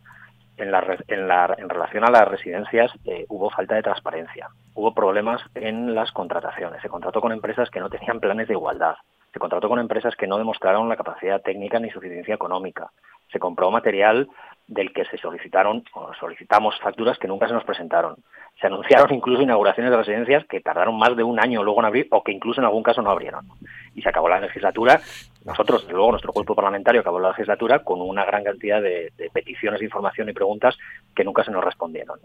En, 0.57 0.71
la, 0.71 0.99
en, 1.09 1.29
la, 1.29 1.55
en 1.57 1.69
relación 1.69 2.05
a 2.05 2.11
las 2.11 2.29
residencias 2.29 2.93
eh, 3.07 3.25
hubo 3.29 3.49
falta 3.51 3.75
de 3.75 3.83
transparencia, 3.83 4.49
hubo 4.75 4.95
problemas 4.95 5.43
en 5.55 5.95
las 5.95 6.13
contrataciones, 6.13 6.83
se 6.83 6.91
contrató 6.91 7.23
con 7.23 7.33
empresas 7.33 7.71
que 7.71 7.81
no 7.81 7.89
tenían 7.89 8.21
planes 8.21 8.49
de 8.49 8.55
igualdad, 8.55 8.97
se 9.33 9.39
contrató 9.39 9.69
con 9.69 9.79
empresas 9.79 10.15
que 10.15 10.27
no 10.27 10.37
demostraron 10.37 10.91
la 10.91 10.97
capacidad 10.97 11.41
técnica 11.41 11.79
ni 11.79 11.91
suficiencia 11.91 12.35
económica, 12.35 12.91
se 13.33 13.39
compró 13.39 13.71
material 13.71 14.29
del 14.73 14.93
que 14.93 15.05
se 15.05 15.19
solicitaron 15.19 15.85
o 15.95 16.13
solicitamos 16.15 16.79
facturas 16.81 17.19
que 17.19 17.29
nunca 17.29 17.47
se 17.47 17.55
nos 17.55 17.65
presentaron. 17.65 18.17
Se 18.61 18.67
anunciaron 18.67 19.13
incluso 19.15 19.43
inauguraciones 19.43 19.91
de 19.91 19.97
residencias 19.97 20.45
que 20.47 20.61
tardaron 20.61 20.99
más 20.99 21.17
de 21.17 21.23
un 21.23 21.39
año 21.39 21.63
luego 21.63 21.81
en 21.81 21.87
abrir 21.87 22.09
o 22.11 22.23
que 22.23 22.33
incluso 22.33 22.61
en 22.61 22.67
algún 22.67 22.83
caso 22.83 23.03
no 23.03 23.11
abrieron. 23.11 23.47
Y 23.95 24.03
se 24.03 24.09
acabó 24.09 24.29
la 24.29 24.41
legislatura. 24.41 25.01
Nosotros, 25.45 25.83
desde 25.83 25.95
luego, 25.95 26.13
nuestro 26.13 26.33
grupo 26.33 26.55
parlamentario 26.55 27.03
acabó 27.03 27.21
la 27.21 27.31
legislatura 27.31 27.81
con 27.81 28.01
una 28.01 28.25
gran 28.25 28.45
cantidad 28.45 28.81
de, 28.81 29.13
peticiones 29.33 29.81
de 29.81 29.87
información 29.87 30.29
y 30.29 30.33
preguntas 30.33 30.79
que 31.15 31.25
nunca 31.25 31.45
se 31.45 31.51
nos 31.51 31.63
respondieron. 31.63 32.19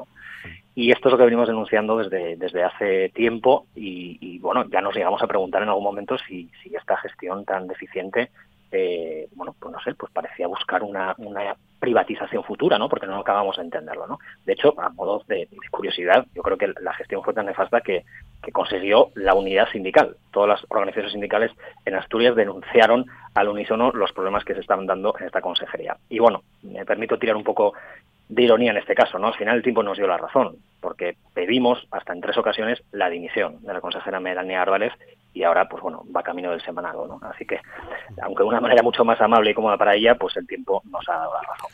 Y 0.75 0.91
esto 0.91 1.09
es 1.09 1.11
lo 1.11 1.17
que 1.17 1.25
venimos 1.25 1.47
denunciando 1.47 1.97
desde, 1.97 2.37
desde 2.37 2.63
hace 2.63 3.09
tiempo 3.09 3.65
y, 3.75 4.39
bueno, 4.39 4.65
ya 4.69 4.79
nos 4.79 4.95
llegamos 4.95 5.21
a 5.21 5.27
preguntar 5.27 5.63
en 5.63 5.69
algún 5.69 5.83
momento 5.83 6.17
si, 6.17 6.49
si 6.61 6.73
esta 6.75 6.95
gestión 6.97 7.43
tan 7.43 7.67
deficiente 7.67 8.29
eh, 8.71 9.29
bueno, 9.33 9.55
pues 9.59 9.71
no 9.71 9.79
sé, 9.81 9.93
pues 9.95 10.11
parecía 10.11 10.47
buscar 10.47 10.83
una, 10.83 11.15
una 11.19 11.55
privatización 11.79 12.43
futura, 12.43 12.77
¿no? 12.77 12.89
Porque 12.89 13.07
no 13.07 13.17
acabamos 13.17 13.57
de 13.57 13.63
entenderlo, 13.63 14.07
¿no? 14.07 14.19
De 14.45 14.53
hecho, 14.53 14.73
a 14.79 14.89
modo 14.89 15.23
de, 15.27 15.47
curiosidad, 15.71 16.25
yo 16.33 16.41
creo 16.41 16.57
que 16.57 16.73
la 16.81 16.93
gestión 16.93 17.23
fue 17.23 17.33
tan 17.33 17.45
nefasta 17.45 17.81
que, 17.81 18.03
que, 18.41 18.51
consiguió 18.51 19.09
la 19.15 19.33
unidad 19.33 19.69
sindical. 19.69 20.17
Todas 20.31 20.49
las 20.49 20.65
organizaciones 20.69 21.11
sindicales 21.11 21.51
en 21.85 21.95
Asturias 21.95 22.35
denunciaron 22.35 23.05
al 23.35 23.49
unísono 23.49 23.91
los 23.91 24.11
problemas 24.11 24.43
que 24.43 24.53
se 24.53 24.61
estaban 24.61 24.87
dando 24.87 25.15
en 25.19 25.25
esta 25.25 25.41
consejería. 25.41 25.97
Y 26.09 26.19
bueno, 26.19 26.43
me 26.63 26.85
permito 26.85 27.19
tirar 27.19 27.35
un 27.35 27.43
poco 27.43 27.73
de 28.29 28.43
ironía 28.43 28.71
en 28.71 28.77
este 28.77 28.95
caso, 28.95 29.17
¿no? 29.17 29.27
Al 29.27 29.35
final 29.35 29.55
el 29.55 29.63
tiempo 29.63 29.83
nos 29.83 29.97
dio 29.97 30.07
la 30.07 30.17
razón, 30.17 30.57
porque 30.81 31.15
pedimos 31.33 31.87
hasta 31.91 32.13
en 32.13 32.21
tres 32.21 32.37
ocasiones 32.37 32.81
la 32.91 33.09
dimisión 33.09 33.61
de 33.61 33.73
la 33.73 33.81
consejera 33.81 34.19
Melania 34.19 34.61
Álvarez 34.61 34.93
y 35.33 35.43
ahora, 35.43 35.67
pues 35.69 35.83
bueno, 35.83 36.03
va 36.15 36.23
camino 36.23 36.51
del 36.51 36.61
semanado, 36.61 37.07
¿no? 37.07 37.19
Así 37.21 37.45
que, 37.45 37.59
aunque 38.21 38.43
de 38.43 38.49
una 38.49 38.59
manera 38.59 38.81
mucho 38.81 39.05
más 39.05 39.21
amable 39.21 39.51
y 39.51 39.53
cómoda 39.53 39.77
para 39.77 39.95
ella, 39.95 40.15
pues 40.15 40.35
el 40.37 40.47
tiempo 40.47 40.81
nos 40.85 41.07
ha 41.09 41.13
dado 41.13 41.33
la 41.33 41.41
razón. 41.41 41.69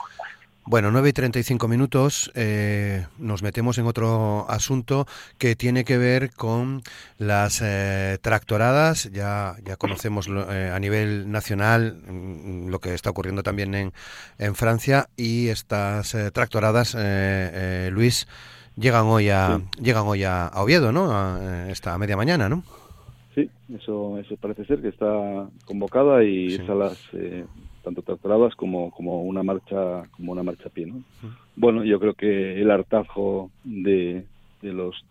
Bueno, 0.65 0.91
9 0.91 1.10
y 1.10 1.13
35 1.13 1.67
minutos, 1.67 2.32
eh, 2.36 3.06
nos 3.19 3.43
metemos 3.43 3.78
en 3.80 3.86
otro 3.86 4.49
asunto 4.49 5.06
que 5.38 5.58
tiene 5.58 5.84
que 5.84 5.97
ver 5.97 6.32
con 6.32 6.82
las 7.17 7.62
eh, 7.62 8.17
tractoradas. 8.21 9.12
Ya, 9.12 9.56
ya 9.65 9.76
conocemos 9.76 10.30
eh, 10.30 10.71
a 10.73 10.80
nivel 10.80 11.30
nacional 11.30 11.97
mm, 12.08 12.69
lo 12.69 12.80
que 12.80 12.93
está 12.93 13.10
ocurriendo 13.10 13.43
también 13.43 13.76
en, 13.76 13.91
en 14.39 14.56
Francia 14.56 15.10
y 15.17 15.49
estas 15.49 16.15
tractoradas, 16.32 16.95
Luis, 17.91 18.28
llegan 18.78 19.06
hoy 19.08 19.30
a 19.30 19.60
llegan 19.82 20.06
hoy 20.06 20.23
a, 20.23 20.49
Oviedo, 20.56 20.93
¿no? 20.93 21.12
A, 21.12 21.69
esta 21.69 21.97
media 21.97 22.15
mañana, 22.15 22.47
¿no? 22.47 22.63
Sí, 23.36 23.49
eso, 23.76 24.17
eso 24.17 24.38
parece 24.38 24.63
ser 24.65 24.82
que 24.82 24.88
está 24.88 25.49
convocada 25.65 26.23
y 26.23 26.56
es 26.56 26.69
a 26.69 26.76
las 26.76 26.97
tanto 27.83 28.01
tractoradas 28.01 28.55
como, 28.55 28.91
como 28.91 29.23
una 29.23 29.43
marcha 29.43 30.03
como 30.11 30.31
una 30.31 30.43
marcha 30.43 30.69
a 30.69 30.71
pie. 30.71 30.88
¿no? 30.88 31.03
Bueno, 31.55 31.84
yo 31.84 31.99
creo 31.99 32.13
que 32.13 32.61
el 32.61 32.71
hartazgo 32.71 33.51
de, 33.63 34.23
de 34.61 34.73
los, 34.73 35.03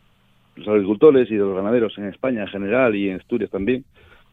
agricultores 0.66 1.30
y 1.30 1.34
de 1.34 1.40
los 1.40 1.54
ganaderos 1.54 1.96
en 1.98 2.06
España 2.06 2.42
en 2.42 2.48
general 2.48 2.96
y 2.96 3.10
en 3.10 3.16
Asturias 3.16 3.50
también, 3.50 3.84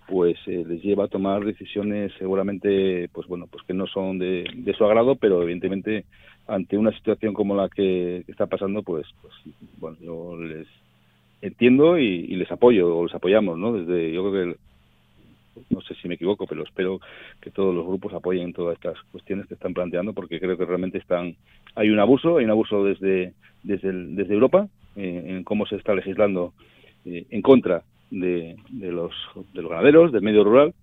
pues 0.08 0.38
eh, 0.48 0.64
les 0.68 0.82
lleva 0.82 1.06
a 1.06 1.10
tomar 1.10 1.46
decisiones 1.46 2.12
seguramente, 2.18 3.10
pues 3.14 3.28
bueno, 3.28 3.46
pues 3.50 3.64
que 3.66 3.74
no 3.74 3.86
son 3.86 4.18
de, 4.18 4.46
de 4.54 4.74
su 4.74 4.84
agrado, 4.84 5.16
pero 5.16 5.44
evidentemente 5.44 6.06
ante 6.48 6.78
una 6.78 6.92
situación 6.92 7.34
como 7.34 7.56
la 7.56 7.70
que, 7.70 8.24
está 8.28 8.48
pasando, 8.48 8.82
pues, 8.82 9.06
pues 9.22 9.34
bueno, 9.78 9.98
yo 10.02 10.36
les 10.38 10.68
entiendo 11.42 11.98
y, 11.98 12.06
y, 12.06 12.36
les 12.36 12.52
apoyo 12.52 12.98
o 12.98 13.06
les 13.06 13.14
apoyamos, 13.14 13.58
¿no? 13.58 13.72
Desde 13.74 14.12
yo 14.12 14.30
creo 14.30 14.54
que 14.54 14.60
no 15.70 15.82
sé 15.82 15.96
si 15.96 16.08
me 16.08 16.16
equivoco, 16.16 16.48
pero 16.48 16.64
espero 16.64 17.00
que 17.42 17.52
todos 17.52 17.74
los 17.74 17.86
grupos 17.86 18.14
apoyen 18.14 18.54
todas 18.54 18.76
estas 18.76 19.02
cuestiones 19.12 19.48
que 19.48 19.54
están 19.54 19.74
planteando, 19.74 20.14
porque 20.14 20.40
creo 20.40 20.58
que 20.58 20.66
realmente 20.66 20.98
están 20.98 21.36
hay 21.76 21.90
un 21.90 22.00
abuso, 22.00 22.38
hay 22.38 22.46
un 22.46 22.52
abuso 22.52 22.84
desde 22.84 23.34
desde, 23.64 23.92
desde 23.92 24.34
Europa 24.34 24.68
eh, 24.96 25.24
en 25.28 25.44
cómo 25.44 25.66
se 25.66 25.76
está 25.76 25.94
legislando 25.94 26.54
eh, 27.06 27.26
en 27.30 27.42
contra 27.42 27.84
de, 28.12 28.56
los, 28.72 29.14
de 29.54 29.62
los 29.62 29.70
ganaderos, 29.70 30.12
del 30.12 30.22
medio 30.22 30.44
rural, 30.44 30.74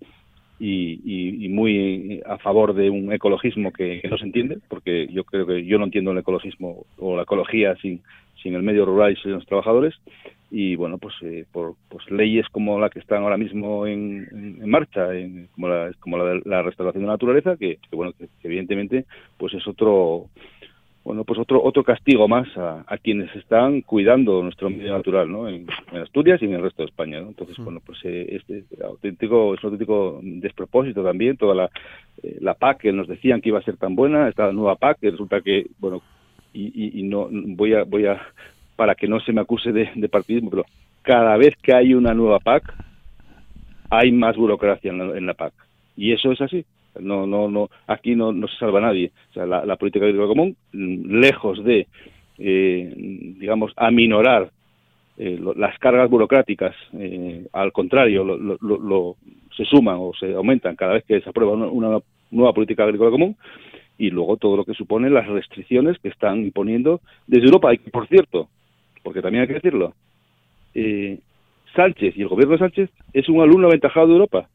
y, 0.59 1.47
muy 1.49 2.21
a 2.25 2.37
favor 2.39 2.73
de 2.73 2.89
un 2.89 3.11
ecologismo 3.13 3.71
que, 3.71 4.01
no 4.09 4.17
se 4.17 4.25
entiende, 4.25 4.57
porque 4.67 5.07
yo 5.11 5.23
creo 5.23 5.45
que 5.45 5.65
yo 5.65 5.77
no 5.77 5.85
entiendo 5.85 6.11
el 6.11 6.17
ecologismo 6.17 6.85
o 6.97 7.15
la 7.15 7.23
ecología 7.23 7.75
sin, 7.75 8.01
sin 8.41 8.55
el 8.55 8.63
medio 8.63 8.85
rural 8.85 9.13
y 9.13 9.15
sin 9.17 9.31
los 9.31 9.45
trabajadores. 9.45 9.95
Y 10.49 10.75
bueno, 10.75 10.97
pues 10.97 11.13
eh, 11.21 11.45
por 11.51 11.75
pues 11.89 12.09
leyes 12.09 12.47
como 12.49 12.79
la 12.79 12.89
que 12.89 12.99
están 12.99 13.23
ahora 13.23 13.37
mismo 13.37 13.85
en, 13.85 14.59
marcha, 14.69 15.09
como 15.51 15.67
la, 15.67 15.91
como 15.99 16.17
la 16.17 16.23
de 16.25 16.41
la 16.45 16.61
restauración 16.61 17.03
de 17.03 17.07
la 17.07 17.13
naturaleza, 17.13 17.57
que, 17.57 17.79
bueno, 17.91 18.13
que 18.13 18.27
evidentemente 18.43 19.05
pues 19.37 19.53
es 19.53 19.67
otro 19.67 20.29
bueno, 21.07 21.23
pues 21.23 21.39
otro 21.39 21.63
otro 21.63 21.85
castigo 21.85 22.27
más 22.27 22.49
a, 22.57 22.97
quienes 23.01 23.33
están 23.33 23.79
cuidando 23.79 24.43
nuestro 24.43 24.69
medio 24.69 24.91
natural, 24.91 25.31
¿no? 25.31 25.47
En, 25.47 25.65
Asturias 26.03 26.41
y 26.41 26.45
en 26.45 26.55
el 26.55 26.61
resto 26.61 26.83
de 26.83 26.89
España, 26.89 27.21
¿no? 27.21 27.29
Entonces, 27.29 27.55
bueno, 27.59 27.79
pues 27.85 27.99
eh, 28.03 28.27
este 28.35 28.65
auténtico 28.83 29.53
es 29.53 29.63
un 29.63 29.67
auténtico 29.71 30.19
despropósito 30.21 31.05
también 31.05 31.37
toda 31.37 31.55
la, 31.55 31.69
eh, 32.21 32.37
la 32.41 32.55
PAC 32.55 32.79
que 32.79 32.91
nos 32.91 33.07
decían 33.07 33.39
que 33.39 33.49
iba 33.49 33.59
a 33.59 33.63
ser 33.63 33.77
tan 33.77 33.95
buena, 33.95 34.27
esta 34.27 34.51
nueva 34.51 34.75
PAC 34.75 34.99
que 34.99 35.11
resulta 35.11 35.39
que, 35.39 35.67
bueno, 35.79 36.01
y, 36.51 36.99
y, 36.99 37.03
no 37.03 37.29
voy 37.31 37.73
a 37.73 37.83
voy 37.83 38.05
a 38.05 38.21
para 38.77 38.95
que 38.95 39.09
no 39.09 39.19
se 39.19 39.33
me 39.33 39.41
acuse 39.41 39.73
de, 39.73 40.07
partidismo, 40.09 40.49
pero 40.49 40.65
cada 41.01 41.35
vez 41.35 41.53
que 41.61 41.73
hay 41.73 41.93
una 41.93 42.13
nueva 42.13 42.39
PAC 42.39 42.73
hay 43.89 44.13
más 44.13 44.37
burocracia 44.37 44.91
en 44.91 45.25
la 45.25 45.33
PAC 45.33 45.53
y 45.97 46.13
eso 46.13 46.31
es 46.31 46.39
así. 46.39 46.63
No, 46.99 47.27
no, 47.27 47.49
no, 47.49 47.69
aquí 47.87 48.15
no, 48.15 48.31
no 48.31 48.47
se 48.47 48.57
salva 48.57 48.79
nadie. 48.79 49.11
O 49.31 49.33
sea, 49.33 49.45
la, 49.45 49.75
política 49.75 50.05
agrícola 50.05 50.27
común, 50.27 50.55
lejos 50.71 51.63
de, 51.63 51.87
eh, 52.37 52.93
digamos, 53.39 53.73
aminorar 53.75 54.51
eh, 55.17 55.39
las 55.55 55.77
cargas 55.79 56.09
burocráticas, 56.09 56.75
eh, 56.93 57.45
al 57.53 57.71
contrario, 57.71 58.23
lo, 58.23 59.15
se 59.55 59.65
suman 59.65 59.97
o 59.99 60.11
se 60.19 60.33
aumentan 60.33 60.75
cada 60.75 60.93
vez 60.93 61.03
que 61.05 61.19
se 61.19 61.29
aprueba 61.29 61.53
una, 61.53 61.99
nueva 62.29 62.53
política 62.53 62.83
agrícola 62.83 63.09
común 63.09 63.35
y 63.97 64.09
luego 64.09 64.37
todo 64.37 64.57
lo 64.57 64.65
que 64.65 64.73
supone 64.73 65.09
las 65.09 65.27
restricciones 65.27 65.97
que 65.99 66.09
están 66.09 66.41
imponiendo 66.41 67.01
desde 67.25 67.45
Europa. 67.45 67.73
Y 67.73 67.77
por 67.77 68.07
cierto, 68.07 68.49
porque 69.07 69.21
también 69.21 69.43
hay 69.43 69.47
que 69.47 69.53
decirlo, 69.53 69.93
Sánchez 71.73 72.17
y 72.17 72.23
el 72.23 72.27
gobierno 72.27 72.55
de 72.55 72.59
Sánchez 72.59 72.89
es 73.13 73.29
un 73.29 73.39
alumno 73.39 73.67
aventajado 73.67 74.07
de 74.07 74.13
Europa. 74.15 74.49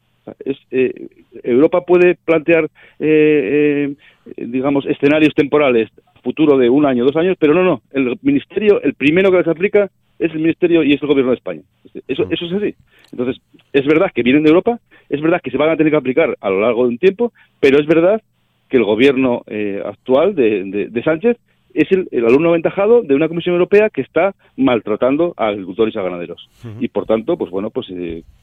Es, 0.44 0.58
eh, 0.70 1.08
Europa 1.42 1.80
puede 1.86 2.16
plantear, 2.16 2.68
eh, 3.00 3.94
eh, 4.36 4.44
digamos, 4.46 4.84
escenarios 4.84 5.32
temporales 5.34 5.88
futuro 6.22 6.58
de 6.58 6.68
un 6.68 6.84
año, 6.84 7.06
dos 7.06 7.16
años, 7.16 7.36
pero 7.40 7.54
no, 7.54 7.64
no. 7.64 7.80
El 7.92 8.18
ministerio, 8.20 8.82
el 8.82 8.92
primero 8.92 9.30
que 9.30 9.38
les 9.38 9.48
aplica 9.48 9.90
es 10.18 10.30
el 10.32 10.40
ministerio 10.40 10.82
y 10.82 10.92
es 10.92 11.00
el 11.00 11.08
gobierno 11.08 11.30
de 11.30 11.38
España. 11.38 11.62
Eso, 12.06 12.26
eso 12.28 12.44
es 12.44 12.52
así. 12.52 12.74
Entonces, 13.10 13.42
es 13.72 13.86
verdad 13.86 14.10
que 14.14 14.22
vienen 14.22 14.42
de 14.42 14.50
Europa, 14.50 14.78
es 15.08 15.22
verdad 15.22 15.40
que 15.42 15.50
se 15.50 15.56
van 15.56 15.70
a 15.70 15.76
tener 15.78 15.90
que 15.90 15.96
aplicar 15.96 16.36
a 16.38 16.50
lo 16.50 16.60
largo 16.60 16.82
de 16.82 16.90
un 16.90 16.98
tiempo, 16.98 17.32
pero 17.58 17.80
es 17.80 17.86
verdad 17.86 18.20
que 18.68 18.76
el 18.76 18.84
gobierno 18.84 19.42
actual 19.84 20.34
de, 20.34 21.02
Sánchez 21.04 21.38
es 21.74 21.88
el, 21.92 22.08
alumno 22.24 22.50
aventajado 22.50 23.02
de 23.02 23.14
una 23.14 23.28
Comisión 23.28 23.54
Europea 23.54 23.90
que 23.90 24.02
está 24.02 24.34
maltratando 24.56 25.34
a 25.36 25.48
agricultores 25.48 25.94
y 25.94 25.98
a 25.98 26.02
ganaderos. 26.02 26.48
Y 26.80 26.88
por 26.88 27.06
tanto, 27.06 27.36
pues 27.36 27.50
bueno, 27.50 27.70
pues 27.70 27.86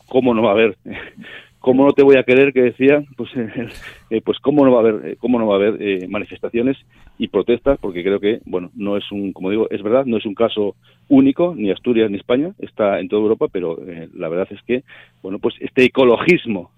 cómo 0.07 0.33
no 0.33 0.43
va 0.43 0.49
a 0.49 0.53
haber 0.53 0.77
cómo 1.59 1.85
no 1.85 1.93
te 1.93 2.03
voy 2.03 2.17
a 2.17 2.23
querer 2.23 2.53
que 2.53 2.61
decía 2.61 3.03
pues 3.15 3.29
eh, 4.09 4.21
pues 4.23 4.39
cómo 4.39 4.65
no 4.65 4.71
va 4.71 4.77
a 4.77 4.81
haber 4.81 5.11
eh, 5.11 5.15
cómo 5.19 5.39
no 5.39 5.47
va 5.47 5.55
a 5.55 5.57
haber 5.57 5.81
eh, 5.81 6.07
manifestaciones 6.07 6.77
y 7.17 7.27
protestas 7.27 7.77
porque 7.79 8.03
creo 8.03 8.19
que 8.19 8.39
bueno 8.45 8.71
no 8.75 8.97
es 8.97 9.11
un 9.11 9.33
como 9.33 9.49
digo 9.49 9.67
es 9.69 9.83
verdad 9.83 10.05
no 10.05 10.17
es 10.17 10.25
un 10.25 10.35
caso 10.35 10.75
único 11.09 11.53
ni 11.55 11.69
Asturias 11.71 12.09
ni 12.09 12.17
España 12.17 12.53
está 12.59 12.99
en 12.99 13.09
toda 13.09 13.21
Europa 13.21 13.47
pero 13.51 13.77
la 14.15 14.29
verdad 14.29 14.47
es 14.51 14.61
que 14.63 14.83
bueno 15.21 15.39
pues 15.39 15.55
este 15.59 15.83
ecologismo 15.83 16.71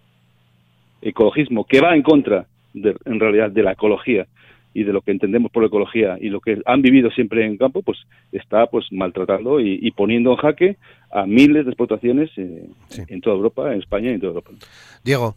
ecologismo 1.01 1.65
que 1.65 1.81
va 1.81 1.95
en 1.95 2.01
contra 2.01 2.47
de, 2.73 2.95
en 3.05 3.19
realidad 3.19 3.51
de 3.51 3.63
la 3.63 3.73
ecología 3.73 4.25
y 4.73 4.83
de 4.83 4.93
lo 4.93 5.01
que 5.01 5.11
entendemos 5.11 5.51
por 5.51 5.63
ecología 5.63 6.17
y 6.19 6.29
lo 6.29 6.39
que 6.39 6.61
han 6.65 6.81
vivido 6.81 7.09
siempre 7.11 7.45
en 7.45 7.57
campo, 7.57 7.81
pues 7.81 7.99
está 8.31 8.67
pues 8.67 8.85
maltratando 8.91 9.59
y, 9.59 9.91
poniendo 9.91 10.31
en 10.31 10.37
jaque 10.37 10.77
a 11.11 11.25
miles 11.25 11.65
de 11.65 11.71
explotaciones 11.71 12.29
eh, 12.37 12.69
en 13.07 13.21
toda 13.21 13.35
Europa, 13.35 13.71
en 13.73 13.79
España 13.79 14.11
y 14.11 14.13
en 14.13 14.19
toda 14.19 14.29
Europa. 14.31 14.51
Diego. 15.03 15.35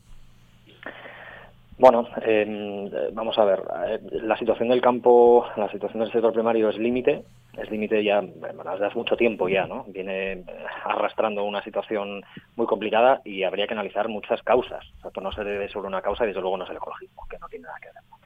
Bueno, 1.77 2.07
em, 2.23 2.89
vamos 3.13 3.37
a 3.37 3.45
ver, 3.45 3.61
eh, 3.89 3.99
la 4.23 4.39
situación 4.39 4.69
del 4.69 4.81
campo, 4.81 5.45
la 5.57 5.69
situación 5.73 6.05
del 6.05 6.13
sector 6.13 6.33
primario 6.33 6.69
es 6.69 6.79
límite, 6.79 7.25
es 7.59 7.69
límite 7.69 8.03
ya 8.05 8.21
desde 8.21 8.87
hace 8.87 8.97
mucho 8.97 9.17
tiempo 9.17 9.49
ya, 9.49 9.67
¿no? 9.67 9.85
Viene 9.89 10.45
arrastrando 10.85 11.43
una 11.43 11.65
situación 11.65 12.23
muy 12.55 12.67
complicada 12.67 13.23
y 13.25 13.43
habría 13.43 13.67
que 13.67 13.75
analizar 13.75 14.09
muchas 14.09 14.41
causas. 14.43 14.85
O 15.03 15.11
sea, 15.11 15.23
no 15.23 15.33
se 15.33 15.43
debe 15.43 15.69
solo 15.69 15.89
una 15.89 16.01
causa 16.01 16.23
y 16.25 16.29
desde 16.29 16.41
luego 16.41 16.57
no 16.57 16.65
es 16.65 16.71
el 16.71 16.77
ecologismo, 16.77 17.27
que 17.29 17.39
no 17.39 17.49
tiene 17.49 17.65
nada 17.65 17.79
que 17.81 17.89
ver 17.89 18.24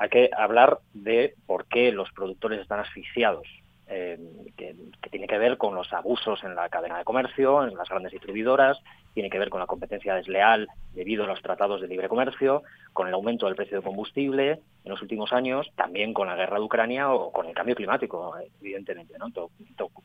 hay 0.00 0.08
que 0.08 0.30
hablar 0.34 0.78
de 0.94 1.34
por 1.46 1.66
qué 1.66 1.92
los 1.92 2.10
productores 2.12 2.58
están 2.58 2.80
asfixiados, 2.80 3.46
eh, 3.92 4.18
que, 4.56 4.76
tiene 5.10 5.26
que 5.26 5.38
ver 5.38 5.58
con 5.58 5.74
los 5.74 5.92
abusos 5.92 6.44
en 6.44 6.54
la 6.54 6.68
cadena 6.68 6.98
de 6.98 7.04
comercio, 7.04 7.66
en 7.66 7.74
las 7.74 7.88
grandes 7.88 8.12
distribuidoras, 8.12 8.78
tiene 9.14 9.28
que 9.28 9.38
ver 9.40 9.50
con 9.50 9.58
la 9.58 9.66
competencia 9.66 10.14
desleal 10.14 10.68
debido 10.94 11.24
a 11.24 11.26
los 11.26 11.42
tratados 11.42 11.80
de 11.80 11.88
libre 11.88 12.08
comercio, 12.08 12.62
con 12.92 13.08
el 13.08 13.14
aumento 13.14 13.46
del 13.46 13.56
precio 13.56 13.78
de 13.78 13.82
combustible 13.82 14.60
en 14.84 14.90
los 14.90 15.02
últimos 15.02 15.32
años, 15.32 15.68
también 15.74 16.14
con 16.14 16.28
la 16.28 16.36
guerra 16.36 16.58
de 16.58 16.64
Ucrania 16.64 17.12
o 17.12 17.32
con 17.32 17.46
el 17.46 17.54
cambio 17.54 17.74
climático, 17.74 18.34
evidentemente. 18.60 19.14
¿no? 19.18 19.26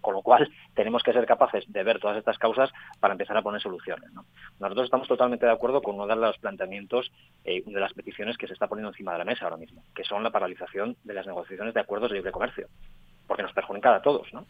Con 0.02 0.14
lo 0.14 0.22
cual, 0.22 0.50
tenemos 0.74 1.04
que 1.04 1.14
ser 1.14 1.26
capaces 1.26 1.72
de 1.72 1.84
ver 1.84 2.00
todas 2.00 2.18
estas 2.18 2.38
causas 2.40 2.72
para 3.00 3.14
empezar 3.14 3.38
a 3.38 3.42
poner 3.42 3.62
soluciones. 3.62 4.10
Nosotros 4.60 4.86
estamos 4.86 5.08
totalmente 5.08 5.46
de 5.46 5.52
acuerdo 5.52 5.82
con 5.82 5.96
uno 5.96 6.08
de 6.08 6.16
los 6.16 6.38
planteamientos, 6.40 7.12
eh, 7.44 7.64
de 7.66 7.80
las 7.80 7.94
peticiones 7.94 8.38
que 8.38 8.48
se 8.48 8.54
está 8.54 8.68
poniendo 8.68 8.90
encima 8.90 9.14
de 9.14 9.20
la 9.20 9.26
mesa 9.26 9.46
ahora 9.46 9.58
mismo, 9.58 9.84
que 9.94 10.04
son 10.04 10.24
la 10.24 10.32
paralización 10.32 10.98
de 11.04 11.14
las 11.14 11.28
negociaciones 11.28 11.74
de 11.74 11.80
acuerdos 11.80 12.10
de 12.10 12.18
libre 12.18 12.32
comercio, 12.32 12.68
porque 13.28 13.44
nos 13.44 13.54
perjudica 13.54 13.96
a 13.96 14.02
todos. 14.02 14.32
¿no? 14.34 14.46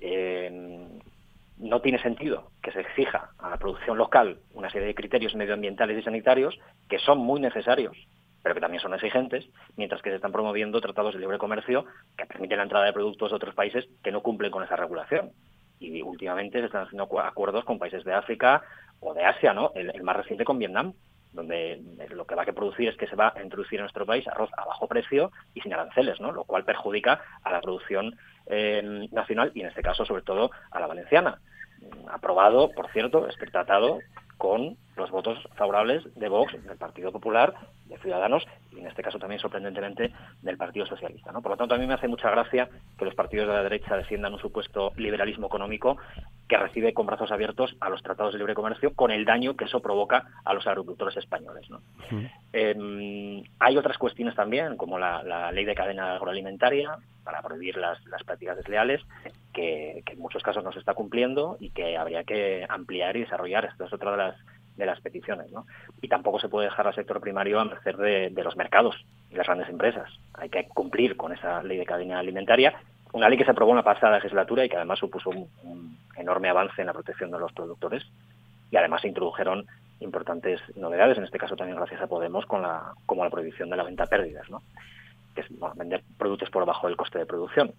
Eh, 0.00 0.88
no 1.60 1.80
tiene 1.80 2.00
sentido 2.00 2.50
que 2.62 2.72
se 2.72 2.80
exija 2.80 3.30
a 3.38 3.50
la 3.50 3.58
producción 3.58 3.98
local 3.98 4.38
una 4.54 4.70
serie 4.70 4.88
de 4.88 4.94
criterios 4.94 5.34
medioambientales 5.34 5.98
y 5.98 6.02
sanitarios 6.02 6.58
que 6.88 6.98
son 6.98 7.18
muy 7.18 7.40
necesarios, 7.40 7.96
pero 8.42 8.54
que 8.54 8.60
también 8.60 8.80
son 8.80 8.94
exigentes, 8.94 9.46
mientras 9.76 10.00
que 10.00 10.10
se 10.10 10.16
están 10.16 10.32
promoviendo 10.32 10.80
tratados 10.80 11.14
de 11.14 11.20
libre 11.20 11.38
comercio 11.38 11.84
que 12.16 12.26
permiten 12.26 12.58
la 12.58 12.64
entrada 12.64 12.86
de 12.86 12.92
productos 12.92 13.30
de 13.30 13.36
otros 13.36 13.54
países 13.54 13.86
que 14.02 14.10
no 14.10 14.22
cumplen 14.22 14.50
con 14.50 14.64
esa 14.64 14.76
regulación. 14.76 15.32
Y 15.78 16.02
últimamente 16.02 16.60
se 16.60 16.66
están 16.66 16.84
haciendo 16.84 17.08
acuerdos 17.20 17.64
con 17.64 17.78
países 17.78 18.04
de 18.04 18.14
África 18.14 18.62
o 19.00 19.14
de 19.14 19.24
Asia, 19.24 19.52
¿no? 19.54 19.72
El, 19.74 20.02
más 20.02 20.16
reciente 20.16 20.44
con 20.44 20.58
Vietnam, 20.58 20.94
donde 21.32 21.80
lo 22.10 22.26
que 22.26 22.34
va 22.34 22.42
a 22.42 22.46
producir 22.46 22.88
es 22.88 22.96
que 22.96 23.06
se 23.06 23.16
va 23.16 23.32
a 23.34 23.42
introducir 23.42 23.78
en 23.78 23.84
nuestro 23.84 24.04
país 24.06 24.26
arroz 24.26 24.50
a 24.56 24.64
bajo 24.64 24.88
precio 24.88 25.30
y 25.54 25.60
sin 25.60 25.72
aranceles, 25.72 26.20
¿no? 26.20 26.32
Lo 26.32 26.44
cual 26.44 26.64
perjudica 26.64 27.20
a 27.42 27.52
la 27.52 27.60
producción 27.60 28.18
eh, 28.46 29.08
nacional 29.12 29.52
y 29.54 29.60
en 29.60 29.68
este 29.68 29.82
caso 29.82 30.04
sobre 30.04 30.22
todo 30.22 30.50
a 30.70 30.80
la 30.80 30.86
valenciana 30.86 31.38
aprobado, 32.12 32.72
por 32.72 32.90
cierto, 32.92 33.28
es 33.28 33.36
tratado 33.36 34.00
con 34.36 34.76
los 34.96 35.10
votos 35.10 35.38
favorables 35.54 36.02
de 36.14 36.28
Vox, 36.28 36.52
del 36.64 36.76
Partido 36.76 37.12
Popular, 37.12 37.54
de 37.86 37.98
Ciudadanos 37.98 38.46
y 38.72 38.80
en 38.80 38.86
este 38.86 39.02
caso 39.02 39.18
también 39.18 39.40
sorprendentemente 39.40 40.12
del 40.42 40.56
Partido 40.56 40.86
Socialista. 40.86 41.32
¿no? 41.32 41.42
Por 41.42 41.52
lo 41.52 41.56
tanto, 41.56 41.74
a 41.74 41.78
mí 41.78 41.86
me 41.86 41.94
hace 41.94 42.08
mucha 42.08 42.30
gracia 42.30 42.68
que 42.98 43.04
los 43.04 43.14
partidos 43.14 43.48
de 43.48 43.54
la 43.54 43.62
derecha 43.62 43.96
defiendan 43.96 44.32
un 44.32 44.40
supuesto 44.40 44.92
liberalismo 44.96 45.46
económico 45.46 45.96
que 46.48 46.56
recibe 46.56 46.92
con 46.92 47.06
brazos 47.06 47.30
abiertos 47.30 47.76
a 47.80 47.88
los 47.88 48.02
tratados 48.02 48.32
de 48.32 48.38
libre 48.38 48.54
comercio 48.54 48.92
con 48.94 49.10
el 49.10 49.24
daño 49.24 49.56
que 49.56 49.64
eso 49.64 49.80
provoca 49.80 50.26
a 50.44 50.52
los 50.52 50.66
agricultores 50.66 51.16
españoles. 51.16 51.66
Em, 52.52 53.42
hay 53.58 53.76
otras 53.76 53.98
cuestiones 53.98 54.34
también, 54.34 54.76
como 54.76 54.98
la, 54.98 55.52
ley 55.52 55.64
de 55.64 55.74
cadena 55.74 56.16
agroalimentaria 56.16 56.96
para 57.22 57.42
prohibir 57.42 57.76
las, 57.76 58.04
las 58.06 58.24
prácticas 58.24 58.56
desleales, 58.56 59.00
que, 59.52 60.02
en 60.06 60.18
muchos 60.18 60.42
casos 60.42 60.64
no 60.64 60.72
se 60.72 60.78
está 60.78 60.94
cumpliendo 60.94 61.56
y 61.60 61.70
que 61.70 61.96
habría 61.96 62.24
que 62.24 62.66
ampliar 62.68 63.16
y 63.16 63.20
desarrollar. 63.20 63.66
Esto 63.66 63.84
es 63.84 63.92
otra 63.92 64.12
de 64.12 64.16
las 64.16 64.36
de 64.80 64.86
las 64.86 65.00
peticiones. 65.00 65.52
¿no? 65.52 65.66
Y 66.00 66.08
tampoco 66.08 66.40
se 66.40 66.48
puede 66.48 66.66
dejar 66.66 66.86
al 66.86 66.94
sector 66.94 67.20
primario 67.20 67.60
a 67.60 67.64
merced 67.64 67.96
de, 67.96 68.42
los 68.42 68.56
mercados 68.56 68.96
y 69.30 69.36
las 69.36 69.46
grandes 69.46 69.68
empresas. 69.68 70.10
Hay 70.34 70.48
que 70.48 70.66
cumplir 70.68 71.16
con 71.16 71.32
esa 71.32 71.62
ley 71.62 71.78
de 71.78 71.86
cadena 71.86 72.18
alimentaria, 72.18 72.74
una 73.12 73.28
ley 73.28 73.38
que 73.38 73.44
se 73.44 73.50
aprobó 73.52 73.70
en 73.70 73.76
la 73.76 73.82
pasada 73.84 74.16
legislatura 74.16 74.64
y 74.64 74.68
que 74.68 74.76
además 74.76 74.98
supuso 74.98 75.30
un, 75.30 75.98
enorme 76.16 76.48
avance 76.48 76.80
en 76.80 76.86
la 76.86 76.92
protección 76.92 77.30
de 77.30 77.38
los 77.38 77.52
productores 77.52 78.04
y 78.70 78.76
además 78.76 79.00
se 79.00 79.08
introdujeron 79.08 79.66
importantes 80.00 80.60
novedades, 80.76 81.18
en 81.18 81.24
este 81.24 81.38
caso 81.38 81.56
también 81.56 81.76
gracias 81.76 82.00
a 82.00 82.06
Podemos, 82.06 82.46
con 82.46 82.62
la, 82.62 82.92
como 83.06 83.24
la 83.24 83.30
prohibición 83.30 83.70
de 83.70 83.76
la 83.76 83.84
venta 83.84 84.04
a 84.04 84.06
pérdidas, 84.06 84.48
¿no? 84.50 84.62
que 85.34 85.42
es 85.42 85.46
vender 85.76 86.02
productos 86.18 86.50
por 86.50 86.62
debajo 86.62 86.86
del 86.86 86.96
coste 86.96 87.18
de 87.18 87.26
producción 87.26 87.72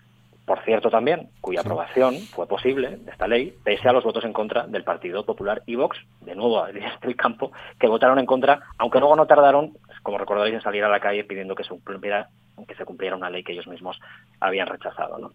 por 0.52 0.66
cierto 0.66 0.90
también, 0.90 1.30
cuya 1.40 1.62
aprobación 1.62 2.14
fue 2.18 2.46
posible 2.46 2.98
de 2.98 3.12
esta 3.12 3.26
ley, 3.26 3.56
pese 3.64 3.88
a 3.88 3.94
los 3.94 4.04
votos 4.04 4.26
en 4.26 4.34
contra 4.34 4.68
del 4.68 4.84
Partido 4.84 5.24
Popular 5.24 5.64
y 5.66 5.76
Vox, 5.76 5.98
de 6.20 6.36
nuevo 6.36 6.66
del 6.66 7.16
campo, 7.16 7.54
que 7.80 7.88
votaron 7.88 8.20
en 8.20 8.26
contra, 8.26 8.60
aunque 8.78 9.00
luego 9.00 9.16
no 9.16 9.26
tardaron, 9.28 9.78
como 10.04 10.18
recordaréis, 10.18 10.56
en 10.56 10.62
salir 10.62 10.84
a 10.84 10.90
la 10.90 11.00
calle 11.00 11.24
pidiendo 11.24 11.56
que 11.56 11.64
se 11.64 11.70
cumpliera 11.70 12.28
que 12.68 12.76
se 12.76 12.84
cumpliera 12.84 13.16
una 13.16 13.30
ley 13.30 13.44
que 13.44 13.54
ellos 13.54 13.66
mismos 13.66 13.98
habían 14.42 14.68
rechazado. 14.68 15.18
¿no? 15.18 15.32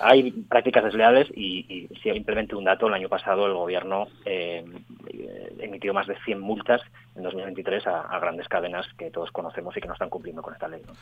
Hay 0.00 0.32
prácticas 0.32 0.82
desleales 0.82 1.28
y, 1.34 1.86
simplemente 2.02 2.56
un 2.56 2.64
dato, 2.64 2.88
el 2.88 2.94
año 2.94 3.10
pasado 3.10 3.46
el 3.46 3.52
gobierno 3.52 4.06
eh, 4.24 4.64
emitió 5.58 5.92
más 5.92 6.06
de 6.06 6.16
100 6.24 6.40
multas 6.40 6.80
en 7.14 7.22
2023 7.22 7.86
a, 7.86 8.18
grandes 8.18 8.48
cadenas 8.48 8.86
que 8.96 9.10
todos 9.10 9.30
conocemos 9.30 9.76
y 9.76 9.80
que 9.82 9.88
no 9.88 9.92
están 9.92 10.08
cumpliendo 10.08 10.40
con 10.40 10.54
esta 10.54 10.66
ley. 10.66 10.80
¿no? 10.86 10.94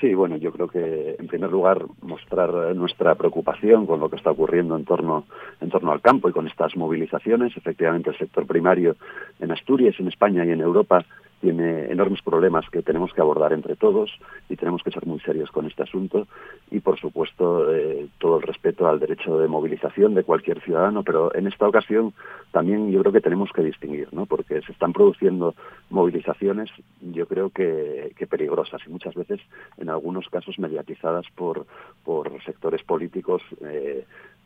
Sí, 0.00 0.14
bueno, 0.14 0.38
yo 0.38 0.50
creo 0.50 0.66
que 0.66 1.16
en 1.18 1.26
primer 1.26 1.50
lugar 1.50 1.84
mostrar 2.00 2.74
nuestra 2.74 3.14
preocupación 3.16 3.84
con 3.84 4.00
lo 4.00 4.08
que 4.08 4.16
está 4.16 4.30
ocurriendo 4.30 4.74
en 4.74 4.86
torno, 4.86 5.26
en 5.60 5.68
torno 5.68 5.92
al 5.92 6.00
campo 6.00 6.30
y 6.30 6.32
con 6.32 6.46
estas 6.46 6.74
movilizaciones. 6.74 7.54
Efectivamente, 7.54 8.08
el 8.08 8.16
sector 8.16 8.46
primario 8.46 8.96
en 9.40 9.50
Asturias, 9.50 9.94
en 9.98 10.08
España 10.08 10.46
y 10.46 10.52
en 10.52 10.62
Europa 10.62 11.04
tiene 11.40 11.90
enormes 11.90 12.22
problemas 12.22 12.68
que 12.70 12.82
tenemos 12.82 13.12
que 13.12 13.20
abordar 13.20 13.52
entre 13.52 13.76
todos 13.76 14.10
y 14.48 14.56
tenemos 14.56 14.82
que 14.82 14.90
ser 14.90 15.06
muy 15.06 15.20
serios 15.20 15.50
con 15.50 15.66
este 15.66 15.82
asunto 15.82 16.26
y 16.70 16.80
por 16.80 16.98
supuesto 16.98 17.72
eh, 17.74 18.08
todo 18.18 18.36
el 18.36 18.42
respeto 18.42 18.86
al 18.86 19.00
derecho 19.00 19.38
de 19.38 19.48
movilización 19.48 20.14
de 20.14 20.24
cualquier 20.24 20.60
ciudadano 20.60 21.02
pero 21.02 21.34
en 21.34 21.46
esta 21.46 21.66
ocasión 21.66 22.12
también 22.52 22.90
yo 22.90 23.00
creo 23.00 23.12
que 23.12 23.20
tenemos 23.20 23.50
que 23.52 23.62
distinguir 23.62 24.08
¿no? 24.12 24.26
porque 24.26 24.60
se 24.62 24.72
están 24.72 24.92
produciendo 24.92 25.54
movilizaciones 25.88 26.70
yo 27.00 27.26
creo 27.26 27.50
que, 27.50 28.14
peligrosas 28.28 28.80
y 28.86 28.90
muchas 28.90 29.14
veces 29.14 29.40
en 29.78 29.90
algunos 29.90 30.28
casos 30.28 30.58
mediatizadas 30.58 31.26
por, 31.34 31.66
por 32.04 32.30
sectores 32.44 32.82
políticos 32.84 33.42
eh, 33.62 34.04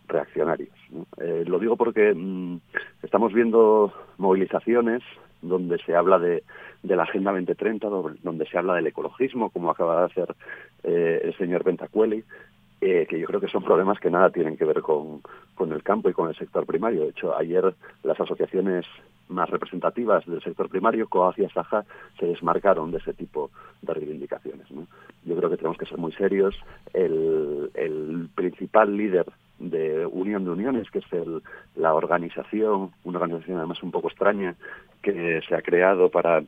reaccionarios. 0.08 0.74
Eh, 1.18 1.44
lo 1.46 1.58
digo 1.58 1.76
porque 1.76 2.14
mm, 2.14 2.58
estamos 3.02 3.32
viendo 3.32 3.92
movilizaciones 4.18 5.02
donde 5.42 5.78
se 5.78 5.94
habla 5.94 6.18
de, 6.18 6.42
de, 6.84 6.96
la 6.96 7.02
Agenda 7.04 7.32
2030, 7.32 7.88
donde 7.88 8.46
se 8.46 8.58
habla 8.58 8.74
del 8.74 8.86
ecologismo, 8.86 9.50
como 9.50 9.70
acaba 9.70 10.00
de 10.00 10.06
hacer 10.06 10.34
eh, 10.84 11.20
el 11.24 11.36
señor 11.36 11.64
Ventacueli, 11.64 12.22
eh, 12.80 13.06
que 13.08 13.18
yo 13.18 13.26
creo 13.26 13.40
que 13.40 13.48
son 13.48 13.64
problemas 13.64 13.98
que 13.98 14.10
nada 14.10 14.30
tienen 14.30 14.56
que 14.56 14.64
ver 14.64 14.82
con, 14.82 15.22
con, 15.54 15.72
el 15.72 15.82
campo 15.82 16.10
y 16.10 16.12
con 16.12 16.28
el 16.28 16.36
sector 16.36 16.66
primario. 16.66 17.02
De 17.02 17.08
hecho, 17.08 17.36
ayer 17.36 17.74
las 18.02 18.20
asociaciones 18.20 18.84
más 19.28 19.48
representativas 19.48 20.26
del 20.26 20.42
sector 20.42 20.68
primario, 20.68 21.08
COAG 21.08 21.38
y 21.38 21.44
Asaja, 21.46 21.84
se 22.18 22.26
desmarcaron 22.26 22.90
de 22.90 22.98
ese 22.98 23.14
tipo 23.14 23.50
de 23.80 23.94
reivindicaciones. 23.94 24.66
Yo 25.24 25.36
creo 25.36 25.48
que 25.48 25.56
tenemos 25.56 25.78
que 25.78 25.86
ser 25.86 25.98
muy 25.98 26.12
serios. 26.12 26.54
El, 26.92 27.70
el 27.74 28.28
principal 28.34 28.96
líder 28.96 29.26
de 29.70 30.06
Unión 30.06 30.44
de 30.44 30.50
Uniones, 30.50 30.90
que 30.90 30.98
es 31.00 31.12
el, 31.12 31.42
la 31.76 31.94
organización, 31.94 32.90
una 33.04 33.18
organización 33.18 33.58
además 33.58 33.82
un 33.82 33.90
poco 33.90 34.08
extraña, 34.08 34.54
que 35.02 35.40
se 35.48 35.54
ha 35.54 35.62
creado 35.62 36.10
para 36.10 36.42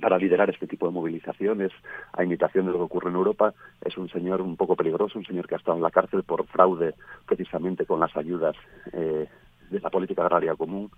para 0.00 0.18
liderar 0.18 0.48
este 0.48 0.66
tipo 0.66 0.86
de 0.86 0.92
movilizaciones 0.92 1.70
a 2.12 2.24
imitación 2.24 2.66
de 2.66 2.72
lo 2.72 2.78
que 2.78 2.84
ocurre 2.84 3.10
en 3.10 3.16
Europa 3.16 3.52
es 3.84 3.96
un 3.96 4.08
señor 4.08 4.40
un 4.40 4.56
poco 4.56 4.74
peligroso, 4.74 5.18
un 5.18 5.26
señor 5.26 5.46
que 5.46 5.54
ha 5.54 5.58
estado 5.58 5.76
en 5.76 5.82
la 5.82 5.90
cárcel 5.90 6.22
por 6.22 6.46
fraude 6.46 6.94
precisamente 7.26 7.84
con 7.84 8.00
las 8.00 8.16
ayudas 8.16 8.56
eh, 8.92 9.28
de 9.72 9.80
la 9.80 9.90
política 9.90 10.22
agraria 10.22 10.54
común 10.54 10.90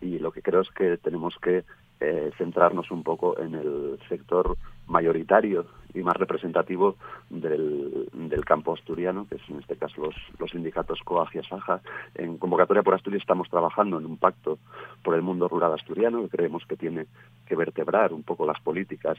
y 0.00 0.18
lo 0.18 0.30
que 0.30 0.42
creo 0.42 0.60
es 0.60 0.70
que 0.70 0.96
tenemos 0.98 1.34
que 1.40 1.64
eh, 2.00 2.30
centrarnos 2.36 2.90
un 2.90 3.02
poco 3.02 3.38
en 3.38 3.54
el 3.54 3.98
sector 4.08 4.56
mayoritario 4.86 5.64
y 5.94 6.02
más 6.02 6.16
representativo 6.16 6.96
del, 7.30 8.08
del, 8.12 8.44
campo 8.44 8.74
asturiano, 8.74 9.26
que 9.26 9.36
es 9.36 9.42
en 9.48 9.60
este 9.60 9.76
caso 9.76 10.02
los, 10.02 10.14
los 10.38 10.50
sindicatos 10.50 11.00
COAG 11.02 11.34
y 11.34 11.38
ASAJA. 11.38 11.80
En 12.14 12.36
Convocatoria 12.36 12.82
por 12.82 12.94
Asturias 12.94 13.22
estamos 13.22 13.48
trabajando 13.48 13.98
en 13.98 14.04
un 14.04 14.18
pacto 14.18 14.58
por 15.02 15.14
el 15.14 15.22
mundo 15.22 15.48
rural 15.48 15.72
asturiano, 15.72 16.22
que 16.22 16.36
creemos 16.36 16.66
que 16.66 16.76
tiene 16.76 17.06
que 17.46 17.56
vertebrar 17.56 18.12
un 18.12 18.22
poco 18.22 18.46
las 18.46 18.60
políticas 18.60 19.16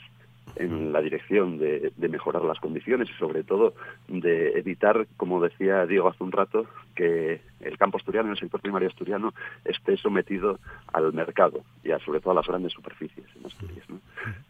en 0.56 0.92
la 0.94 1.02
dirección 1.02 1.58
de, 1.58 1.92
de, 1.96 2.10
mejorar 2.10 2.44
las 2.44 2.60
condiciones 2.60 3.10
y 3.10 3.14
sobre 3.14 3.44
todo 3.44 3.74
de 4.08 4.58
evitar, 4.58 5.08
como 5.18 5.42
decía 5.42 5.86
Diego 5.86 6.10
hace 6.10 6.24
un 6.24 6.32
rato, 6.32 6.66
que 6.96 7.42
el 7.60 7.78
campo 7.78 7.98
asturiano, 7.98 8.32
el 8.32 8.38
sector 8.38 8.62
primario 8.62 8.88
asturiano, 8.88 9.34
esté 9.66 9.98
sometido 9.98 10.60
al 10.94 11.14
mercado 11.14 11.62
y 11.84 11.92
a, 11.92 12.00
sobre 12.00 12.20
todo 12.20 12.32
a 12.32 12.36
las 12.36 12.48
grandes 12.48 12.74
superficies 12.74 13.26
en 13.36 13.46
Asturias. 13.46 13.86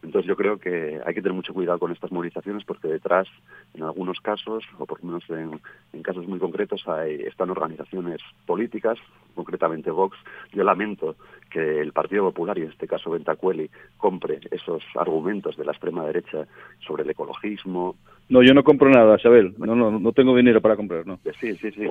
Entonces 0.04 0.28
yo 0.28 0.36
creo 0.36 0.58
que 0.58 1.00
hay 1.06 1.14
que 1.14 1.22
tener 1.22 1.34
mucho 1.34 1.54
cuidado 1.54 1.80
con 1.80 1.92
estas 1.92 2.12
movilizaciones 2.12 2.64
porque 2.66 2.88
detrás, 2.88 3.28
en 3.74 3.84
algunos 3.84 4.20
casos, 4.20 4.64
o 4.78 4.86
por 4.86 5.04
lo 5.04 5.08
menos 5.08 5.24
en, 5.30 6.02
casos 6.02 6.28
muy 6.28 6.40
concretos, 6.40 6.88
hay, 6.88 7.22
están 7.24 7.50
organizaciones 7.50 8.22
políticas, 8.46 8.98
concretamente 9.36 9.92
Vox. 9.92 10.18
Yo 10.54 10.64
lamento 10.64 11.16
que 11.50 11.82
el 11.82 11.94
Partido 11.94 12.24
Popular, 12.24 12.58
y 12.58 12.64
en 12.64 12.70
este 12.70 12.88
caso 12.88 13.12
Ventacueli, 13.12 13.70
compre 13.98 14.40
esos 14.52 14.84
argumentos 14.96 15.56
de 15.58 15.66
la 15.66 15.72
extrema 15.72 16.06
derecha 16.06 16.48
sobre 16.86 17.04
el 17.04 17.10
ecologismo. 17.10 17.96
No, 18.30 18.44
yo 18.44 18.54
no 18.54 18.64
compro 18.64 18.90
nada, 18.90 19.16
Isabel. 19.18 19.54
No, 19.58 19.76
no, 19.76 20.00
no 20.00 20.12
tengo 20.12 20.36
dinero 20.36 20.62
para 20.62 20.76
comprar, 20.76 21.06
no. 21.06 21.20
Sí, 21.40 21.56
sí, 21.58 21.72
sí. 21.72 21.88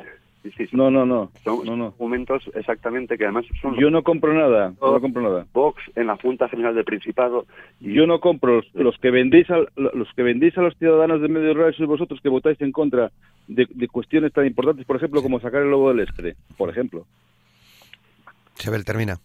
No, 0.73 0.91
no, 0.91 1.07
no. 1.07 1.31
Son 1.45 1.65
no, 1.65 1.77
no. 1.77 1.87
argumentos 1.87 2.43
exactamente 2.55 3.17
que 3.17 3.25
además 3.25 3.45
son... 3.61 3.77
Yo 3.77 3.91
no 3.91 4.03
compro 4.03 4.33
nada, 4.35 4.73
no 4.81 5.01
compro 5.01 5.23
nada. 5.23 5.47
Vox 5.53 5.83
en 5.95 6.07
la 6.07 6.17
Junta 6.17 6.49
General 6.49 6.75
del 6.75 6.85
Principado... 6.85 7.47
Yo 7.81 8.07
no 8.07 8.21
compro 8.21 8.63
los, 8.75 8.99
que 8.99 9.11
vendéis 9.11 9.51
a, 9.51 9.59
los 9.77 10.13
que 10.15 10.23
vendéis 10.23 10.57
a 10.59 10.63
los 10.63 10.77
ciudadanos 10.79 11.21
de 11.21 11.29
medio 11.29 11.55
rural 11.55 11.75
sois 11.75 11.89
vosotros 11.89 12.21
que 12.21 12.29
votáis 12.29 12.61
en 12.61 12.73
contra 12.73 13.11
de, 13.49 13.89
cuestiones 13.89 14.33
tan 14.33 14.47
importantes, 14.47 14.87
por 14.87 14.97
ejemplo, 14.97 15.23
como 15.23 15.41
sacar 15.41 15.63
el 15.63 15.71
lobo 15.71 15.91
del 15.91 16.01
Estre, 16.01 16.37
por 16.57 16.71
ejemplo. 16.71 17.07
Sebel, 18.55 18.85
termina. 18.85 19.19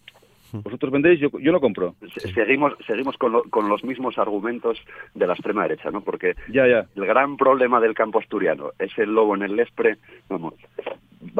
Vosotros 0.52 0.92
vendéis, 0.92 1.20
yo, 1.20 1.28
yo 1.40 1.52
no 1.52 1.60
compro. 1.60 1.94
Seguimos, 2.34 2.74
seguimos 2.86 3.16
con, 3.16 3.48
con, 3.50 3.68
los 3.68 3.82
mismos 3.84 4.18
argumentos 4.18 4.78
de 5.14 5.26
la 5.26 5.32
extrema 5.32 5.62
derecha, 5.62 5.90
¿no? 5.90 6.02
Porque 6.02 6.34
ya, 6.48 6.66
ya. 6.66 6.86
el 6.94 7.06
gran 7.06 7.36
problema 7.36 7.80
del 7.80 7.94
campo 7.94 8.18
asturiano 8.18 8.70
es 8.78 8.96
el 8.98 9.14
lobo 9.14 9.34
en 9.34 9.42
el 9.42 9.56
Lespre. 9.56 9.96
Vamos, 10.28 10.54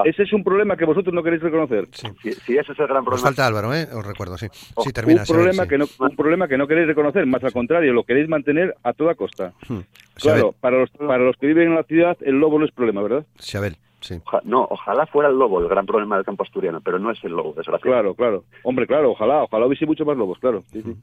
ese 0.05 0.23
es 0.23 0.33
un 0.33 0.45
problema 0.45 0.77
que 0.77 0.85
vosotros 0.85 1.13
no 1.13 1.23
queréis 1.23 1.43
reconocer. 1.43 1.89
Sí, 1.93 2.09
ese 2.57 2.73
es 2.73 2.79
el 2.79 2.87
gran 2.87 3.05
problema. 3.05 3.11
Nos 3.11 3.23
falta 3.23 3.47
Álvaro, 3.47 3.75
¿eh? 3.75 3.89
Os 3.93 4.07
recuerdo, 4.07 4.39
sí. 4.39 4.47
Oh, 4.75 4.83
sí, 4.83 4.93
termina. 4.93 5.23
Un 5.23 5.27
problema, 5.27 5.67
que 5.67 5.79
no, 5.79 5.87
un 5.99 6.17
problema 6.17 6.49
que 6.49 6.57
no 6.57 6.67
queréis 6.67 6.87
reconocer, 6.87 7.27
más 7.27 7.43
al 7.43 7.53
contrario, 7.53 7.93
lo 7.93 8.05
queréis 8.05 8.29
mantener 8.29 8.75
a 8.83 8.93
toda 8.93 9.15
costa. 9.15 9.53
Hmm. 9.69 9.81
Claro, 10.15 10.55
para 10.61 10.79
los, 10.79 10.91
para 10.91 11.25
los 11.25 11.37
que 11.37 11.47
viven 11.47 11.69
en 11.69 11.75
la 11.75 11.85
ciudad, 11.85 12.17
el 12.21 12.39
lobo 12.39 12.59
no 12.59 12.65
es 12.65 12.73
problema, 12.73 13.03
¿verdad? 13.03 13.25
Xabel. 13.39 13.77
Sí. 14.01 14.21
no, 14.43 14.67
ojalá 14.69 15.07
fuera 15.07 15.29
el 15.29 15.39
lobo 15.39 15.61
el 15.61 15.69
gran 15.69 15.87
problema 15.87 16.17
del 16.17 16.25
campo 16.25 16.43
asturiano, 16.43 16.81
pero 16.81 16.99
no 16.99 17.13
es 17.13 17.23
el 17.23 17.31
lobo, 17.31 17.55
desgraciadamente. 17.57 18.17
Claro, 18.17 18.43
claro. 18.43 18.45
Hombre, 18.65 18.87
claro, 18.89 19.13
ojalá, 19.13 19.45
ojalá 19.45 19.67
hubiese 19.67 19.87
mucho 19.87 20.05
más 20.05 20.17
lobos, 20.17 20.41
claro. 20.41 20.65
Sí, 20.73 20.83
sí. 20.83 20.97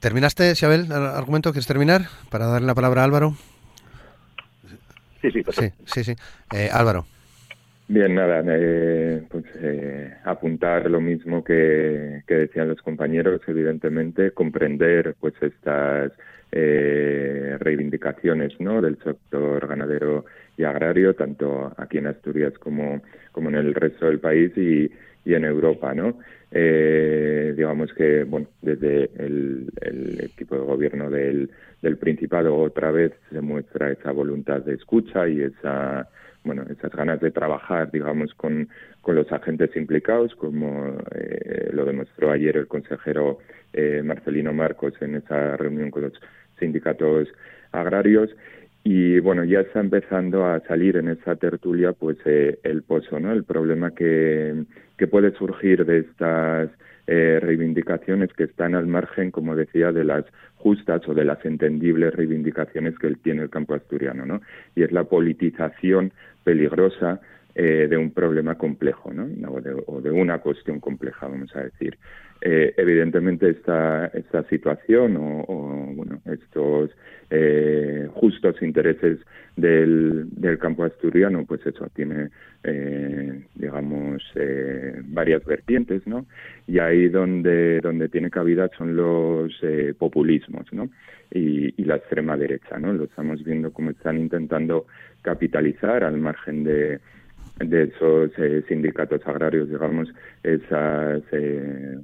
¿Terminaste, 0.00 0.54
Xabel, 0.56 0.86
el 0.86 0.92
argumento? 0.92 1.52
¿Quieres 1.52 1.66
terminar? 1.66 2.02
Para 2.28 2.46
darle 2.46 2.66
la 2.66 2.74
palabra 2.74 3.02
a 3.02 3.04
Álvaro. 3.04 3.34
Sí, 5.22 5.30
sí, 5.30 5.42
Sí, 5.50 5.72
sí, 5.84 6.04
sí. 6.04 6.14
Eh, 6.54 6.68
Álvaro. 6.72 7.06
Bien, 7.88 8.14
nada, 8.16 8.42
eh, 8.46 9.22
pues 9.30 9.44
eh, 9.60 10.12
apuntar 10.24 10.90
lo 10.90 11.00
mismo 11.00 11.44
que, 11.44 12.22
que, 12.26 12.34
decían 12.34 12.68
los 12.68 12.82
compañeros, 12.82 13.40
evidentemente, 13.46 14.32
comprender 14.32 15.14
pues 15.20 15.34
estas 15.40 16.12
eh, 16.58 17.58
reivindicaciones 17.60 18.58
¿no? 18.60 18.80
del 18.80 18.96
sector 19.04 19.66
ganadero 19.66 20.24
y 20.56 20.64
agrario, 20.64 21.14
tanto 21.14 21.70
aquí 21.76 21.98
en 21.98 22.06
Asturias 22.06 22.54
como, 22.58 23.02
como 23.32 23.50
en 23.50 23.56
el 23.56 23.74
resto 23.74 24.06
del 24.06 24.20
país 24.20 24.56
y, 24.56 24.90
y 25.26 25.34
en 25.34 25.44
Europa, 25.44 25.92
¿no? 25.94 26.18
Eh, 26.50 27.52
digamos 27.54 27.92
que, 27.92 28.24
bueno, 28.24 28.46
desde 28.62 29.10
el, 29.18 29.68
el 29.82 30.20
equipo 30.24 30.54
de 30.56 30.62
gobierno 30.62 31.10
del, 31.10 31.50
del 31.82 31.98
Principado 31.98 32.56
otra 32.56 32.90
vez 32.90 33.12
se 33.30 33.42
muestra 33.42 33.90
esa 33.90 34.12
voluntad 34.12 34.62
de 34.62 34.74
escucha 34.74 35.28
y 35.28 35.42
esa 35.42 36.08
bueno, 36.46 36.64
esas 36.70 36.92
ganas 36.92 37.20
de 37.20 37.32
trabajar, 37.32 37.90
digamos, 37.90 38.32
con, 38.34 38.68
con 39.02 39.16
los 39.16 39.30
agentes 39.32 39.76
implicados, 39.76 40.32
como 40.36 40.96
eh, 41.12 41.70
lo 41.72 41.84
demostró 41.84 42.30
ayer 42.30 42.56
el 42.56 42.68
consejero 42.68 43.40
eh, 43.72 44.00
Marcelino 44.04 44.52
Marcos 44.52 44.94
en 45.00 45.16
esa 45.16 45.56
reunión 45.56 45.90
con 45.90 46.02
los 46.02 46.12
sindicatos 46.58 47.28
agrarios. 47.72 48.30
Y 48.84 49.18
bueno, 49.18 49.42
ya 49.44 49.60
está 49.60 49.80
empezando 49.80 50.46
a 50.46 50.60
salir 50.60 50.96
en 50.96 51.08
esa 51.08 51.34
tertulia 51.34 51.92
pues 51.92 52.18
eh, 52.24 52.58
el 52.62 52.82
pozo, 52.82 53.18
¿no? 53.18 53.32
El 53.32 53.42
problema 53.42 53.92
que, 53.92 54.64
que 54.96 55.08
puede 55.08 55.32
surgir 55.32 55.84
de 55.84 55.98
estas 55.98 56.70
eh, 57.08 57.38
reivindicaciones 57.40 58.32
que 58.32 58.44
están 58.44 58.74
al 58.74 58.86
margen, 58.86 59.30
como 59.30 59.54
decía, 59.54 59.92
de 59.92 60.04
las 60.04 60.24
justas 60.56 61.02
o 61.08 61.14
de 61.14 61.24
las 61.24 61.44
entendibles 61.44 62.14
reivindicaciones 62.14 62.98
que 62.98 63.14
tiene 63.16 63.42
el 63.42 63.50
campo 63.50 63.74
asturiano, 63.74 64.26
¿no? 64.26 64.40
Y 64.74 64.82
es 64.82 64.92
la 64.92 65.04
politización 65.04 66.12
peligrosa 66.42 67.20
eh, 67.58 67.86
de 67.88 67.96
un 67.96 68.10
problema 68.10 68.56
complejo, 68.56 69.12
¿no? 69.14 69.26
O 69.86 70.00
de, 70.02 70.10
una 70.10 70.38
cuestión 70.38 70.78
compleja, 70.78 71.26
vamos 71.26 71.56
a 71.56 71.62
decir. 71.62 71.96
Eh, 72.42 72.74
evidentemente 72.76 73.48
esta, 73.48 74.08
esta 74.08 74.42
situación 74.50 75.16
o, 75.18 75.92
bueno, 75.94 76.20
estos 76.26 76.90
eh, 77.30 78.06
justos 78.12 78.60
intereses 78.60 79.18
del, 79.56 80.28
del 80.32 80.58
campo 80.58 80.84
asturiano, 80.84 81.46
pues 81.46 81.66
eso 81.66 81.88
tiene, 81.94 82.28
digamos, 83.54 84.22
eh, 84.34 85.00
varias 85.04 85.44
vertientes, 85.44 86.06
¿no? 86.06 86.26
Y 86.66 86.78
ahí 86.78 87.08
donde, 87.08 87.80
donde 87.80 88.08
tiene 88.08 88.30
cabida 88.30 88.68
son 88.76 88.96
los 88.96 89.52
eh, 89.62 89.94
populismos, 89.98 90.70
¿no? 90.72 90.90
Y, 91.32 91.72
la 91.84 91.96
extrema 91.96 92.36
derecha, 92.36 92.78
¿no? 92.78 92.92
Lo 92.92 93.04
estamos 93.04 93.44
viendo 93.44 93.72
como 93.72 93.90
están 93.90 94.18
intentando 94.18 94.86
capitalizar 95.22 96.02
al 96.02 96.18
margen 96.18 96.64
de, 96.64 96.98
de 97.58 97.84
esos 97.84 98.30
eh, 98.38 98.62
sindicatos 98.68 99.26
agrarios, 99.26 99.68
digamos, 99.68 100.12
esas, 100.42 101.22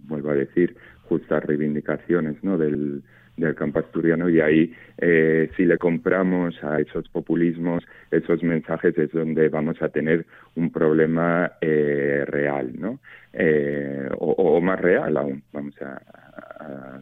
vuelvo 0.05 0.30
a 0.30 0.34
decir, 0.34 0.76
justas 1.03 1.44
reivindicaciones, 1.44 2.42
¿no? 2.42 2.57
Del, 2.57 3.03
del 3.37 3.55
campo 3.55 3.78
asturiano 3.78 4.28
y 4.28 4.41
ahí 4.41 4.72
eh, 4.99 5.51
si 5.57 5.64
le 5.64 5.78
compramos 5.78 6.62
a 6.62 6.78
esos 6.80 7.09
populismos, 7.09 7.83
esos 8.11 8.43
mensajes 8.43 8.97
es 8.99 9.11
donde 9.12 9.49
vamos 9.49 9.80
a 9.80 9.89
tener 9.89 10.26
un 10.55 10.70
problema 10.70 11.53
eh, 11.61 12.24
real, 12.26 12.72
¿no? 12.78 13.01
Eh, 13.33 14.09
o, 14.18 14.61
más 14.61 14.78
real 14.78 15.16
aún, 15.16 15.43
vamos 15.53 15.74
a, 15.80 16.01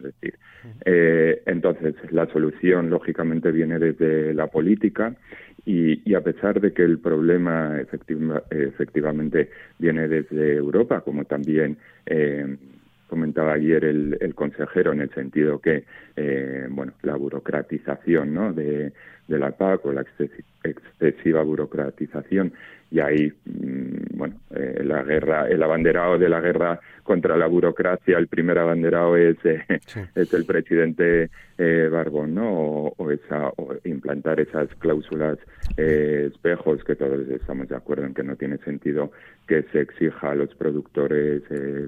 decir. 0.01 0.33
entonces, 0.85 1.93
la 2.11 2.25
solución 2.27 2.89
lógicamente 2.89 3.51
viene 3.51 3.77
desde 3.77 4.33
la 4.33 4.47
política 4.47 5.13
y, 5.65 6.09
y, 6.09 6.15
a 6.15 6.21
pesar 6.21 6.59
de 6.59 6.73
que 6.73 6.83
el 6.83 6.99
problema 6.99 7.79
efectivamente 8.49 9.49
viene 9.77 10.07
desde 10.07 10.55
Europa, 10.55 11.01
como 11.01 11.25
también 11.25 11.77
comentaba 13.11 13.51
ayer 13.51 13.83
el, 13.83 14.33
consejero 14.35 14.93
en 14.93 15.01
el 15.01 15.09
sentido 15.09 15.59
que 15.59 15.83
eh, 16.15 16.65
bueno 16.69 16.93
la 17.01 17.17
burocratización 17.17 18.33
¿no? 18.33 18.53
de, 18.53 18.93
de 19.27 19.37
la 19.37 19.51
PAC 19.51 19.85
o 19.85 19.91
la 19.91 20.05
excesiva 20.63 21.43
burocratización 21.43 22.53
y 22.91 22.99
ahí, 22.99 23.31
mm, 23.45 24.17
bueno, 24.17 24.35
eh, 24.53 24.83
la 24.83 25.01
guerra, 25.01 25.47
el 25.47 25.63
abanderado 25.63 26.17
de 26.17 26.27
la 26.27 26.41
guerra 26.41 26.79
contra 27.03 27.37
la 27.37 27.47
burocracia, 27.47 28.17
el 28.17 28.27
primer 28.27 28.59
abanderado 28.59 29.15
es, 29.15 29.37
eh, 29.45 29.63
es 30.13 30.33
el 30.33 30.45
presidente 30.45 31.29
eh, 31.57 31.89
Barbón, 31.89 32.35
¿no? 32.35 32.93
O, 32.97 33.11
esa, 33.11 33.47
o 33.55 33.73
implantar 33.85 34.41
esas 34.41 34.67
cláusulas 34.75 35.39
espejos, 35.77 36.83
que 36.83 36.95
todos 36.95 37.27
estamos 37.29 37.69
de 37.69 37.77
acuerdo 37.77 38.05
en 38.05 38.13
que 38.13 38.23
no 38.23 38.35
tiene 38.35 38.57
sentido 38.57 39.11
que 39.47 39.63
se 39.71 39.81
exija 39.81 40.31
a 40.31 40.35
los 40.35 40.53
productores 40.55 41.43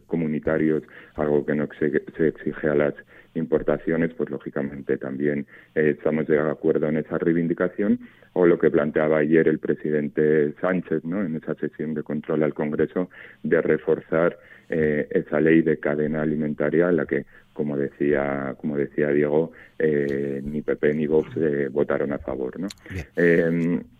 comunitarios 0.07 0.83
algo 1.15 1.45
que 1.45 1.55
no 1.55 1.67
se, 1.79 2.01
se 2.17 2.27
exige 2.27 2.69
a 2.69 2.75
las 2.75 2.93
importaciones, 3.35 4.13
pues 4.13 4.29
lógicamente 4.29 4.97
también 4.97 5.45
eh, 5.75 5.95
estamos 5.97 6.27
de 6.27 6.39
acuerdo 6.39 6.87
en 6.87 6.97
esa 6.97 7.17
reivindicación 7.17 7.99
o 8.33 8.45
lo 8.45 8.59
que 8.59 8.71
planteaba 8.71 9.19
ayer 9.19 9.47
el 9.47 9.59
presidente 9.59 10.53
Sánchez, 10.61 11.03
¿no? 11.03 11.23
En 11.23 11.35
esa 11.35 11.55
sesión 11.55 11.93
de 11.93 12.03
control 12.03 12.43
al 12.43 12.53
Congreso 12.53 13.09
de 13.43 13.61
reforzar 13.61 14.37
eh, 14.69 15.07
esa 15.11 15.39
ley 15.39 15.61
de 15.61 15.77
cadena 15.77 16.21
alimentaria, 16.21 16.89
en 16.89 16.97
la 16.97 17.05
que, 17.05 17.25
como 17.53 17.77
decía, 17.77 18.55
como 18.59 18.77
decía 18.77 19.09
Diego, 19.09 19.51
eh, 19.77 20.41
ni 20.43 20.61
PP 20.61 20.93
ni 20.93 21.07
Vox 21.07 21.29
votaron 21.71 22.13
a 22.13 22.17
favor, 22.17 22.59
¿no? 22.59 22.67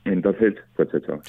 entonces, 0.06 0.56
pues 0.76 0.94
eso, 0.94 1.22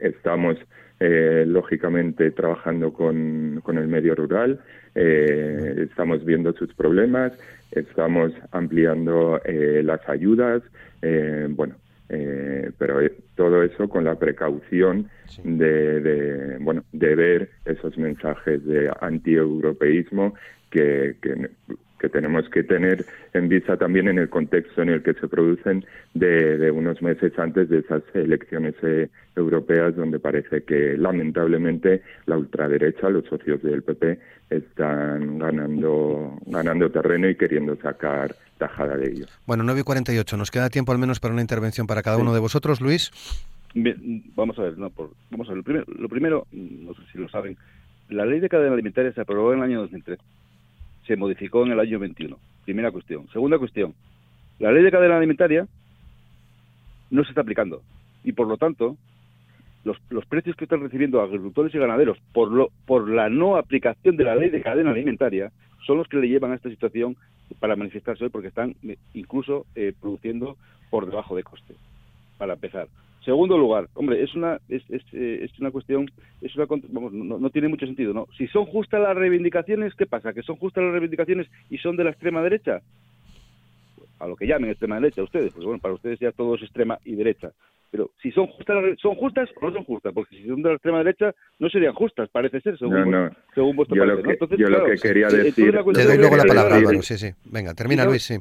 estamos 0.00 0.56
lógicamente 1.00 2.30
trabajando 2.30 2.92
con, 2.92 3.60
con 3.62 3.78
el 3.78 3.88
medio 3.88 4.14
rural. 4.14 4.60
Eh, 4.94 5.86
estamos 5.88 6.24
viendo 6.24 6.52
sus 6.52 6.74
problemas, 6.74 7.32
estamos 7.70 8.32
ampliando 8.50 9.40
eh, 9.44 9.82
las 9.84 10.06
ayudas, 10.08 10.62
eh, 11.02 11.46
bueno, 11.50 11.76
pero 12.76 12.98
todo 13.36 13.62
eso 13.62 13.88
con 13.88 14.04
la 14.04 14.16
precaución 14.16 15.08
de, 15.44 16.56
bueno, 16.60 16.82
de 16.90 17.14
ver 17.14 17.50
esos 17.64 17.96
mensajes 17.96 18.66
de 18.66 18.90
anti-europeísmo 19.00 20.34
que, 20.70 21.14
que 21.22 21.50
tenemos 22.08 22.48
que 22.48 22.62
tener 22.62 23.04
en 23.34 23.48
vista 23.48 23.76
también 23.76 24.08
en 24.08 24.18
el 24.18 24.28
contexto 24.28 24.82
en 24.82 24.88
el 24.88 25.02
que 25.02 25.14
se 25.14 25.28
producen 25.28 25.84
de, 26.14 26.70
unos 26.70 27.02
meses 27.02 27.38
antes 27.38 27.68
de 27.68 27.80
esas 27.80 28.02
elecciones 28.14 28.74
eh, 28.82 29.08
europeas 29.36 29.94
donde 29.94 30.18
parece 30.18 30.62
que 30.62 30.96
lamentablemente 30.96 32.02
la 32.26 32.38
ultraderecha, 32.38 33.10
los 33.10 33.26
socios 33.26 33.62
del 33.62 33.82
PP, 33.82 34.18
están 34.50 35.38
ganando, 35.38 36.38
ganando 36.46 36.90
terreno 36.90 37.28
y 37.28 37.36
queriendo 37.36 37.76
sacar 37.76 38.34
tajada 38.58 38.96
de 38.96 39.10
ello. 39.10 39.26
Bueno, 39.46 39.62
9 39.64 39.80
y 39.80 39.84
48, 39.84 40.36
nos 40.36 40.50
queda 40.50 40.70
tiempo 40.70 40.92
al 40.92 40.98
menos 40.98 41.20
para 41.20 41.32
una 41.32 41.42
intervención 41.42 41.86
para 41.86 42.02
cada 42.02 42.16
uno 42.16 42.34
de 42.34 42.40
vosotros, 42.40 42.80
Luis. 42.80 43.10
vamos 44.34 44.58
a 44.58 44.62
ver, 44.62 44.78
no, 44.78 44.90
vamos 45.30 45.48
a 45.48 45.52
ver, 45.52 45.58
lo 45.58 45.62
primero, 45.62 45.86
lo 45.86 46.08
primero, 46.08 46.46
no 46.52 46.94
sé 46.94 47.00
si 47.12 47.18
lo 47.18 47.28
saben, 47.28 47.56
la 48.08 48.26
ley 48.26 48.40
de 48.40 48.48
cadena 48.48 48.72
alimentaria 48.72 49.12
se 49.12 49.20
aprobó 49.20 49.52
en 49.52 49.60
el 49.60 49.64
año 49.64 49.80
2003 49.82 50.18
se 51.10 51.16
modificó 51.16 51.66
en 51.66 51.72
el 51.72 51.80
año 51.80 51.98
21. 51.98 52.38
Primera 52.64 52.92
cuestión. 52.92 53.28
Segunda 53.32 53.58
cuestión. 53.58 53.94
La 54.60 54.70
ley 54.70 54.84
de 54.84 54.92
cadena 54.92 55.16
alimentaria 55.16 55.66
no 57.10 57.24
se 57.24 57.30
está 57.30 57.40
aplicando 57.40 57.82
y 58.22 58.30
por 58.30 58.46
lo 58.46 58.56
tanto 58.56 58.96
los, 59.82 59.96
los 60.08 60.24
precios 60.26 60.54
que 60.54 60.66
están 60.66 60.80
recibiendo 60.80 61.20
agricultores 61.20 61.74
y 61.74 61.78
ganaderos 61.78 62.16
por, 62.32 62.52
lo, 62.52 62.70
por 62.86 63.10
la 63.10 63.28
no 63.28 63.56
aplicación 63.56 64.16
de 64.16 64.22
la 64.22 64.36
ley 64.36 64.50
de 64.50 64.62
cadena 64.62 64.92
alimentaria 64.92 65.50
son 65.84 65.98
los 65.98 66.06
que 66.06 66.18
le 66.18 66.28
llevan 66.28 66.52
a 66.52 66.54
esta 66.54 66.70
situación 66.70 67.16
para 67.58 67.74
manifestarse 67.74 68.22
hoy 68.22 68.30
porque 68.30 68.46
están 68.46 68.76
eh, 68.84 68.96
incluso 69.12 69.66
eh, 69.74 69.92
produciendo 70.00 70.56
por 70.90 71.06
debajo 71.06 71.34
de 71.34 71.42
coste, 71.42 71.74
para 72.38 72.52
empezar. 72.52 72.86
Segundo 73.24 73.58
lugar, 73.58 73.88
hombre, 73.94 74.22
es 74.22 74.34
una 74.34 74.58
es, 74.68 74.82
es, 74.88 75.02
eh, 75.12 75.40
es 75.42 75.58
una 75.58 75.70
cuestión, 75.70 76.10
es 76.40 76.56
una 76.56 76.66
vamos, 76.66 77.12
no, 77.12 77.38
no, 77.38 77.50
tiene 77.50 77.68
mucho 77.68 77.84
sentido, 77.86 78.14
¿no? 78.14 78.26
Si 78.38 78.46
son 78.48 78.64
justas 78.66 79.00
las 79.00 79.14
reivindicaciones, 79.14 79.94
¿qué 79.94 80.06
pasa? 80.06 80.32
¿Que 80.32 80.42
son 80.42 80.56
justas 80.56 80.84
las 80.84 80.92
reivindicaciones 80.92 81.46
y 81.68 81.76
son 81.78 81.96
de 81.96 82.04
la 82.04 82.10
extrema 82.10 82.42
derecha? 82.42 82.80
A 84.18 84.26
lo 84.26 84.36
que 84.36 84.46
llamen 84.46 84.70
extrema 84.70 84.96
derecha 84.96 85.22
ustedes, 85.22 85.52
pues 85.52 85.64
bueno, 85.64 85.80
para 85.80 85.94
ustedes 85.94 86.18
ya 86.18 86.32
todo 86.32 86.54
es 86.54 86.62
extrema 86.62 86.98
y 87.04 87.14
derecha. 87.14 87.52
Pero 87.90 88.10
si 88.22 88.30
son 88.30 88.46
justas, 88.46 88.76
son 89.00 89.14
justas 89.16 89.50
o 89.60 89.66
no 89.66 89.72
son 89.72 89.84
justas, 89.84 90.12
porque 90.14 90.36
si 90.36 90.46
son 90.46 90.62
de 90.62 90.68
la 90.68 90.74
extrema 90.76 90.98
derecha 90.98 91.34
no 91.58 91.68
serían 91.68 91.92
justas, 91.92 92.28
parece 92.30 92.60
ser, 92.60 92.78
según, 92.78 93.10
no, 93.10 93.26
no. 93.26 93.36
según 93.54 93.76
vuestro 93.76 93.96
yo 93.96 94.04
Lo 94.06 94.22
que, 94.22 94.30
Entonces, 94.30 94.58
yo 94.58 94.68
lo 94.68 94.84
que 94.84 94.94
quería 94.96 95.28
decir... 95.28 95.72
Te 95.92 96.04
doy 96.04 96.18
luego 96.18 96.36
la 96.36 96.44
palabra, 96.44 96.76
Álvaro, 96.76 97.02
sí, 97.02 97.18
sí. 97.18 97.30
Venga, 97.44 97.74
termina, 97.74 98.04
Luis, 98.04 98.22
sí. 98.22 98.36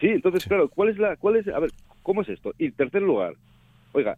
Sí, 0.00 0.08
entonces, 0.08 0.44
claro, 0.46 0.68
¿cuál 0.68 0.90
es 0.90 0.98
la, 0.98 1.16
cuál 1.16 1.36
es, 1.36 1.48
a 1.48 1.58
ver, 1.60 1.70
cómo 2.02 2.22
es 2.22 2.28
esto? 2.28 2.52
Y 2.58 2.66
en 2.66 2.72
tercer 2.72 3.02
lugar, 3.02 3.34
Oiga, 3.92 4.16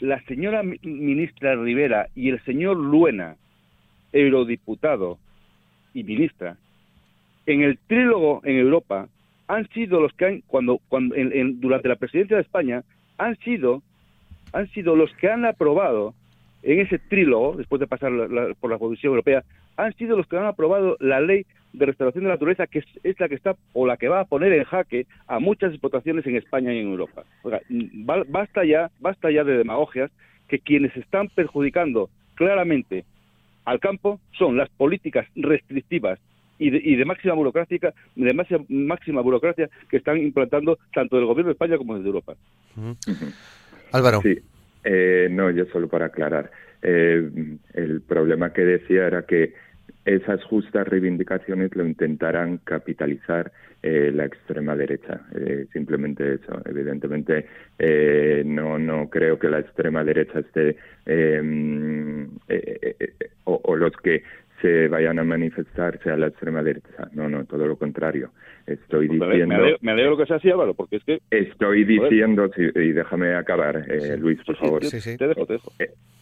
la 0.00 0.20
señora 0.22 0.62
ministra 0.62 1.54
Rivera 1.56 2.08
y 2.14 2.30
el 2.30 2.42
señor 2.44 2.76
Luena, 2.76 3.36
eurodiputado 4.12 5.18
y 5.92 6.04
ministra, 6.04 6.56
en 7.46 7.62
el 7.62 7.78
trílogo 7.78 8.40
en 8.44 8.56
Europa 8.56 9.08
han 9.48 9.68
sido 9.70 10.00
los 10.00 10.12
que 10.14 10.26
han, 10.26 10.40
cuando, 10.46 10.80
cuando 10.88 11.14
en, 11.14 11.60
durante 11.60 11.88
la 11.88 11.96
presidencia 11.96 12.36
de 12.36 12.42
España, 12.42 12.82
han 13.18 13.36
sido, 13.40 13.82
han 14.52 14.68
sido 14.70 14.96
los 14.96 15.12
que 15.16 15.28
han 15.28 15.44
aprobado 15.44 16.14
en 16.62 16.80
ese 16.80 16.98
trílogo, 16.98 17.56
después 17.56 17.78
de 17.80 17.86
pasar 17.86 18.10
por 18.58 18.70
la 18.70 18.78
Comisión 18.78 19.10
Europea, 19.10 19.44
han 19.76 19.92
sido 19.94 20.16
los 20.16 20.26
que 20.26 20.38
han 20.38 20.46
aprobado 20.46 20.96
la 21.00 21.20
ley 21.20 21.44
de 21.74 21.86
restauración 21.86 22.24
de 22.24 22.28
la 22.28 22.34
naturaleza, 22.34 22.66
que 22.66 22.78
es, 23.02 23.20
la 23.20 23.28
que 23.28 23.34
está 23.34 23.56
o 23.72 23.86
la 23.86 23.96
que 23.96 24.08
va 24.08 24.20
a 24.20 24.24
poner 24.24 24.52
en 24.52 24.64
jaque 24.64 25.06
a 25.26 25.40
muchas 25.40 25.72
explotaciones 25.72 26.24
en 26.26 26.36
España 26.36 26.72
y 26.72 26.78
en 26.78 26.88
Europa. 26.88 27.24
basta 28.28 28.64
ya, 28.64 28.90
basta 29.00 29.30
ya 29.30 29.44
de 29.44 29.58
demagogias 29.58 30.10
que 30.48 30.60
quienes 30.60 30.96
están 30.96 31.28
perjudicando 31.28 32.10
claramente 32.34 33.04
al 33.64 33.80
campo 33.80 34.20
son 34.38 34.56
las 34.56 34.68
políticas 34.70 35.26
restrictivas 35.34 36.18
y 36.58 36.96
de, 36.96 37.04
máxima 37.04 37.34
burocrática, 37.34 37.92
de 38.14 38.32
máxima, 38.32 38.64
máxima 38.68 39.20
burocracia 39.20 39.68
que 39.90 39.96
están 39.96 40.18
implantando 40.18 40.78
tanto 40.94 41.18
el 41.18 41.26
gobierno 41.26 41.48
de 41.48 41.54
España 41.54 41.76
como 41.76 41.96
desde 41.96 42.06
Europa. 42.08 42.34
Álvaro. 43.90 44.20
Sí, 44.22 44.38
eh, 44.84 45.28
no, 45.30 45.50
yo 45.50 45.64
solo 45.66 45.88
para 45.88 46.06
aclarar. 46.06 46.50
Eh, 46.82 47.58
el 47.72 48.00
problema 48.02 48.52
que 48.52 48.62
decía 48.62 49.06
era 49.06 49.22
que 49.22 49.54
esas 50.04 50.42
justas 50.44 50.86
reivindicaciones 50.86 51.74
lo 51.74 51.86
intentarán 51.86 52.58
capitalizar 52.58 53.50
eh, 53.82 54.10
la 54.14 54.24
extrema 54.24 54.76
derecha. 54.76 55.20
Eh, 55.34 55.66
simplemente 55.72 56.34
eso. 56.34 56.60
Evidentemente, 56.64 57.46
eh, 57.78 58.42
no, 58.44 58.78
no 58.78 59.08
creo 59.10 59.38
que 59.38 59.48
la 59.48 59.60
extrema 59.60 60.04
derecha 60.04 60.38
esté 60.40 60.76
em, 61.06 62.28
o, 63.44 63.76
los 63.76 63.92
que 63.98 64.22
se 64.62 64.88
vayan 64.88 65.18
a 65.18 65.24
manifestar 65.24 65.98
sea 66.02 66.16
la 66.16 66.28
extrema 66.28 66.62
derecha. 66.62 67.08
No, 67.12 67.28
no, 67.28 67.44
todo 67.44 67.66
lo 67.66 67.76
contrario. 67.76 68.30
Estoy 68.66 69.08
pues 69.08 69.20
diciendo. 69.20 69.56
Me 69.82 69.92
alegro, 69.92 70.16
que 70.16 70.24
sea 70.26 70.36
así, 70.36 70.50
Álvaro, 70.50 70.72
porque 70.74 70.96
es 70.96 71.04
que. 71.04 71.20
Estoy 71.30 71.84
diciendo, 71.84 72.50
y 72.56 72.92
déjame 72.92 73.34
acabar, 73.34 73.86
Luis, 74.18 74.42
por 74.44 74.56
favor. 74.56 74.84
Sí, 74.84 75.00
sí, 75.00 75.18
te 75.18 75.28
dejo, 75.28 75.44
te 75.44 75.54
dejo. 75.54 75.72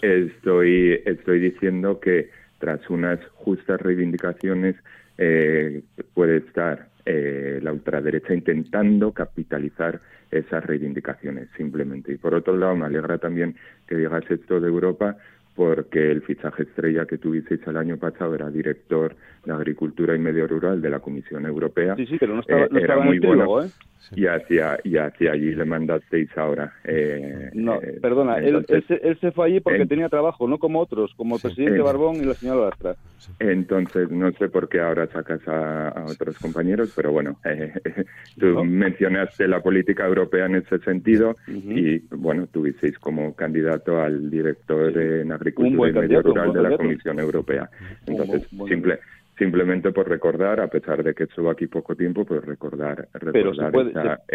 Estoy, 0.01 1.01
estoy 1.05 1.39
diciendo 1.39 2.01
que 2.01 2.31
tras 2.63 2.89
unas 2.91 3.19
justas 3.35 3.81
reivindicaciones 3.81 4.77
eh, 5.19 5.83
puede 6.15 6.37
estar 6.37 6.87
eh, 7.05 7.59
la 7.61 7.73
ultraderecha 7.73 8.35
intentando 8.35 9.11
capitalizar 9.11 10.01
esas 10.31 10.65
reivindicaciones 10.65 11.49
simplemente. 11.57 12.13
Y 12.13 12.19
por 12.19 12.35
otro 12.35 12.57
lado, 12.57 12.77
me 12.77 12.87
alegra 12.87 13.19
también 13.19 13.57
que 13.89 13.97
digas 13.97 14.23
esto 14.31 14.61
de 14.61 14.69
Europa, 14.69 15.17
porque 15.55 16.11
el 16.11 16.23
fichaje 16.23 16.63
estrella 16.63 17.07
que 17.07 17.19
tuvisteis 17.19 17.61
el 17.67 17.77
año 17.77 17.97
pasado 17.99 18.35
era 18.35 18.51
director 18.51 19.15
de 19.45 19.53
Agricultura 19.53 20.15
y 20.15 20.19
Medio 20.19 20.47
Rural 20.47 20.81
de 20.81 20.91
la 20.91 21.01
Comisión 21.01 21.47
Europea. 21.47 21.97
Sí, 21.97 22.07
sí, 22.07 22.17
pero 22.19 22.35
no 22.35 22.41
estaba, 22.41 22.69
no 22.71 22.79
estaba 22.79 23.05
muy 23.05 23.19
bueno. 23.19 23.63
¿eh? 23.63 23.69
Y 24.15 24.27
hacia, 24.27 24.79
y 24.85 24.97
hacia 24.97 25.33
allí 25.33 25.55
le 25.55 25.65
mandasteis 25.65 26.29
ahora. 26.37 26.73
Eh, 26.85 27.51
no, 27.55 27.81
eh, 27.81 27.99
perdona, 28.03 28.39
él, 28.39 28.65
se, 28.67 29.33
fue 29.33 29.47
allí 29.47 29.61
porque 29.61 29.87
tenía 29.87 30.09
trabajo, 30.09 30.47
no 30.49 30.59
como 30.59 30.81
otros, 30.81 31.15
como 31.17 31.37
el 31.37 31.43
presidente 31.43 31.81
Barbón 31.81 32.17
y 32.17 32.25
la 32.25 32.35
señora 32.35 32.67
Lastra. 32.67 32.97
Entonces, 33.39 34.11
no 34.11 34.31
sé 34.33 34.49
por 34.49 34.69
qué 34.69 34.81
ahora 34.81 35.07
sacas 35.07 35.47
a, 35.47 36.05
otros 36.09 36.39
compañeros, 36.39 36.93
pero 36.95 37.13
bueno, 37.13 37.37
eh, 37.45 37.73
tú 38.39 38.63
mencionaste 38.65 39.47
la 39.47 39.61
política 39.61 40.07
europea 40.07 40.47
en 40.47 40.57
ese 40.57 40.79
sentido 40.81 41.37
y, 41.47 41.99
bueno, 42.11 42.47
tuvisteis 42.49 42.99
como 42.99 43.35
candidato 43.35 44.01
al 44.01 44.31
director 44.31 44.97
en 44.99 45.33
Agricultura 45.43 45.91
y 45.91 45.93
Medio 45.93 46.23
Rural 46.23 46.53
de 46.53 46.63
la 46.63 46.77
Comisión 46.77 47.19
Europea. 47.21 47.69
Entonces, 48.07 48.49
simple 48.69 48.99
simplemente 49.39 49.91
por 49.93 50.09
recordar, 50.09 50.61
a 50.61 50.69
pesar 50.69 51.03
de 51.03 51.15
que 51.15 51.25
estuvo 51.25 51.51
aquí 51.51 51.67
poco 51.67 51.97
tiempo, 51.97 52.25
pues 52.25 52.45
recordar, 52.45 53.09
recordar 53.15 53.73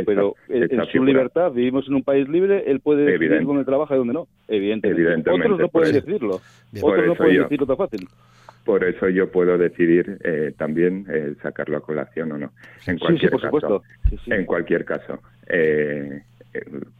pero, 0.05 0.36
en 0.49 0.86
su 0.91 1.03
libertad, 1.03 1.51
vivimos 1.51 1.88
en 1.88 1.95
un 1.95 2.03
país 2.03 2.28
libre, 2.28 2.64
él 2.70 2.80
puede 2.80 3.05
decidir 3.05 3.45
dónde 3.45 3.64
trabaja 3.64 3.95
y 3.95 3.99
dónde 3.99 4.14
no, 4.14 4.28
evidentemente. 4.47 5.30
Otros 5.30 5.60
no 5.60 5.70
pueden 5.70 5.93
decirlo, 5.93 6.41
otros 6.82 7.08
no 7.08 7.16
pueden 7.16 7.43
decirlo 7.43 7.66
tan 7.66 7.78
fácil. 7.78 8.08
Por 8.66 8.84
eso 8.84 9.08
yo 9.08 9.32
puedo 9.32 9.58
decidir 9.58 10.18
eh, 10.26 10.51
también 10.58 11.05
eh, 11.10 11.36
sacarlo 11.41 11.78
a 11.78 11.82
colación 11.82 12.34
o 12.34 12.38
no. 12.38 12.51
En 12.86 12.99
cualquier 12.99 13.32
por 13.32 13.41
caso, 13.41 13.84
en 14.26 14.45
cualquier 14.45 14.84
caso, 14.84 15.22
eh, 15.47 16.22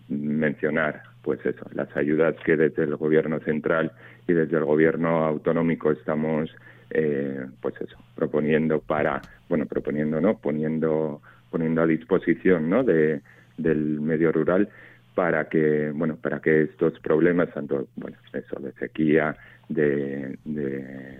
mencionar 0.08 1.02
pues 1.28 1.46
eso, 1.46 1.66
las 1.74 1.94
ayudas 1.98 2.36
que 2.46 2.56
desde 2.56 2.84
el 2.84 2.96
gobierno 2.96 3.42
central 3.42 3.92
y 4.30 4.32
desde 4.32 4.56
el 4.56 4.64
gobierno 4.64 5.26
autonómico 5.26 5.92
estamos 5.92 6.50
eh, 6.90 7.46
pues 7.60 7.76
eso, 7.82 7.98
proponiendo 8.16 8.80
para, 8.80 9.22
bueno, 9.50 9.66
proponiendo, 9.66 10.22
¿no? 10.22 10.38
Poniendo, 10.38 11.22
poniendo 11.52 11.82
a 11.82 11.86
disposición, 11.86 12.70
¿no? 12.70 12.82
De, 12.86 13.20
del 13.58 14.00
medio 14.00 14.32
rural 14.32 14.70
para 15.16 15.50
que, 15.50 15.92
bueno, 15.94 16.16
para 16.16 16.40
que 16.40 16.62
estos 16.62 16.98
problemas, 17.02 17.54
tanto, 17.54 17.90
bueno, 17.98 18.16
eso, 18.32 18.58
de 18.62 18.72
sequía, 18.80 19.36
de, 19.68 20.38
de, 20.46 21.18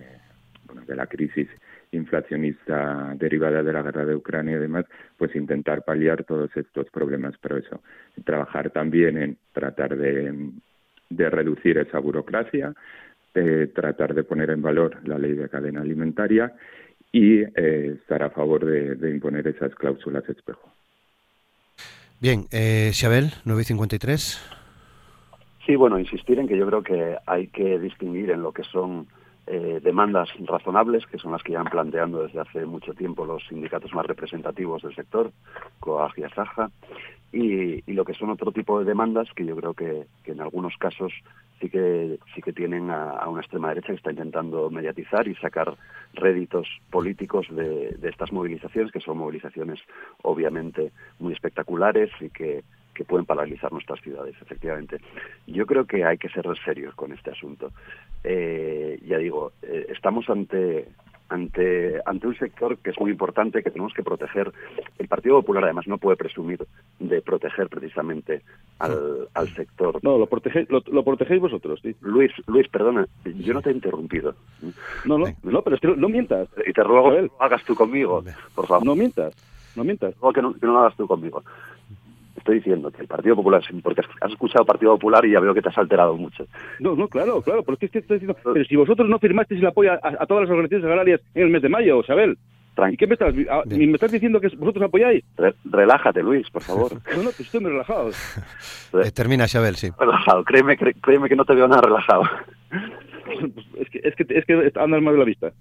bueno, 0.64 0.86
de 0.86 0.96
la 0.96 1.06
crisis 1.06 1.48
inflacionista 1.92 3.14
derivada 3.16 3.62
de 3.62 3.72
la 3.72 3.82
guerra 3.82 4.04
de 4.04 4.14
Ucrania 4.14 4.56
y 4.56 4.60
demás, 4.60 4.84
pues 5.16 5.34
intentar 5.34 5.84
paliar 5.84 6.24
todos 6.24 6.50
estos 6.56 6.88
problemas, 6.90 7.34
pero 7.40 7.56
eso, 7.56 7.80
trabajar 8.24 8.70
también 8.70 9.18
en 9.18 9.36
tratar 9.52 9.96
de, 9.96 10.50
de 11.10 11.30
reducir 11.30 11.78
esa 11.78 11.98
burocracia, 11.98 12.74
tratar 13.74 14.14
de 14.14 14.24
poner 14.24 14.50
en 14.50 14.62
valor 14.62 14.98
la 15.06 15.18
ley 15.18 15.32
de 15.34 15.48
cadena 15.48 15.80
alimentaria 15.80 16.52
y 17.12 17.40
eh, 17.40 17.96
estar 18.00 18.22
a 18.22 18.30
favor 18.30 18.64
de, 18.64 19.10
imponer 19.10 19.46
esas 19.46 19.74
cláusulas 19.74 20.28
espejo. 20.28 20.70
Bien, 22.20 22.46
eh, 22.50 22.90
Xabel, 22.92 23.32
953. 23.44 24.40
Sí, 25.64 25.76
bueno, 25.76 25.98
insistir 25.98 26.38
en 26.38 26.48
que 26.48 26.56
yo 26.56 26.66
creo 26.66 26.82
que 26.82 27.16
hay 27.26 27.48
que 27.48 27.78
distinguir 27.78 28.30
en 28.30 28.42
lo 28.42 28.52
que 28.52 28.64
son 28.64 29.06
eh, 29.50 29.80
demandas 29.82 30.28
razonables, 30.40 31.06
que 31.06 31.18
son 31.18 31.32
las 31.32 31.42
que 31.42 31.52
ya 31.52 31.60
han 31.60 31.70
planteando 31.70 32.22
desde 32.22 32.40
hace 32.40 32.66
mucho 32.66 32.92
tiempo 32.92 33.24
los 33.24 33.42
sindicatos 33.48 33.94
más 33.94 34.04
representativos 34.04 34.82
del 34.82 34.94
sector, 34.94 35.32
COAG 35.80 36.18
y 36.18 36.22
ASAJA, 36.24 36.70
y, 37.32 37.82
lo 37.92 38.04
que 38.04 38.14
son 38.14 38.30
otro 38.30 38.52
tipo 38.52 38.78
de 38.78 38.84
demandas 38.84 39.28
que 39.34 39.46
yo 39.46 39.56
creo 39.56 39.74
que, 39.74 40.06
en 40.24 40.40
algunos 40.40 40.76
casos 40.76 41.12
sí 41.60 41.68
que 41.70 42.18
sí 42.34 42.42
que 42.42 42.52
tienen 42.52 42.90
a, 42.90 43.26
una 43.26 43.40
extrema 43.40 43.70
derecha 43.70 43.88
que 43.88 43.94
está 43.94 44.10
intentando 44.10 44.70
mediatizar 44.70 45.26
y 45.26 45.34
sacar 45.36 45.76
réditos 46.12 46.68
políticos 46.90 47.46
de, 47.50 47.96
de 47.98 48.08
estas 48.10 48.32
movilizaciones, 48.32 48.92
que 48.92 49.00
son 49.00 49.18
movilizaciones 49.18 49.80
obviamente 50.22 50.92
muy 51.18 51.32
espectaculares 51.32 52.10
y 52.20 52.28
que 52.28 52.62
que 52.98 53.04
pueden 53.04 53.26
paralizar 53.26 53.70
nuestras 53.70 54.00
ciudades, 54.00 54.34
efectivamente. 54.42 54.98
Yo 55.46 55.66
creo 55.66 55.86
que 55.86 56.04
hay 56.04 56.18
que 56.18 56.28
ser 56.30 56.44
serios 56.64 56.96
con 56.96 57.12
este 57.12 57.30
asunto. 57.30 57.70
Eh, 58.24 58.98
ya 59.06 59.18
digo, 59.18 59.52
eh, 59.62 59.86
estamos 59.90 60.28
ante 60.28 60.88
ante 61.28 62.00
ante 62.06 62.26
un 62.26 62.34
sector 62.36 62.78
que 62.78 62.90
es 62.90 62.98
muy 62.98 63.12
importante 63.12 63.62
que 63.62 63.70
tenemos 63.70 63.94
que 63.94 64.02
proteger. 64.02 64.50
El 64.98 65.06
Partido 65.06 65.36
Popular 65.36 65.62
además 65.62 65.86
no 65.86 65.98
puede 65.98 66.16
presumir 66.16 66.66
de 66.98 67.20
proteger 67.22 67.68
precisamente 67.68 68.42
al, 68.80 69.28
al 69.32 69.54
sector. 69.54 70.00
No 70.02 70.18
lo 70.18 70.26
protegéis 70.26 70.68
lo, 70.70 71.04
protegéis 71.04 71.40
vosotros 71.40 71.78
¿sí? 71.80 71.94
Luis 72.00 72.32
Luis 72.48 72.66
perdona 72.68 73.06
yo 73.24 73.54
no 73.54 73.62
te 73.62 73.70
he 73.70 73.74
interrumpido. 73.74 74.34
No 75.04 75.18
no 75.18 75.26
no 75.44 75.62
pero 75.62 75.76
es 75.76 75.80
que 75.80 75.88
no, 75.88 76.08
mientas. 76.08 76.48
Y 76.66 76.72
te 76.72 76.82
ruego 76.82 77.12
que 77.12 77.22
no 77.22 77.30
hagas 77.38 77.62
tú 77.64 77.76
conmigo 77.76 78.24
por 78.56 78.66
favor. 78.66 78.84
No 78.84 78.96
mientas 78.96 79.36
no 79.76 79.84
mientas. 79.84 80.14
No, 80.20 80.32
que 80.32 80.42
no, 80.42 80.54
que 80.54 80.66
no 80.66 80.72
lo 80.72 80.78
hagas 80.80 80.96
tú 80.96 81.06
conmigo 81.06 81.44
estoy 82.48 82.56
diciendo 82.60 82.90
que 82.90 83.02
el 83.02 83.08
Partido 83.08 83.36
Popular, 83.36 83.62
porque 83.82 84.00
has 84.20 84.32
escuchado 84.32 84.64
Partido 84.64 84.92
Popular 84.92 85.24
y 85.26 85.32
ya 85.32 85.40
veo 85.40 85.52
que 85.52 85.60
te 85.60 85.68
has 85.68 85.76
alterado 85.76 86.16
mucho. 86.16 86.46
No, 86.80 86.96
no, 86.96 87.06
claro, 87.08 87.42
claro, 87.42 87.62
pero 87.62 87.76
es 87.78 87.90
que 87.90 87.98
estoy 87.98 88.18
diciendo, 88.18 88.36
pero 88.42 88.64
si 88.64 88.74
vosotros 88.74 89.08
no 89.08 89.18
firmasteis 89.18 89.60
el 89.60 89.66
apoyo 89.66 89.92
a, 89.92 90.26
todas 90.26 90.44
las 90.44 90.50
organizaciones 90.50 90.86
agrarias 90.86 91.20
en 91.34 91.42
el 91.42 91.50
mes 91.50 91.62
de 91.62 91.68
mayo, 91.68 92.02
Sabel, 92.04 92.38
¿Y 92.92 92.96
qué 92.96 93.08
me 93.08 93.14
estás, 93.14 93.34
me 93.34 93.92
estás 93.92 94.12
diciendo 94.12 94.40
que 94.40 94.50
vosotros 94.56 94.84
apoyáis? 94.84 95.24
relájate, 95.64 96.22
Luis, 96.22 96.48
por 96.48 96.62
favor. 96.62 96.92
no, 97.16 97.24
no, 97.24 97.30
pues 97.30 97.40
estoy 97.40 97.60
muy 97.60 97.72
relajado. 97.72 98.10
Eh, 99.02 99.10
termina, 99.10 99.48
Xabel, 99.48 99.74
sí. 99.74 99.90
Relajado, 99.98 100.44
créeme, 100.44 100.76
créeme 100.76 101.28
que 101.28 101.34
no 101.34 101.44
te 101.44 101.56
veo 101.56 101.66
nada 101.66 101.82
relajado. 101.82 102.22
es 103.78 103.88
que, 103.90 104.00
es 104.02 104.14
que, 104.14 104.26
es 104.38 104.44
que 104.44 104.72
andas 104.78 105.02
mal 105.02 105.14
de 105.14 105.18
la 105.18 105.24
vista. 105.24 105.52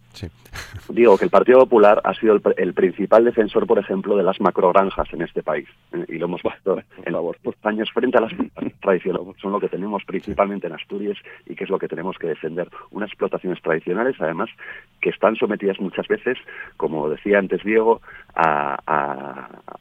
Digo 0.89 1.17
que 1.17 1.25
el 1.25 1.31
Partido 1.31 1.59
Popular 1.59 2.01
ha 2.03 2.13
sido 2.13 2.39
el, 2.57 2.73
principal 2.73 3.25
defensor, 3.25 3.65
por 3.65 3.79
ejemplo, 3.79 4.17
de 4.17 4.23
las 4.23 4.39
macrogranjas 4.41 5.11
en 5.13 5.21
este 5.21 5.43
país. 5.43 5.67
¿eh? 5.93 6.05
Y 6.09 6.17
lo 6.17 6.25
hemos 6.25 6.41
visto 6.43 6.81
en 7.05 7.13
los 7.13 7.35
años 7.63 7.89
frente 7.93 8.17
a 8.17 8.21
las 8.21 8.33
tradicionales. 8.81 9.35
Son 9.41 9.51
lo 9.51 9.59
que 9.59 9.69
tenemos 9.69 10.03
principalmente 10.05 10.67
en 10.67 10.73
Asturias 10.73 11.17
y 11.45 11.55
que 11.55 11.63
es 11.63 11.69
lo 11.69 11.79
que 11.79 11.87
tenemos 11.87 12.17
que 12.17 12.27
defender. 12.27 12.69
Unas 12.91 13.09
explotaciones 13.09 13.61
tradicionales, 13.61 14.15
además, 14.19 14.49
que 15.01 15.09
están 15.09 15.35
sometidas 15.35 15.79
muchas 15.79 16.07
veces, 16.07 16.37
como 16.75 17.09
decía 17.09 17.39
antes 17.39 17.63
Diego, 17.63 18.01
a, 18.35 18.77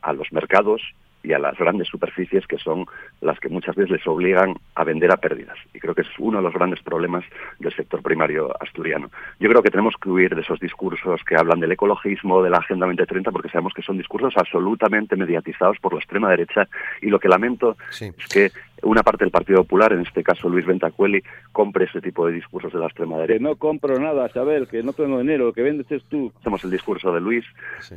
a 0.03 0.12
los 0.12 0.33
mercados 0.33 0.83
y 1.27 1.33
a 1.33 1.39
las 1.39 1.59
grandes 1.59 1.89
superficies 1.89 2.47
que 2.47 2.57
son 2.57 2.87
las 3.20 3.39
que 3.41 3.49
muchas 3.49 3.74
veces 3.74 3.91
les 3.91 4.07
obligan 4.07 4.55
a 4.77 4.85
vender 4.85 5.11
a 5.11 5.16
pérdidas. 5.16 5.59
Y 5.74 5.81
creo 5.81 5.95
que 5.95 6.03
es 6.03 6.09
uno 6.18 6.39
de 6.39 6.45
los 6.45 6.55
grandes 6.55 6.81
problemas 6.83 7.24
del 7.59 7.74
sector 7.74 8.01
primario 8.01 8.55
asturiano. 8.61 9.11
Yo 9.41 9.49
creo 9.49 9.62
que 9.62 9.70
tenemos 9.70 9.95
que 10.01 10.09
huir 10.09 10.35
de 10.37 10.43
esos 10.43 10.61
discursos 10.61 11.20
que 11.24 11.35
hablan 11.35 11.59
del 11.59 11.72
ecologismo, 11.72 12.43
de 12.43 12.51
la 12.51 12.59
Agenda 12.59 12.87
2030, 12.87 13.33
porque 13.33 13.49
sabemos 13.49 13.74
que 13.74 13.83
son 13.83 13.99
discursos 13.99 14.35
absolutamente 14.37 15.16
mediatizados 15.16 15.79
por 15.81 15.95
la 15.95 15.99
extrema 15.99 16.31
derecha 16.31 16.68
y 17.03 17.09
lo 17.09 17.18
que 17.18 17.29
lamento 17.29 17.77
es 17.91 18.29
que 18.33 18.53
una 18.87 19.03
parte 19.03 19.24
del 19.24 19.30
Partido 19.30 19.62
Popular, 19.62 19.93
en 19.93 20.01
este 20.01 20.22
caso 20.22 20.49
Luis 20.49 20.66
Ventacueli, 20.66 21.22
compre 21.53 21.87
ese 21.87 22.01
tipo 22.01 22.26
de 22.26 22.32
discursos 22.32 22.72
de 22.72 22.78
la 22.78 22.87
extrema 22.87 23.18
derecha. 23.18 23.39
Que 23.39 23.45
no 23.45 23.57
compro 23.57 23.99
nada, 23.99 24.28
Sabel, 24.30 24.68
que 24.68 24.82
no 24.82 24.93
tengo 24.93 25.18
dinero, 25.18 25.53
que 25.53 25.62
vendes 25.62 25.91
es 25.91 26.03
tú. 26.05 26.32
Hacemos 26.41 26.64
el 26.64 26.70
discurso 26.70 27.12
de 27.12 27.20
Luis, 27.20 27.45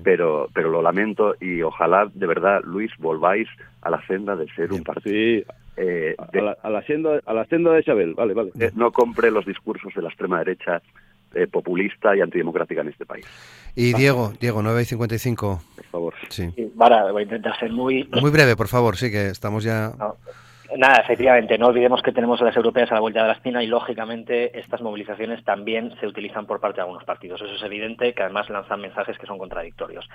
pero, 0.04 0.50
pero 0.54 0.70
lo 0.70 0.82
lamento 0.82 1.36
y 1.40 1.62
ojalá 1.62 2.10
de 2.14 2.28
verdad, 2.28 2.62
Luis, 2.64 2.92
volváis 2.98 3.48
a 3.82 3.90
la 3.90 4.06
senda 4.08 4.36
de 4.36 4.48
ser 4.54 4.74
un 4.74 4.84
partido. 4.84 5.14
Sí, 5.14 5.44
eh, 5.78 6.16
a, 6.18 6.70
la, 6.70 6.84
senda, 6.84 7.22
a 7.26 7.34
la 7.34 7.46
senda 7.46 7.72
de 7.72 7.80
Isabel, 7.80 8.14
vale, 8.14 8.34
vale. 8.34 8.52
no 8.76 8.92
compre 8.92 9.32
los 9.32 9.46
discursos 9.46 9.94
de 9.94 10.02
la 10.02 10.10
extrema 10.10 10.40
derecha 10.40 10.82
eh, 11.34 11.48
populista 11.48 12.16
y 12.16 12.22
antidemocrática 12.22 12.82
en 12.82 12.90
este 12.90 13.06
país. 13.06 13.26
Y 13.76 13.94
Diego, 13.94 14.34
Diego, 14.42 14.62
9 14.62 14.82
y 14.82 14.86
55. 14.86 15.62
Por 15.76 15.86
favor. 15.86 16.14
Sí. 16.30 16.52
Para, 16.78 17.12
voy 17.12 17.22
a 17.22 17.24
intentar 17.24 17.58
ser 17.60 17.72
muy... 17.72 18.10
Muy 18.20 18.32
breve, 18.32 18.56
por 18.56 18.68
favor, 18.68 18.98
sí, 18.98 19.12
que 19.12 19.28
estamos 19.28 19.64
ya... 19.64 19.94
Nada, 20.80 21.02
efectivamente, 21.02 21.58
no 21.58 21.68
olvidemos 21.68 22.02
que 22.02 22.14
tenemos 22.14 22.42
a 22.42 22.46
las 22.46 22.56
europeas 22.56 22.90
a 22.90 22.94
la 22.94 23.02
vuelta 23.02 23.22
de 23.22 23.28
la 23.28 23.34
esquina 23.34 23.62
y, 23.62 23.68
lógicamente, 23.68 24.58
estas 24.58 24.80
movilizaciones 24.80 25.44
también 25.44 25.94
se 26.00 26.08
utilizan 26.08 26.46
por 26.46 26.62
parte 26.62 26.78
de 26.78 26.84
algunos 26.84 27.04
partidos. 27.04 27.42
Eso 27.42 27.54
es 27.54 27.64
evidente, 27.64 28.14
que 28.14 28.24
además 28.24 28.50
lanzan 28.50 28.80
mensajes 28.80 29.18
que 29.18 29.28
son 29.28 29.38
contradictorios. 29.38 30.08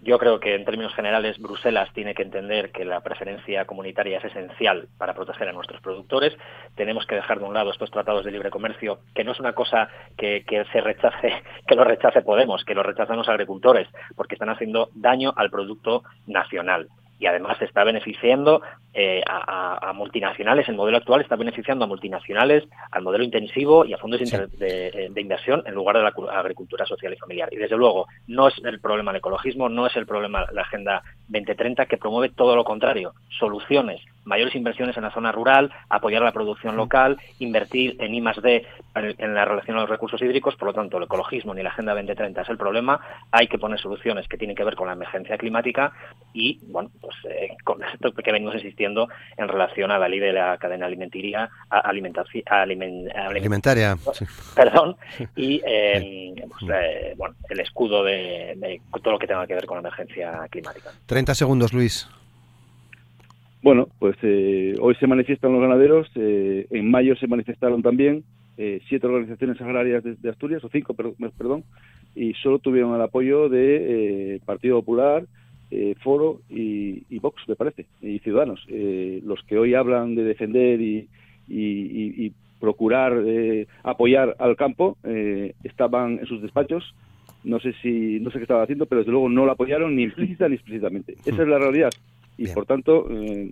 Yo 0.00 0.18
creo 0.18 0.40
que, 0.40 0.56
en 0.56 0.64
términos 0.64 0.92
generales, 0.92 1.38
Bruselas 1.38 1.92
tiene 1.94 2.16
que 2.16 2.24
entender 2.24 2.72
que 2.72 2.84
la 2.84 3.00
preferencia 3.00 3.64
comunitaria 3.64 4.18
es 4.18 4.24
esencial 4.24 4.88
para 4.98 5.14
proteger 5.14 5.50
a 5.50 5.52
nuestros 5.52 5.80
productores. 5.82 6.36
Tenemos 6.74 7.06
que 7.06 7.14
dejar 7.14 7.38
de 7.38 7.44
un 7.44 7.54
lado 7.54 7.70
estos 7.70 7.92
tratados 7.92 8.24
de 8.24 8.32
libre 8.32 8.50
comercio, 8.50 8.98
que 9.14 9.22
no 9.22 9.30
es 9.30 9.38
una 9.38 9.52
cosa 9.52 9.88
que, 10.16 10.42
que 10.44 10.64
se 10.72 10.80
rechace, 10.80 11.32
que 11.68 11.76
lo 11.76 11.84
rechace 11.84 12.22
Podemos, 12.22 12.64
que 12.64 12.74
lo 12.74 12.82
rechazan 12.82 13.18
los 13.18 13.28
agricultores, 13.28 13.86
porque 14.16 14.34
están 14.34 14.50
haciendo 14.50 14.90
daño 14.96 15.32
al 15.36 15.48
producto 15.48 16.02
nacional 16.26 16.88
y 17.18 17.26
además 17.26 17.60
está 17.60 17.84
beneficiando 17.84 18.62
eh, 18.94 19.22
a, 19.26 19.92
multinacionales. 19.94 20.68
El 20.68 20.76
modelo 20.76 20.98
actual 20.98 21.20
está 21.20 21.36
beneficiando 21.36 21.84
a 21.84 21.88
multinacionales, 21.88 22.64
al 22.90 23.02
modelo 23.02 23.24
intensivo 23.24 23.84
y 23.84 23.92
a 23.92 23.98
fondos 23.98 24.20
de, 24.20 25.12
inversión 25.16 25.62
en 25.66 25.74
lugar 25.74 25.96
de 25.96 26.02
la 26.02 26.38
agricultura 26.38 26.86
social 26.86 27.12
y 27.12 27.16
familiar. 27.16 27.48
Y 27.52 27.56
desde 27.56 27.76
luego, 27.76 28.06
no 28.26 28.48
es 28.48 28.54
el 28.64 28.80
problema 28.80 29.10
el 29.10 29.18
ecologismo, 29.18 29.68
no 29.68 29.86
es 29.86 29.96
el 29.96 30.06
problema 30.06 30.46
la 30.52 30.62
Agenda 30.62 31.02
2030, 31.28 31.86
que 31.86 31.96
promueve 31.96 32.34
todo 32.34 32.54
lo 32.54 32.64
contrario, 32.64 33.14
soluciones 33.38 34.00
mayores 34.28 34.54
inversiones 34.54 34.96
en 34.96 35.02
la 35.02 35.10
zona 35.10 35.32
rural, 35.32 35.72
apoyar 35.88 36.22
la 36.22 36.32
producción 36.32 36.76
local, 36.76 37.18
invertir 37.38 37.96
en 37.98 38.14
I 38.14 38.22
D 38.42 38.66
en 38.94 39.34
la 39.34 39.44
relación 39.44 39.76
a 39.76 39.80
los 39.80 39.90
recursos 39.90 40.20
hídricos, 40.22 40.54
por 40.56 40.68
lo 40.68 40.74
tanto 40.74 40.98
el 40.98 41.04
ecologismo 41.04 41.54
ni 41.54 41.62
la 41.62 41.70
Agenda 41.70 41.94
2030 41.94 42.42
es 42.42 42.48
el 42.48 42.58
problema, 42.58 43.00
hay 43.30 43.48
que 43.48 43.58
poner 43.58 43.80
soluciones 43.80 44.28
que 44.28 44.36
tienen 44.36 44.54
que 44.54 44.64
ver 44.64 44.76
con 44.76 44.86
la 44.86 44.92
emergencia 44.92 45.38
climática 45.38 45.92
y, 46.32 46.60
bueno, 46.68 46.90
pues 47.00 47.16
eh, 47.30 47.56
con 47.64 47.82
esto 47.82 48.12
que 48.12 48.32
venimos 48.32 48.54
insistiendo 48.54 49.08
en 49.36 49.48
relación 49.48 49.90
a 49.90 49.98
la 49.98 50.08
ley 50.08 50.20
de 50.20 50.32
la 50.32 50.56
cadena 50.58 50.86
alimentaria, 50.86 51.50
alimentaria, 51.70 53.96
perdón, 54.54 54.96
y 55.36 55.60
eh, 55.64 56.34
pues, 56.48 56.70
eh, 56.72 57.14
bueno, 57.16 57.34
el 57.48 57.60
escudo 57.60 58.04
de, 58.04 58.80
todo 59.02 59.12
lo 59.12 59.18
que 59.18 59.26
tenga 59.26 59.46
que 59.46 59.54
ver 59.54 59.66
con 59.66 59.76
la 59.76 59.80
emergencia 59.80 60.46
climática. 60.50 60.90
30 61.06 61.34
segundos, 61.34 61.72
Luis. 61.72 62.08
Bueno, 63.62 63.88
pues 63.98 64.16
hoy 64.80 64.94
se 64.96 65.06
manifiestan 65.06 65.52
los 65.52 65.60
ganaderos, 65.60 66.08
en 66.14 66.90
mayo 66.90 67.16
se 67.16 67.26
manifestaron 67.26 67.82
también 67.82 68.22
siete 68.88 69.06
organizaciones 69.06 69.60
agrarias 69.60 70.04
de, 70.04 70.30
Asturias, 70.30 70.62
o 70.64 70.68
cinco, 70.68 70.94
perdón, 70.94 71.64
y 72.14 72.34
solo 72.34 72.60
tuvieron 72.60 72.94
el 72.94 73.02
apoyo 73.02 73.48
de 73.48 74.40
Partido 74.44 74.80
Popular, 74.80 75.24
eh, 75.70 75.94
Foro 76.02 76.40
y, 76.48 77.18
Vox, 77.18 77.42
me 77.46 77.54
parece, 77.54 77.86
y 78.00 78.18
Ciudadanos. 78.20 78.64
Eh, 78.68 79.20
los 79.24 79.42
que 79.44 79.58
hoy 79.58 79.74
hablan 79.74 80.14
de 80.14 80.24
defender 80.24 80.80
y, 80.80 82.32
procurar 82.58 83.22
eh, 83.24 83.68
apoyar 83.84 84.34
al 84.40 84.56
campo 84.56 84.96
estaban 85.62 86.18
en 86.18 86.26
sus 86.26 86.42
despachos. 86.42 86.94
No 87.44 87.60
sé 87.60 87.72
si 87.80 88.18
no 88.20 88.30
sé 88.30 88.38
qué 88.38 88.44
estaba 88.44 88.64
haciendo, 88.64 88.86
pero 88.86 89.00
desde 89.00 89.12
luego 89.12 89.28
no 89.28 89.46
lo 89.46 89.52
apoyaron 89.52 89.94
ni 89.94 90.02
implícita 90.04 90.48
ni 90.48 90.56
explícitamente. 90.56 91.14
Esa 91.24 91.42
es 91.42 91.48
la 91.48 91.58
realidad. 91.58 91.90
Y 92.38 92.48
por 92.48 92.64
tanto, 92.64 93.06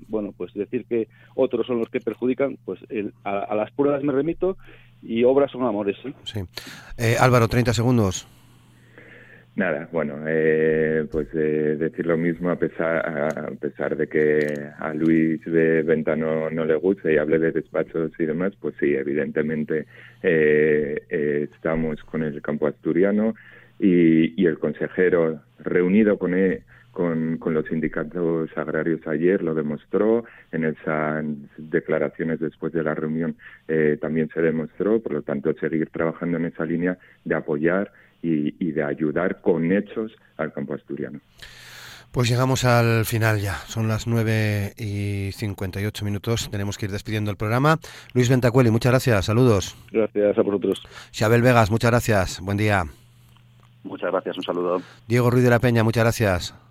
bueno, 0.09 0.33
pues 0.37 0.55
decir 0.55 0.87
que 0.87 1.09
otros 1.35 1.67
son 1.67 1.79
los 1.79 1.91
que 1.91 2.01
perjudican, 2.01 2.57
pues 2.65 2.81
a, 3.25 3.55
las 3.55 3.71
pruebas 3.73 4.03
me 4.03 4.13
remito 4.13 4.57
y 5.03 5.25
obras 5.25 5.51
son 5.51 5.65
amores. 5.65 5.97
Sí. 6.25 6.41
Álvaro, 7.19 7.49
30 7.49 7.75
segundos. 7.75 8.27
Nada, 9.57 9.89
bueno, 9.91 10.17
eh, 10.27 11.07
pues 11.11 11.29
eh, 11.33 11.77
decir 11.79 12.05
lo 12.05 12.19
mismo 12.19 12.51
a 12.51 12.57
pesar, 12.57 12.99
a 13.39 13.51
pesar 13.59 13.97
de 13.97 14.07
que 14.07 14.39
a 14.79 14.93
Luis 14.93 15.43
de 15.47 15.81
Venta 15.81 16.15
no, 16.15 16.51
le 16.51 16.75
guste 16.75 17.15
y 17.15 17.17
hable 17.17 17.39
de 17.39 17.53
despachos 17.53 18.13
y 18.19 18.27
demás, 18.27 18.53
pues 18.61 18.75
sí, 18.79 18.95
evidentemente 18.95 19.87
eh, 20.23 21.49
estamos 21.51 22.05
con 22.05 22.23
el 22.23 22.43
campo 22.43 22.67
asturiano 22.67 23.35
y, 23.79 24.47
el 24.47 24.59
consejero 24.59 25.41
reunido 25.59 26.19
con, 26.19 26.35
él, 26.35 26.63
con, 26.97 27.37
con, 27.37 27.53
los 27.53 27.67
sindicatos 27.67 28.49
agrarios 28.57 29.07
ayer 29.07 29.43
lo 29.43 29.55
demostró, 29.55 30.25
en 30.51 30.65
esas 30.65 31.27
declaraciones 31.59 32.41
después 32.41 32.73
de 32.73 32.83
la 32.83 32.95
reunión 32.95 33.37
también 34.01 34.31
se 34.33 34.41
demostró, 34.41 35.01
por 35.01 35.13
lo 35.13 35.23
tanto 35.23 35.53
seguir 35.61 35.91
trabajando 35.91 36.39
en 36.39 36.47
esa 36.47 36.65
línea 36.65 36.97
de 37.25 37.35
apoyar 37.35 37.93
y, 38.23 38.73
de 38.73 38.83
ayudar 38.83 39.41
con 39.41 39.71
hechos 39.73 40.13
al 40.37 40.53
campo 40.53 40.75
asturiano. 40.75 41.21
Pues 42.13 42.31
llegamos 42.31 42.65
al 42.65 43.05
final 43.05 43.41
ya. 43.41 43.55
Son 43.67 43.89
las 43.89 44.07
9 44.07 44.73
y 44.79 45.33
58 45.33 46.05
minutos. 46.05 46.49
Tenemos 46.51 46.79
que 46.79 46.87
ir 46.87 46.93
despidiendo 46.93 47.31
el 47.31 47.37
programa. 47.37 47.79
Luis 48.15 48.31
Ventacueli, 48.31 48.71
muchas 48.71 48.93
gracias. 48.93 49.27
Saludos. 49.27 49.77
Gracias 49.93 50.39
a 50.39 50.43
vosotros. 50.43 50.83
Xabel 51.13 51.43
Vegas, 51.43 51.71
muchas 51.71 51.91
gracias. 51.91 52.41
Buen 52.41 52.57
día. 52.57 52.85
Muchas 53.85 54.11
gracias. 54.11 54.39
Un 54.39 54.45
saludo. 54.45 54.83
Diego 55.07 55.31
Ruiz 55.31 55.45
de 55.45 55.51
la 55.51 55.59
Peña, 55.59 55.85
muchas 55.85 56.05
gracias. 56.05 56.66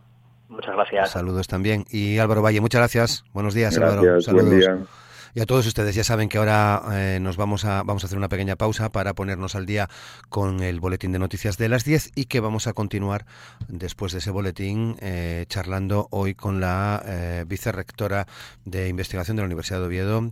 Muchas 0.50 0.76
gracias. 0.76 1.12
Saludos 1.12 1.48
también. 1.48 1.86
Y 1.90 2.18
Álvaro 2.20 2.42
Valle, 2.42 2.62
muchas 2.62 2.80
gracias. 2.80 3.26
Buenos 3.34 3.54
días, 3.54 3.76
gracias, 3.76 3.98
Álvaro. 3.98 4.22
Saludos. 4.22 4.46
Buen 4.46 4.60
día. 4.60 4.88
Y 5.36 5.42
a 5.42 5.46
todos 5.46 5.68
ustedes 5.68 5.94
ya 5.94 6.06
saben 6.06 6.30
que 6.30 6.38
ahora 6.38 6.82
eh, 6.94 7.20
nos 7.22 7.36
vamos 7.36 7.66
a, 7.66 7.84
vamos 7.84 8.04
a 8.04 8.08
hacer 8.08 8.18
una 8.18 8.30
pequeña 8.30 8.56
pausa 8.56 8.94
para 8.94 9.14
ponernos 9.14 9.56
al 9.56 9.66
día 9.66 9.90
con 10.30 10.64
el 10.64 10.80
boletín 10.80 11.12
de 11.12 11.20
noticias 11.20 11.58
de 11.58 11.68
las 11.68 11.84
10 11.84 12.14
y 12.16 12.26
que 12.26 12.40
vamos 12.40 12.68
a 12.68 12.74
continuar 12.74 13.26
después 13.68 14.14
de 14.14 14.20
ese 14.20 14.32
boletín 14.32 14.96
eh, 15.02 15.44
charlando 15.50 16.08
hoy 16.12 16.36
con 16.36 16.62
la 16.62 17.04
eh, 17.06 17.44
vicerrectora 17.46 18.28
de 18.64 18.88
investigación 18.88 19.36
de 19.36 19.42
la 19.42 19.48
Universidad 19.48 19.82
de 19.82 19.86
Oviedo, 19.88 20.32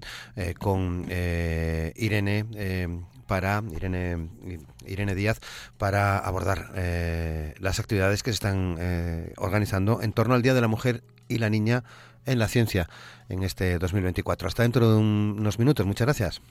con 0.57 1.05
Irene 1.09 2.45
para 3.33 3.63
Irene, 3.75 4.29
Irene 4.85 5.15
Díaz 5.15 5.39
para 5.79 6.19
abordar 6.19 6.71
las 7.57 7.79
actividades 7.79 8.21
que 8.21 8.29
se 8.29 8.35
están 8.35 8.77
organizando 9.37 10.03
en 10.03 10.13
torno 10.13 10.35
al 10.35 10.43
Día 10.43 10.53
de 10.53 10.61
la 10.61 10.67
Mujer 10.67 11.03
y 11.27 11.39
la 11.39 11.49
Niña 11.49 11.83
en 12.27 12.37
la 12.37 12.47
ciencia 12.47 12.87
en 13.29 13.41
este 13.41 13.79
2024. 13.79 14.47
Hasta 14.47 14.61
dentro 14.61 14.87
de 14.87 14.97
unos 14.97 15.57
minutos. 15.57 15.83
Muchas 15.87 16.05
gracias. 16.05 16.41